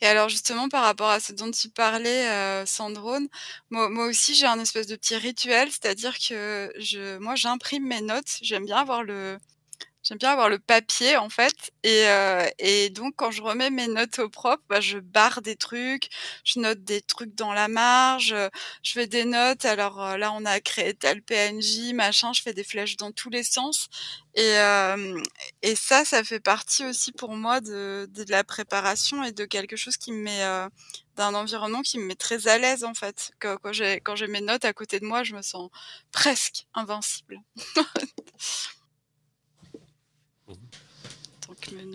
[0.00, 3.28] Et alors, justement, par rapport à ce dont tu parlais, euh, Sandrone,
[3.70, 8.38] moi, aussi, j'ai un espèce de petit rituel, c'est-à-dire que je, moi, j'imprime mes notes.
[8.42, 9.38] J'aime bien avoir le,
[10.02, 12.48] J'aime bien avoir le papier en fait et, euh,
[12.90, 16.08] donc quand je remets mes notes au propre, bah, je barre des trucs,
[16.44, 18.34] je note des trucs dans la marge,
[18.82, 19.66] je fais des notes.
[19.66, 23.28] Alors euh, là on a créé tel PNJ, machin, je fais des flèches dans tous
[23.28, 23.88] les sens
[24.34, 25.20] et euh,
[25.76, 30.12] ça ça fait partie aussi pour moi de, la préparation et de quelque chose qui
[30.12, 30.68] me met euh,
[31.16, 33.32] d'un environnement qui me met très à l'aise en fait.
[33.38, 35.70] Quand j'ai mes notes à côté de moi, je me sens
[36.12, 37.40] presque invincible.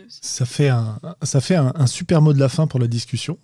[0.10, 3.38] Ça fait un, ça fait un, super mot de la fin pour la discussion.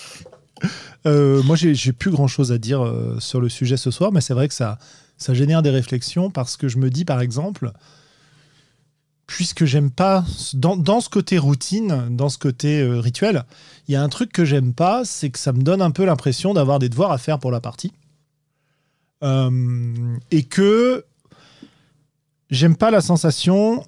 [1.06, 4.20] euh, moi, j'ai plus grand chose à dire euh, sur le sujet ce soir, mais
[4.20, 4.78] c'est vrai que ça,
[5.16, 7.72] ça génère des réflexions parce que je me dis, par exemple,
[9.26, 10.24] puisque j'aime pas,
[10.54, 13.44] dans, dans, ce côté routine, dans ce côté euh, rituel,
[13.88, 16.04] il y a un truc que j'aime pas, c'est que ça me donne un peu
[16.04, 17.92] l'impression d'avoir des devoirs à faire pour la partie.
[20.30, 21.04] Et que
[22.50, 23.84] j'aime pas la sensation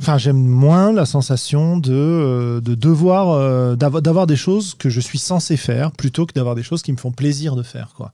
[0.00, 4.98] Enfin, j'aime moins la sensation de, euh, de devoir euh, d'avoir des choses que je
[4.98, 8.12] suis censé faire plutôt que d'avoir des choses qui me font plaisir de faire, quoi.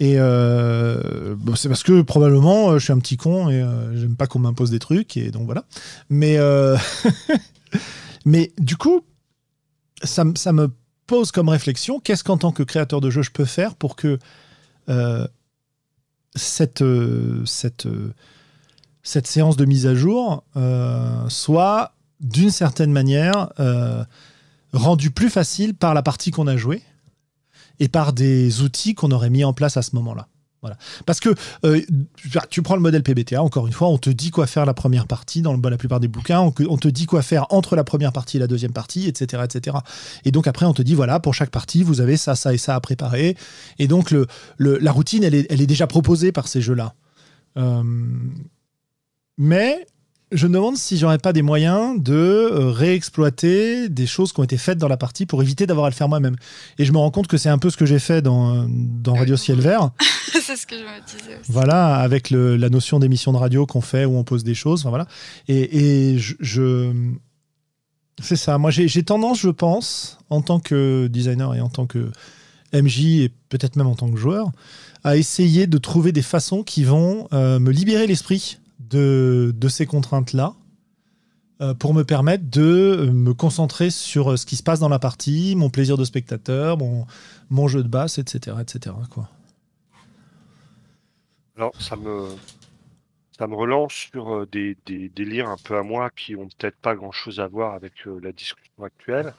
[0.00, 4.38] Et euh, c'est parce que probablement je suis un petit con et j'aime pas qu'on
[4.38, 5.64] m'impose des trucs et donc voilà.
[6.10, 6.38] Mais
[8.26, 9.00] mais du coup,
[10.04, 10.68] ça, ça, me
[11.06, 14.18] pose comme réflexion qu'est-ce qu'en tant que créateur de jeu je peux faire pour que
[16.36, 16.84] cette
[17.44, 17.88] cette
[19.02, 24.04] cette séance de mise à jour euh, soit d'une certaine manière euh,
[24.72, 26.82] rendue plus facile par la partie qu'on a jouée
[27.80, 30.26] et par des outils qu'on aurait mis en place à ce moment-là.
[30.60, 30.76] Voilà.
[31.06, 31.28] Parce que
[31.64, 31.80] euh,
[32.50, 35.06] tu prends le modèle PBTA, encore une fois, on te dit quoi faire la première
[35.06, 38.38] partie dans la plupart des bouquins, on, te dit quoi faire entre la première partie
[38.38, 39.76] et la deuxième partie, etc., etc.
[40.24, 42.58] Et donc après, on te dit voilà, pour chaque partie, vous avez ça, ça et
[42.58, 43.36] ça à préparer.
[43.78, 44.12] Et donc
[44.58, 46.94] la routine, elle est, déjà proposée par ces jeux-là.
[49.38, 49.86] Mais
[50.30, 54.44] je me demande si j'aurais pas des moyens de euh, réexploiter des choses qui ont
[54.44, 56.36] été faites dans la partie pour éviter d'avoir à le faire moi-même.
[56.78, 59.14] Et je me rends compte que c'est un peu ce que j'ai fait dans, dans
[59.14, 59.90] Radio Ciel Vert.
[60.32, 61.50] c'est ce que je me disais aussi.
[61.50, 64.84] Voilà, avec la notion d'émission de radio qu'on fait où on pose des choses.
[64.84, 65.06] voilà.
[65.46, 66.92] Et, et je,
[68.20, 68.58] c'est ça.
[68.58, 72.10] Moi, j'ai tendance, je pense, en tant que designer et en tant que
[72.74, 74.50] MJ et peut-être même en tant que joueur,
[75.04, 78.58] à essayer de trouver des façons qui vont euh, me libérer l'esprit
[78.90, 80.54] de, ces contraintes-là
[81.60, 84.88] euh, pour me permettre de euh, me concentrer sur euh, ce qui se passe dans
[84.88, 87.06] la partie, mon plaisir de spectateur, mon,
[87.50, 88.56] mon jeu de basse, etc.
[88.60, 88.94] etc.
[89.10, 89.28] Quoi.
[91.56, 92.28] Alors, ça me,
[93.36, 96.94] ça me relance sur des, des délires un peu à moi qui ont peut-être pas
[96.94, 97.92] grand-chose à voir avec
[98.22, 99.34] la discussion actuelle,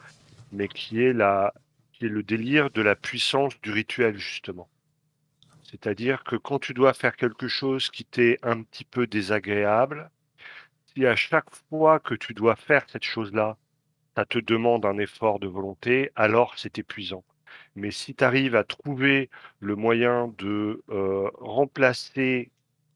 [0.52, 1.54] mais qui est, la,
[1.94, 4.68] qui est le délire de la puissance du rituel, justement.
[5.70, 10.10] C'est-à-dire que quand tu dois faire quelque chose qui t'est un petit peu désagréable,
[10.88, 13.56] si à chaque fois que tu dois faire cette chose-là,
[14.16, 17.24] ça te demande un effort de volonté, alors c'est épuisant.
[17.76, 19.30] Mais si tu arrives à trouver
[19.60, 22.50] le moyen de euh, remplacer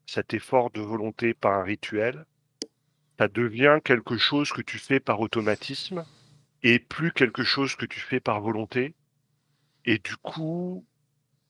[0.05, 2.25] cet effort de volonté par un rituel,
[3.17, 6.05] ça devient quelque chose que tu fais par automatisme
[6.61, 8.93] et plus quelque chose que tu fais par volonté.
[9.85, 10.85] Et du coup,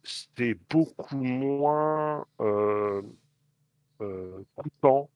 [0.05, 3.01] c'est beaucoup moins euh,
[4.01, 5.09] euh, coûtant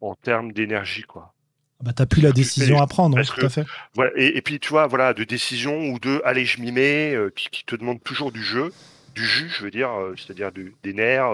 [0.00, 1.32] en termes d'énergie, quoi.
[1.80, 3.66] Ah bah, t'as plus la décision à prendre, tout à fait.
[3.94, 7.30] Voilà, et, puis, tu vois, voilà, de décision ou de allez, je m'y mets, euh,
[7.34, 8.72] qui, te demande toujours du jeu,
[9.14, 11.32] du jus, je veux dire, c'est-à-dire des nerfs,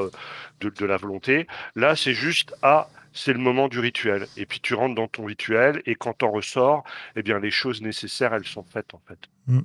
[0.60, 1.46] de, la volonté.
[1.76, 4.26] Là, c'est juste ah, c'est le moment du rituel.
[4.36, 6.84] Et puis tu rentres dans ton rituel, et quand t'en ressors,
[7.16, 9.18] eh bien, les choses nécessaires, elles sont faites, en fait.
[9.46, 9.60] Mm.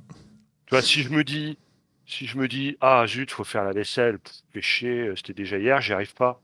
[0.66, 1.58] Tu vois, si je me dis,
[2.08, 4.18] si je me dis, ah zut, faut faire la vaisselle,
[4.52, 6.40] péché, euh, c'était déjà hier, j'y arrive pas.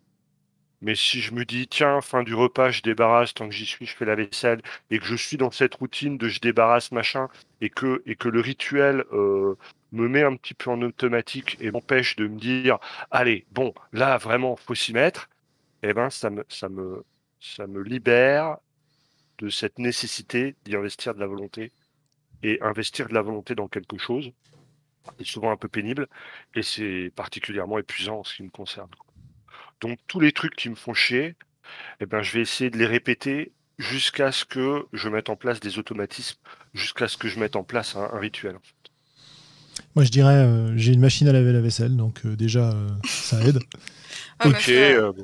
[0.83, 3.87] Mais si je me dis, tiens, fin du repas, je débarrasse, tant que j'y suis,
[3.87, 4.61] je fais la vaisselle,
[4.91, 7.29] et que je suis dans cette routine de je débarrasse, machin,
[7.63, 9.57] et que, et que le rituel euh,
[9.93, 12.79] me met un petit peu en automatique et m'empêche de me dire,
[13.11, 15.31] allez, bon, là, vraiment, faut s'y mettre,
[15.83, 17.05] eh ben, ça me, ça me,
[17.41, 18.59] ça me libère
[19.39, 21.73] de cette nécessité d'y investir de la volonté.
[22.43, 24.31] Et investir de la volonté dans quelque chose,
[25.19, 26.09] c'est souvent un peu pénible
[26.55, 28.91] et c'est particulièrement épuisant en ce qui me concerne.
[29.81, 31.37] Donc tous les trucs qui me font chier,
[32.01, 35.61] eh ben, je vais essayer de les répéter jusqu'à ce que je mette en place
[35.61, 36.39] des automatismes,
[36.75, 38.57] jusqu'à ce que je mette en place un, rituel.
[39.97, 42.89] Moi, je dirais, euh, j'ai une machine à laver la vaisselle, donc euh, déjà, euh,
[43.05, 43.59] ça aide.
[44.39, 44.73] Ah, ok.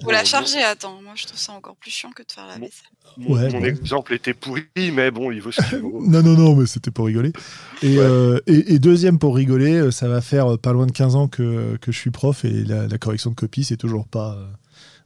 [0.03, 1.01] Faut, la charger, attends.
[1.03, 2.89] Moi, je trouve ça encore plus chiant que de faire la vaisselle.
[3.17, 6.01] Mon, exemple était pourri, mais bon, il vaut ce qu'il vaut.
[6.07, 7.33] non, non, non, mais c'était pour rigoler.
[7.83, 7.99] Et,
[8.47, 11.99] et, deuxième, pour rigoler, ça va faire pas loin de 15 ans que, que je
[11.99, 14.39] suis prof et la, la correction de copie, c'est toujours pas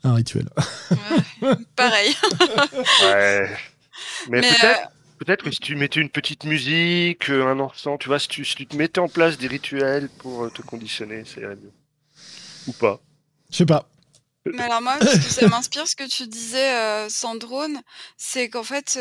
[0.05, 0.49] un rituel.
[1.77, 2.15] pareil.
[3.03, 3.49] ouais.
[4.29, 4.41] Mais,
[5.19, 5.43] peut-être.
[5.43, 8.77] que si tu mettais une petite musique, euh, un encens, tu vois, si tu, te
[8.77, 11.73] mettais en place des rituels pour euh, te conditionner, c'est mieux.
[12.67, 13.01] Ou pas.
[13.55, 13.89] Je sais pas.
[14.45, 17.81] Mais alors moi, ce que ça m'inspire, ce que tu disais, euh, Sandrone,
[18.19, 18.99] c'est qu'en fait,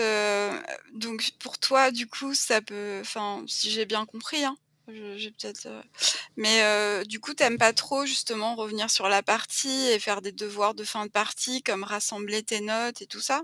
[0.94, 4.56] donc pour toi, du coup, ça peut, enfin, si j'ai bien compris, hein,
[4.88, 5.68] j'ai peut-être.
[5.68, 5.82] Euh,
[6.36, 10.32] mais euh, du coup, t'aimes pas trop justement revenir sur la partie et faire des
[10.32, 13.44] devoirs de fin de partie, comme rassembler tes notes et tout ça,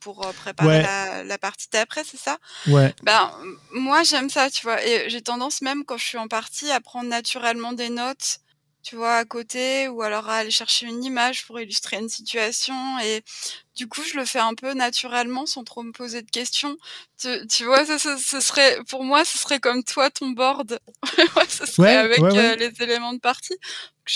[0.00, 0.82] pour euh, préparer
[1.24, 2.38] la, partie d'après, c'est ça?
[2.66, 2.94] Ouais.
[3.04, 3.32] Ben
[3.72, 4.84] moi j'aime ça, tu vois.
[4.84, 8.40] Et j'ai tendance même quand je suis en partie à prendre naturellement des notes
[8.82, 12.98] tu vois, à côté, ou alors à aller chercher une image pour illustrer une situation.
[13.00, 13.22] Et
[13.76, 16.76] du coup, je le fais un peu naturellement, sans trop me poser de questions.
[17.48, 20.80] Tu, vois, ça, ce serait, pour moi, ce serait comme toi, ton board.
[21.48, 23.56] ce serait avec euh, les éléments de partie.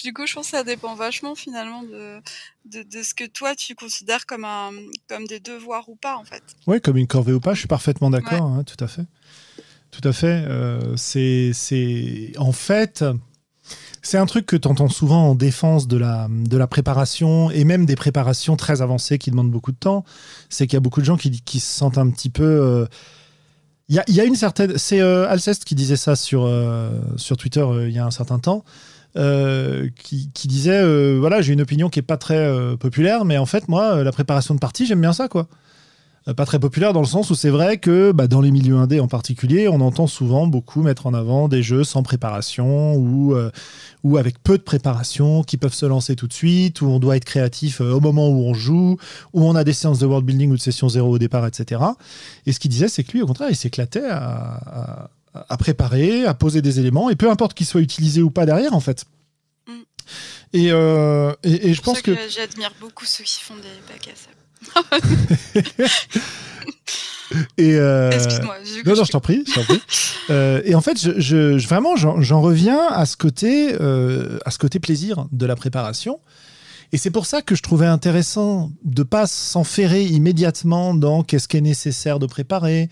[0.02, 2.20] Du coup, je pense que ça dépend vachement finalement de,
[2.64, 4.72] de, ce que toi tu considères comme, un,
[5.08, 6.42] comme des devoirs ou pas, en fait.
[6.66, 9.06] Oui, comme une corvée ou pas, je suis parfaitement d'accord, hein, tout à fait.
[9.92, 10.44] Tout à fait.
[10.48, 13.04] Euh, c'est, en fait,
[14.06, 17.64] c'est un truc que tu entends souvent en défense de la, de la préparation et
[17.64, 20.04] même des préparations très avancées qui demandent beaucoup de temps.
[20.48, 22.44] C'est qu'il y a beaucoup de gens qui, se sentent un petit peu.
[22.44, 22.86] Euh,
[23.88, 24.78] il y, a, une certaine.
[24.78, 28.38] C'est euh, Alceste qui disait ça sur, euh, sur Twitter il y a un certain
[28.38, 28.64] temps.
[29.16, 33.66] qui, qui, disait voilà j'ai une opinion qui est pas très populaire mais en fait
[33.66, 35.48] moi la préparation de partie j'aime bien ça quoi
[36.34, 38.98] pas très populaire dans le sens où c'est vrai que bah, dans les milieux indés
[38.98, 43.52] en particulier, on entend souvent beaucoup mettre en avant des jeux sans préparation ou, euh,
[44.02, 47.16] ou avec peu de préparation qui peuvent se lancer tout de suite, où on doit
[47.16, 48.98] être créatif euh, au moment où on joue,
[49.34, 51.80] où on a des séances de world building ou de session zéro au départ, etc.
[52.44, 55.10] Et ce qu'il disait, c'est que lui, au contraire, il s'éclatait à,
[55.48, 58.74] à, préparer, à poser des éléments, et peu importe qu'ils soient utilisés ou pas derrière,
[58.74, 59.04] en fait.
[59.68, 59.72] Mm.
[60.54, 64.35] Et, et, je pense que, que j'admire beaucoup ceux qui font des bacs à
[67.58, 68.56] et euh, Excuse-moi.
[68.84, 69.44] Non, non, je t'en prie.
[70.28, 74.80] Euh, et en fait, je, vraiment, j'en reviens à ce côté, euh, à ce côté
[74.80, 76.18] plaisir de la préparation.
[76.90, 81.58] Et c'est pour ça que je trouvais intéressant de pas s'enferrer immédiatement dans qu'est-ce qui
[81.58, 82.90] est nécessaire de préparer,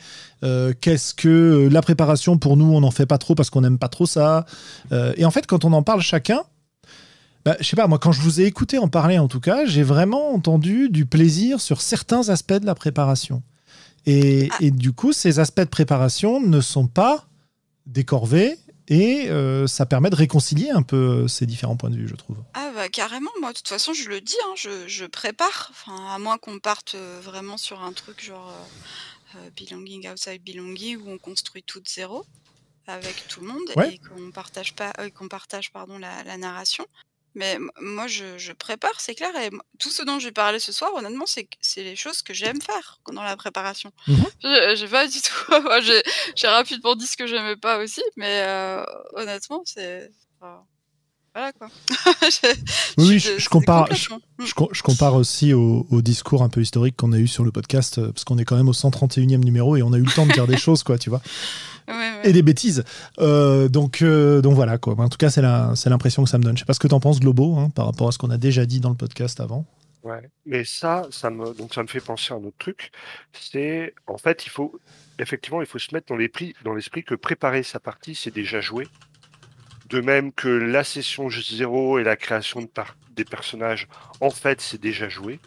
[0.81, 3.89] qu'est-ce que la préparation pour nous on n'en fait pas trop parce qu'on n'aime pas
[3.89, 4.47] trop ça.
[4.93, 6.43] et en fait, quand on en parle chacun,
[7.45, 9.67] bah, je sais pas, moi, quand je vous ai écouté en parler, en tout cas,
[9.67, 13.43] j'ai vraiment entendu du plaisir sur certains aspects de la préparation.
[14.07, 14.71] Et, ah.
[14.71, 17.27] du coup, ces aspects de préparation ne sont pas
[17.87, 18.59] décorvés
[18.89, 22.37] et euh, ça permet de réconcilier un peu ces différents points de vue, je trouve.
[22.55, 26.19] Ah bah carrément, moi de toute façon je le dis, hein, je, prépare, enfin, à
[26.19, 28.53] moins qu'on parte euh, vraiment sur un truc genre
[29.37, 32.27] euh, belonging outside belonging où on construit tout de zéro
[32.87, 36.87] avec tout le monde et qu'on partage pas, qu'on partage pardon la narration.
[37.35, 39.35] Mais moi, je, prépare, c'est clair.
[39.37, 42.33] Et tout ce dont je vais parler ce soir, honnêtement, c'est c'est les choses que
[42.33, 43.93] j'aime faire dans la préparation.
[44.07, 44.15] Mmh
[44.75, 45.53] j'ai pas du tout.
[46.37, 48.85] j'ai rapidement dit ce que j'aimais pas aussi, mais euh,
[49.15, 50.11] honnêtement, c'est.
[51.35, 51.69] Voilà quoi.
[52.99, 54.45] oui, je, compare, mmh.
[54.45, 57.99] je, compare aussi au, au, discours un peu historique qu'on a eu sur le podcast,
[57.99, 60.27] euh, parce qu'on est quand même au 131e numéro et on a eu le temps
[60.27, 61.23] de dire des choses, quoi, tu vois
[62.23, 62.85] et des bêtises.
[63.19, 64.95] Euh, donc, euh, donc voilà, quoi.
[64.99, 66.57] En tout cas, c'est l'impression que ça me donne.
[66.57, 68.31] Je sais pas ce que tu en penses, Globo, hein, par rapport à ce qu'on
[68.31, 69.67] a déjà dit dans le podcast avant.
[70.03, 72.93] Ouais, mais ça, ça me, donc ça me fait penser à un autre truc.
[73.33, 74.79] C'est, en fait, il faut,
[75.19, 78.61] effectivement, il faut se mettre dans l'esprit, dans l'esprit que préparer sa partie, c'est déjà
[78.61, 78.87] joué.
[79.89, 82.69] De même que la session zéro et la création de
[83.11, 83.87] des personnages,
[84.21, 85.39] en fait, c'est déjà joué.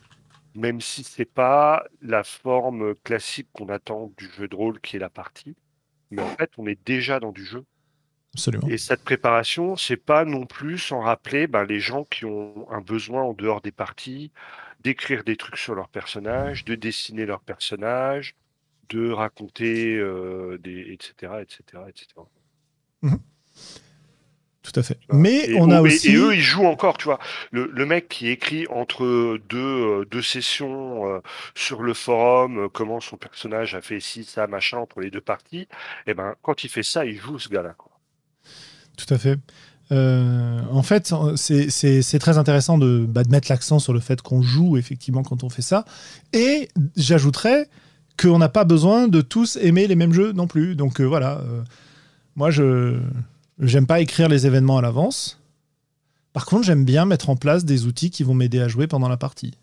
[0.55, 4.99] Même si c'est pas la forme classique qu'on attend du jeu de rôle qui est
[4.99, 5.55] la partie
[6.11, 7.65] mais en fait, on est déjà dans du jeu.
[8.33, 8.67] Absolument.
[8.67, 12.81] Et cette préparation, c'est pas non plus sans rappeler ben, les gens qui ont un
[12.81, 14.31] besoin en dehors des parties
[14.81, 18.35] d'écrire des trucs sur leur personnage, de dessiner leur personnage,
[18.89, 22.07] de raconter euh, des etc etc etc.
[24.71, 24.99] tout à fait.
[25.13, 26.09] Mais on a aussi.
[26.09, 27.19] Et eux, ils jouent encore, tu vois.
[27.51, 31.19] Le, le mec qui écrit entre deux, euh, deux sessions euh,
[31.55, 35.21] sur le forum euh, comment son personnage a fait ci, ça, machin entre les deux
[35.21, 35.67] parties, et
[36.07, 37.75] eh ben quand il fait ça, il joue ce gars-là.
[38.97, 39.39] Tout à fait.
[39.89, 44.75] en fait, c'est très intéressant de, bah, de mettre l'accent sur le fait qu'on joue
[44.75, 45.85] effectivement quand on fait ça.
[46.33, 46.67] Et
[46.97, 47.69] j'ajouterais
[48.19, 50.75] qu'on n'a pas besoin de tous aimer les mêmes jeux non plus.
[50.75, 51.41] Donc voilà,
[52.35, 52.99] moi je
[53.59, 55.39] J'aime pas écrire les événements à l'avance.
[56.33, 59.09] Par contre, j'aime bien mettre en place des outils qui vont m'aider à jouer pendant
[59.09, 59.53] la partie.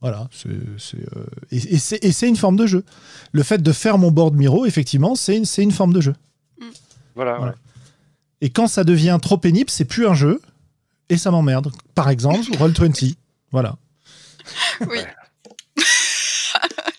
[0.00, 2.84] Voilà, c'est, euh, et, c'est, une forme de jeu.
[3.32, 6.14] Le fait de faire mon board Miro, effectivement, c'est une, une forme de jeu.
[6.60, 6.64] Mm.
[7.14, 7.54] Voilà.
[8.42, 10.42] Et quand ça devient trop pénible, c'est plus un jeu
[11.08, 11.72] et ça m'emmerde.
[11.94, 13.14] Par exemple, Roll20.
[13.50, 13.76] Voilà.
[14.82, 14.98] Oui.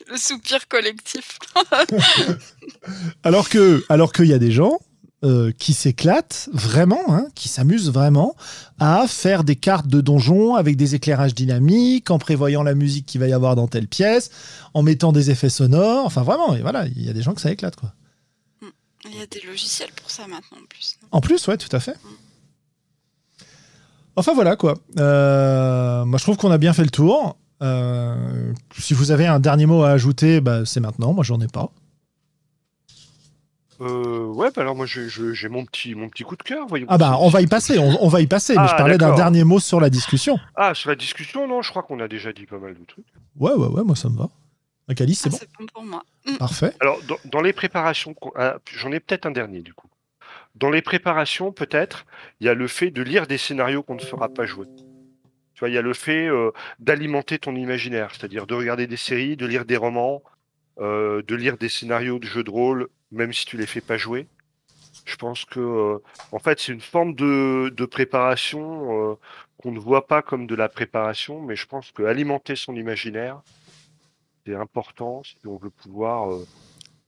[0.10, 1.38] Le soupir collectif.
[3.24, 4.80] alors que, alors qu'il y a des gens
[5.26, 8.36] euh, qui s'éclatent vraiment, hein, qui s'amusent vraiment
[8.80, 13.20] à faire des cartes de donjon avec des éclairages dynamiques, en prévoyant la musique qu'il
[13.20, 14.30] va y avoir dans telle pièce,
[14.76, 16.06] en mettant des effets sonores.
[16.06, 17.92] Enfin, vraiment, et voilà, il y a des gens que ça éclate, quoi.
[18.62, 18.68] Mm.
[19.06, 20.98] Il y a des logiciels pour ça maintenant, en plus.
[21.12, 21.96] En plus, ouais, tout à fait.
[24.16, 24.76] Enfin, voilà, quoi.
[25.00, 27.36] Euh, moi, je trouve qu'on a bien fait le tour.
[27.64, 31.14] Euh, si vous avez un dernier mot à ajouter, bah, c'est maintenant.
[31.14, 31.72] Moi, j'en ai pas.
[33.82, 36.68] Euh, ouais, bah alors moi j'ai mon petit, mon petit coup de cœur.
[36.88, 38.56] Ah bah on va y passer, on, va y passer.
[38.56, 40.40] mais je ah, parlais d'un dernier mot sur la discussion.
[40.56, 43.06] Ah, sur la discussion, non, je crois qu'on a déjà dit pas mal de trucs.
[43.38, 44.30] Ouais, ouais, ouais, moi ça me va.
[44.94, 46.04] Calice, c'est ah, bon bon pour moi.
[46.26, 46.38] Mm.
[46.38, 46.74] Parfait.
[46.80, 49.88] Alors, dans, les préparations, ah, j'en ai peut-être un dernier du coup.
[50.56, 52.06] Dans les préparations, peut-être,
[52.40, 54.68] il y a le fait de lire des scénarios qu'on ne fera pas jouer.
[55.54, 58.98] Tu vois, il y a le fait euh, d'alimenter ton imaginaire, c'est-à-dire de regarder des
[58.98, 60.22] séries, de lire des romans,
[60.80, 63.98] euh, de lire des scénarios de jeux de rôle, même si tu les fais pas
[63.98, 64.28] jouer.
[65.06, 66.00] Je pense que, euh,
[66.32, 69.16] en fait, c'est une forme de, préparation euh,
[69.58, 73.42] qu'on ne voit pas comme de la préparation, mais je pense que alimenter son imaginaire,
[74.46, 76.28] c'est important si on veut pouvoir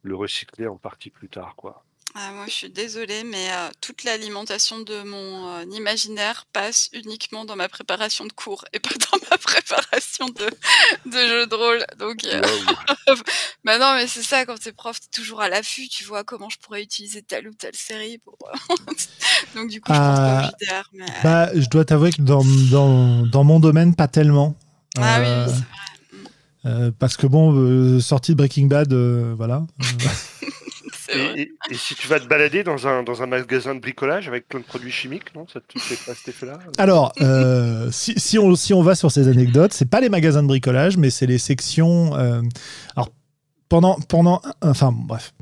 [0.03, 1.83] le recycler en partie plus tard, quoi.
[2.19, 3.47] Ah, moi, je suis désolée, mais
[3.79, 9.19] toute l'alimentation de mon imaginaire passe uniquement dans ma préparation de cours et pas dans
[9.29, 11.85] ma préparation de, de jeux de rôle.
[11.99, 12.25] Donc,
[13.63, 16.49] bah non, mais c'est ça, quand t'es prof, t'es toujours à l'affût, tu vois comment
[16.49, 18.19] je pourrais utiliser telle ou telle série.
[19.55, 21.05] Donc, du coup, je pense pas ah, mais...
[21.23, 24.55] bah, je dois t'avouer que dans, dans, dans, mon domaine, pas tellement.
[24.97, 25.65] Ah oui, c'est vrai.
[26.65, 29.65] Euh, parce que bon, euh, sortie de Breaking Bad, euh, voilà.
[31.09, 34.59] Et, si tu vas te balader dans un, dans un magasin de bricolage avec plein
[34.59, 38.55] de produits chimiques, non Ça te fait pas cet effet-là Alors, euh, si, si, on,
[38.55, 41.37] si on va sur ces anecdotes, c'est pas les magasins de bricolage, mais c'est les
[41.37, 42.15] sections.
[42.15, 42.41] Euh,
[42.95, 43.09] alors,
[43.69, 44.41] pendant, pendant.
[44.61, 45.33] Enfin, bref.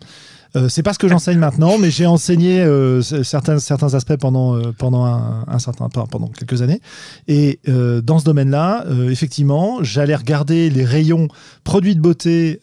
[0.55, 4.55] Euh, c'est pas ce que j'enseigne maintenant, mais j'ai enseigné euh, certains, certains aspects pendant,
[4.55, 6.81] euh, pendant un, un, certain pendant quelques années.
[7.27, 11.27] Et dans ce domaine-là, effectivement, j'allais regarder les rayons
[11.63, 12.61] produits de beauté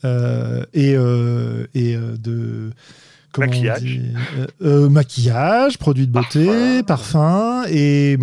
[0.74, 0.92] et,
[1.74, 2.70] et de
[3.38, 4.00] maquillage,
[4.60, 8.18] maquillage, produits de beauté, parfum, et,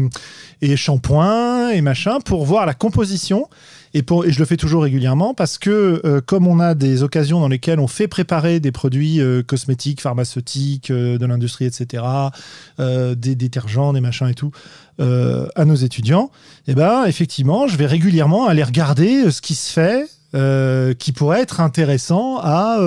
[0.61, 3.47] et shampoing et machin pour voir la composition
[3.93, 7.39] et, pour, je le fais toujours régulièrement parce que euh, comme on a des occasions
[7.39, 12.03] dans lesquelles on fait préparer des produits euh, cosmétiques, pharmaceutiques, euh, de l'industrie, etc.,
[12.79, 14.51] des détergents, des machins et tout,
[14.99, 16.31] à nos étudiants,
[16.67, 21.41] et eh ben effectivement, je vais régulièrement aller regarder ce qui se fait, qui pourrait
[21.41, 22.79] être intéressant à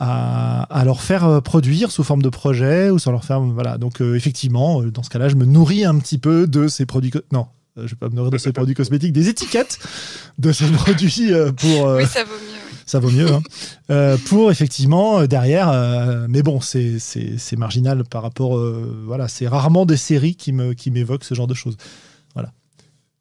[0.00, 4.82] à, leur faire produire sous forme de projet ou sans leur faire voilà donc effectivement
[4.82, 7.46] dans ce cas-là je me nourris un petit peu de ces produits non
[7.86, 9.78] je vais pas me nourrir de ces produits cosmétiques, des étiquettes
[10.38, 11.88] de ces produits euh, pour.
[11.88, 12.58] Euh, oui, ça vaut mieux.
[12.86, 13.28] Ça vaut mieux.
[13.30, 14.16] Hein.
[14.28, 15.70] pour effectivement, derrière,
[16.26, 18.58] mais bon, c'est marginal par rapport.
[19.04, 21.76] voilà, c'est rarement des séries qui m'évoquent qui ce genre de choses.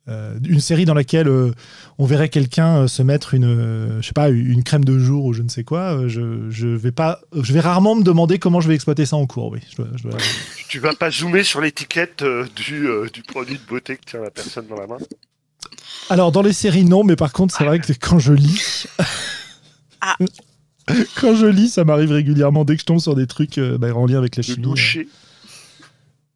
[0.10, 1.52] Euh, une série dans laquelle euh,
[1.98, 5.34] on verrait quelqu'un euh, se mettre une, je sais pas, une crème de jour ou
[5.34, 8.70] je ne sais quoi, je, je, vais pas, je vais rarement me demander comment je
[8.70, 9.52] vais exploiter ça en cours.
[9.52, 9.84] Oui, je
[10.70, 12.24] Tu vas pas zoomer sur l'étiquette
[12.56, 14.98] du, du, produit de beauté que tient la personne dans la main?
[16.10, 18.88] Alors dans les séries non, mais par contre c'est vrai que quand je lis,
[20.02, 20.16] ah.
[21.20, 24.06] quand je lis, ça m'arrive régulièrement dès que je tombe sur des trucs bah, en
[24.06, 24.74] lien avec la chimie.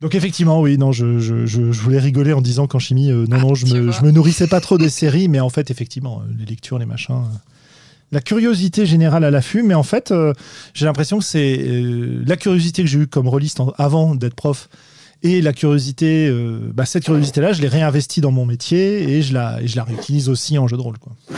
[0.02, 3.40] Donc effectivement, oui, non, je, je, je, voulais rigoler en disant qu'en chimie, euh, non,
[3.40, 6.34] non, je me, je me, nourrissais pas trop des séries, mais en fait, effectivement, euh,
[6.40, 7.38] les lectures, les machins, euh,
[8.12, 10.14] la curiosité générale à l'affût, mais en fait,
[10.74, 11.82] j'ai l'impression que c'est
[12.26, 14.68] la curiosité que j'ai eue comme rôliste avant d'être prof
[15.24, 16.30] et la curiosité,
[16.74, 19.86] bah, cette curiosité-là, je l'ai réinvestie dans mon métier et je la, et je la
[19.86, 21.14] réutilise aussi en jeu de rôle, quoi.
[21.30, 21.36] Mm.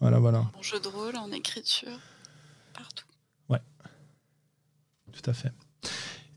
[0.00, 0.38] Voilà, voilà.
[0.58, 1.98] En jeu de rôle, en écriture,
[2.72, 3.04] partout.
[3.50, 3.60] Ouais,
[5.12, 5.52] tout à fait.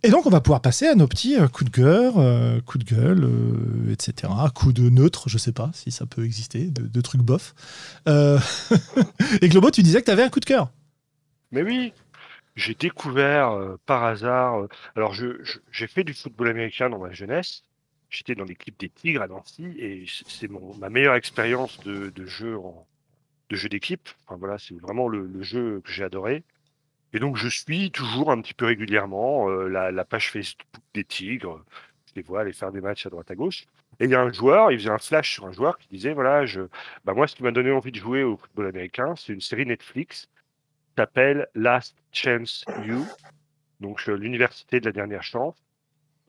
[0.02, 2.86] Et donc, on va pouvoir passer à nos petits euh, coups de cœur, euh, coups
[2.86, 4.32] de gueule, euh, etc.
[4.56, 7.54] Coups de neutre, je sais pas si ça peut exister, de, de trucs bof.
[8.08, 8.40] Euh,
[9.42, 10.72] et Globo, tu disais que tu avais un coup de cœur.
[11.52, 11.92] Mais oui,
[12.56, 14.68] j'ai découvert par hasard.
[14.96, 17.64] alors, j'ai fait du football américain dans ma jeunesse.
[18.10, 24.08] J'étais dans l'équipe des Tigres à Nancy et c'est ma meilleure expérience de, jeu d'équipe.
[24.26, 26.44] Enfin, voilà, c'est vraiment le jeu que j'ai adoré.
[27.14, 31.64] Et donc, je suis toujours un petit peu régulièrement euh, la, page Facebook des Tigres.
[32.08, 33.66] Je les vois aller faire des matchs à droite à gauche.
[34.00, 36.14] Et il y a un joueur, il faisait un flash sur un joueur qui disait
[36.14, 36.62] voilà, je,
[37.04, 39.66] bah moi, ce qui m'a donné envie de jouer au football américain, c'est une série
[39.66, 40.30] Netflix
[40.88, 43.00] qui s'appelle Last Chance U,
[43.80, 45.56] donc euh, l'université de la dernière chance,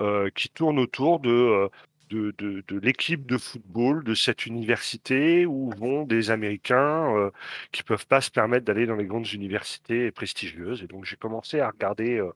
[0.00, 1.70] euh, qui tourne autour de,
[2.10, 7.30] de, de, de l'équipe de football de cette université où vont des Américains euh,
[7.72, 10.82] qui peuvent pas se permettre d'aller dans les grandes universités prestigieuses.
[10.82, 12.30] Et donc j'ai commencé à regarder euh,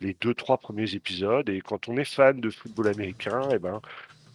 [0.00, 1.48] les deux trois premiers épisodes.
[1.48, 3.80] Et quand on est fan de football américain, et ben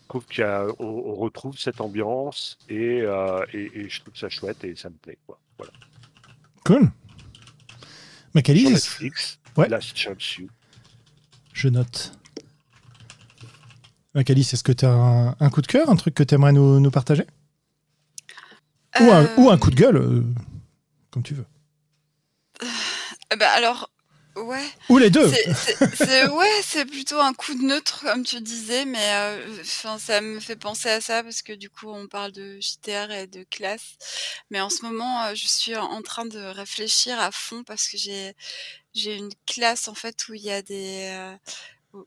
[0.03, 4.63] je trouve qu'on on retrouve cette ambiance et, euh, et, et je trouve ça chouette
[4.63, 5.17] et ça me plaît.
[5.27, 5.37] Quoi.
[5.57, 5.73] Voilà.
[6.65, 6.81] Cool.
[6.81, 6.89] Sur
[8.35, 9.67] Macalis, Netflix, Ouais.
[9.67, 10.47] Last Chance You.
[11.53, 12.11] je note.
[14.13, 16.53] Macalis, est-ce que tu as un, un coup de cœur, un truc que tu aimerais
[16.53, 17.25] nous, nous partager?
[18.99, 20.23] Ou, un, Euh, ou un coup de gueule, euh,
[21.11, 21.45] comme tu veux.
[22.63, 23.91] euh, bah alors,
[24.37, 24.65] ouais.
[24.89, 25.27] Ou les deux.
[25.27, 30.55] Ouais, c'est plutôt un coup de neutre, comme tu disais, mais euh, ça me fait
[30.55, 33.97] penser à ça parce que du coup, on parle de JTR et de classe.
[34.49, 37.97] Mais en ce moment, euh, je suis en train de réfléchir à fond parce que
[37.97, 38.33] j'ai
[38.95, 41.35] j'ai une classe en fait où il y a des euh,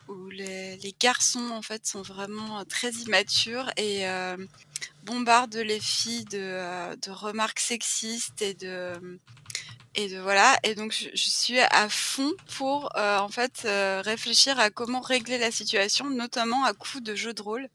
[0.08, 4.36] où, les, garçons en fait sont vraiment euh, très immatures et euh,
[5.04, 9.18] bombardent les filles de, euh, de remarques sexistes et de
[9.96, 10.56] et de voilà.
[10.62, 13.62] Et donc je, suis à fond pour en fait
[14.04, 17.68] réfléchir à comment régler la situation notamment à coup de jeux de rôle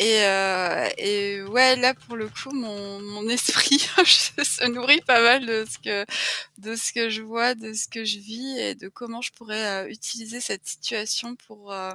[0.00, 5.66] et, euh, et ouais là pour le coup mon, esprit se nourrit pas mal de
[5.66, 9.90] ce que je vois de ce que je vis et de comment je pourrais euh,
[9.90, 11.92] utiliser cette situation pour euh,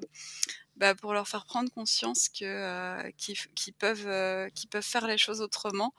[0.78, 5.94] bah, pour leur faire prendre conscience que qu'ils peuvent faire les choses autrement.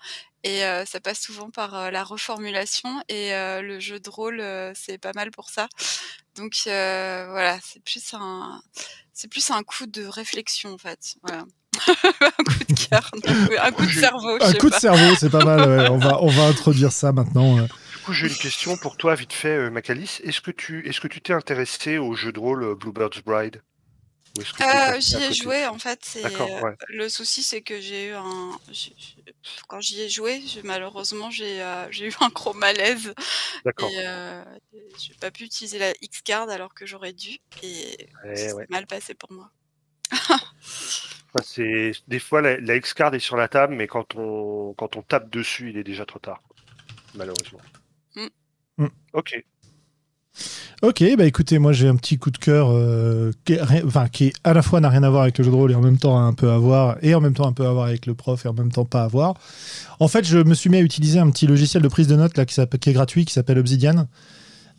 [0.44, 4.42] Et ça passe souvent par la reformulation et le jeu de rôle
[4.74, 5.68] c'est pas mal pour ça.
[6.36, 8.62] Donc voilà c'est plus un
[9.14, 11.16] c'est plus un coup de réflexion en fait.
[11.22, 11.46] Voilà
[12.20, 13.10] un coup de cœur
[13.60, 15.68] un coup de cerveau Un coup de cerveau, c'est pas mal.
[15.68, 15.88] ouais.
[15.90, 17.56] On, va, on va introduire ça maintenant.
[17.56, 20.20] Du coup, j'ai une question pour toi, vite fait, euh, Macalis.
[20.22, 23.62] Est-ce que tu est-ce que tu t'es intéressé au jeu de rôle euh, Bluebird's Bride?
[24.60, 26.18] Euh, j'y ai joué en fait.
[26.22, 26.76] ouais.
[26.88, 28.50] Le souci c'est que j'ai eu un.
[29.66, 33.14] Quand j'y ai joué, je- malheureusement j'ai euh, j'ai eu un gros malaise
[33.64, 33.88] D'accord.
[33.90, 34.44] et euh,
[34.98, 37.96] j'ai pas pu utiliser la X card alors que j'aurais dû et
[38.30, 38.66] Eh c'est ouais.
[38.68, 39.50] mal passé pour moi.
[41.42, 45.02] C'est des fois la, la X-card est sur la table, mais quand on quand on
[45.02, 46.42] tape dessus, il est déjà trop tard,
[47.14, 47.60] malheureusement.
[48.14, 48.84] Mm.
[48.84, 48.88] Mm.
[49.12, 49.44] Ok.
[50.82, 54.26] Ok, bah écoutez, moi j'ai un petit coup de cœur euh, qui, est, enfin, qui
[54.26, 55.80] est à la fois n'a rien à voir avec le jeu de rôle et en
[55.80, 58.04] même temps un peu à voir, et en même temps un peu à voir avec
[58.04, 59.34] le prof et en même temps pas à voir.
[60.00, 62.36] En fait, je me suis mis à utiliser un petit logiciel de prise de notes
[62.36, 64.06] là, qui est gratuit, qui s'appelle Obsidian.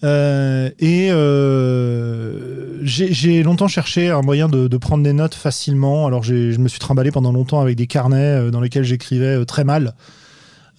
[0.03, 6.05] Euh, et euh, j'ai longtemps cherché un moyen de, prendre des notes facilement.
[6.05, 9.63] Alors je me suis trimballé pendant longtemps avec des carnets euh, dans lesquels j'écrivais très
[9.63, 9.93] mal.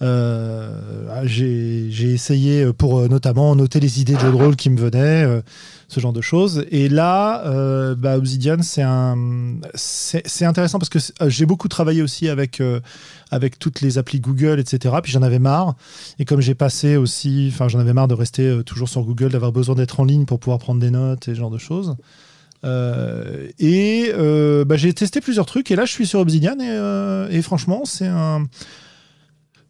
[0.01, 5.41] J'ai essayé pour notamment noter les idées de jeux de rôle qui me venaient,
[5.89, 6.65] ce genre de choses.
[6.71, 9.17] Et là, euh, bah, Obsidian, c'est un,
[9.73, 12.79] c'est intéressant parce que euh, j'ai beaucoup travaillé aussi avec euh,
[13.31, 14.95] avec toutes les applis Google, etc.
[15.01, 15.75] Puis j'en avais marre.
[16.19, 19.51] Et comme j'ai passé aussi, enfin, j'en avais marre de rester toujours sur Google, d'avoir
[19.51, 21.95] besoin d'être en ligne pour pouvoir prendre des notes et ce genre de choses.
[22.63, 24.11] Et
[24.65, 28.47] bah, j'ai testé plusieurs trucs et là je suis sur Obsidian et franchement c'est un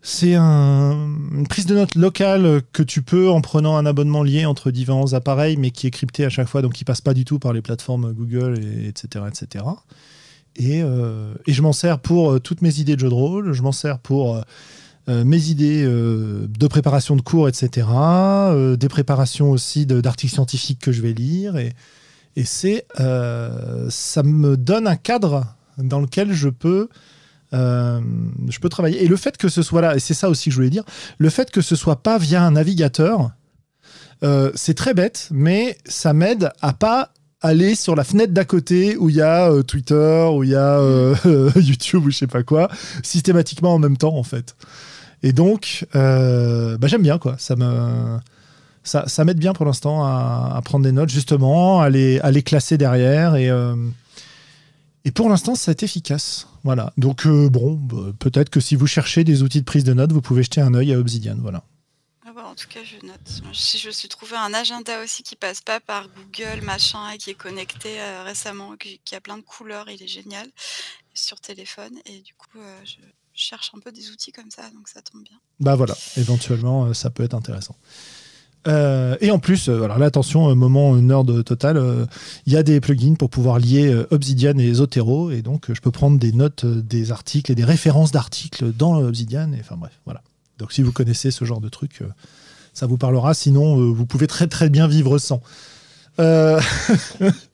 [0.02, 4.46] c'est un- une prise de notes locale que tu peux en prenant un abonnement lié
[4.46, 7.26] entre différents appareils, mais qui est crypté à chaque fois, donc qui passe pas du
[7.26, 9.66] tout par les plateformes Google, et, etc., etc.
[10.56, 13.54] Et, euh, et je m'en sers pour euh, toutes mes idées de jeux de rôle,
[13.54, 14.38] je m'en sers pour
[15.10, 17.88] euh, mes idées de préparation de cours, etc.
[18.78, 21.74] des préparations aussi d'articles scientifiques que je vais lire, et,
[22.36, 25.48] et c'est ça me donne un cadre
[25.80, 26.90] dans lequel je peux
[27.54, 28.00] euh,
[28.48, 29.04] je peux travailler.
[29.04, 30.84] Et le fait que ce soit là, et c'est ça aussi que je voulais dire,
[31.18, 33.32] le fait que ce soit pas via un navigateur,
[34.24, 37.12] euh, c'est très bête, mais ça m'aide à pas
[37.42, 40.56] aller sur la fenêtre d'à côté où il y a euh, Twitter, où il y
[40.56, 40.80] a
[41.56, 42.70] YouTube ou je sais pas quoi,
[43.02, 44.56] systématiquement en même temps en fait.
[45.24, 47.36] Et donc, bah, j'aime bien quoi.
[47.40, 48.20] Ça me,
[48.84, 52.42] ça, ça m'aide bien pour l'instant à, prendre des notes, justement, à les, à les
[52.42, 53.36] classer derrière.
[53.36, 53.50] Et,
[55.10, 56.46] et pour l'instant, c'est efficace.
[56.64, 56.94] Voilà.
[56.98, 60.12] Donc, euh, bon, bah, peut-être que si vous cherchez des outils de prise de notes,
[60.12, 61.36] vous pouvez jeter un œil à Obsidian.
[61.40, 61.64] Voilà.
[62.28, 63.42] Ah bah, en tout cas, je note.
[63.52, 67.18] Si je me suis trouvé un agenda aussi qui passe pas par Google, machin, et
[67.18, 70.48] qui est connecté euh, récemment, qui, qui a plein de couleurs, il est génial,
[71.16, 71.98] sur téléphone.
[72.06, 72.98] Et du coup, euh, je
[73.34, 75.40] cherche un peu des outils comme ça, donc ça tombe bien.
[75.60, 77.76] Bah voilà, éventuellement, ça peut être intéressant.
[78.68, 82.06] Euh, et en plus, euh, alors là, attention, euh, moment nerd total, euh,
[82.46, 85.74] il y a des plugins pour pouvoir lier euh, Obsidian et Zotero, et donc euh,
[85.74, 89.78] je peux prendre des notes euh, des articles et des références d'articles dans Obsidian, enfin
[89.78, 90.22] bref, voilà.
[90.58, 92.08] Donc si vous connaissez ce genre de truc, euh,
[92.74, 95.42] ça vous parlera, sinon euh, vous pouvez très très bien vivre sans.
[96.20, 96.60] Euh,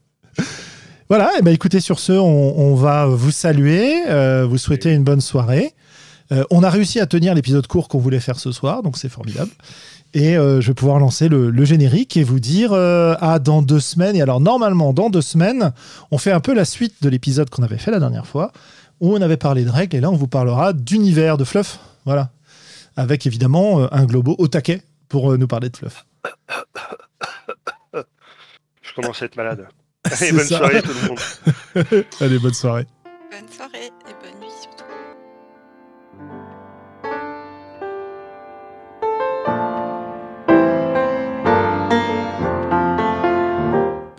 [1.10, 5.22] voilà, et ben écoutez, sur ce, on, va vous saluer, euh, vous souhaiter une bonne
[5.22, 5.73] soirée.
[6.32, 9.10] Euh, on a réussi à tenir l'épisode court qu'on voulait faire ce soir, donc c'est
[9.10, 9.52] formidable.
[10.16, 13.62] Et euh, je vais pouvoir lancer le, le générique et vous dire euh, à dans
[13.62, 14.16] deux semaines.
[14.16, 15.74] Et alors normalement, dans deux semaines,
[16.10, 18.54] on fait un peu la suite de l'épisode qu'on avait fait la dernière fois,
[19.02, 19.98] où on avait parlé de règles.
[19.98, 21.80] Et là, on vous parlera d'univers de fluff.
[22.06, 22.30] Voilà.
[22.96, 26.06] Avec évidemment euh, un globo au taquet pour euh, nous parler de fluff.
[27.94, 29.68] Je commence à être malade.
[30.22, 30.60] Et bonne ça.
[30.60, 32.06] soirée tout le monde.
[32.22, 32.88] Allez, bonne soirée.
[33.32, 33.92] Bonne soirée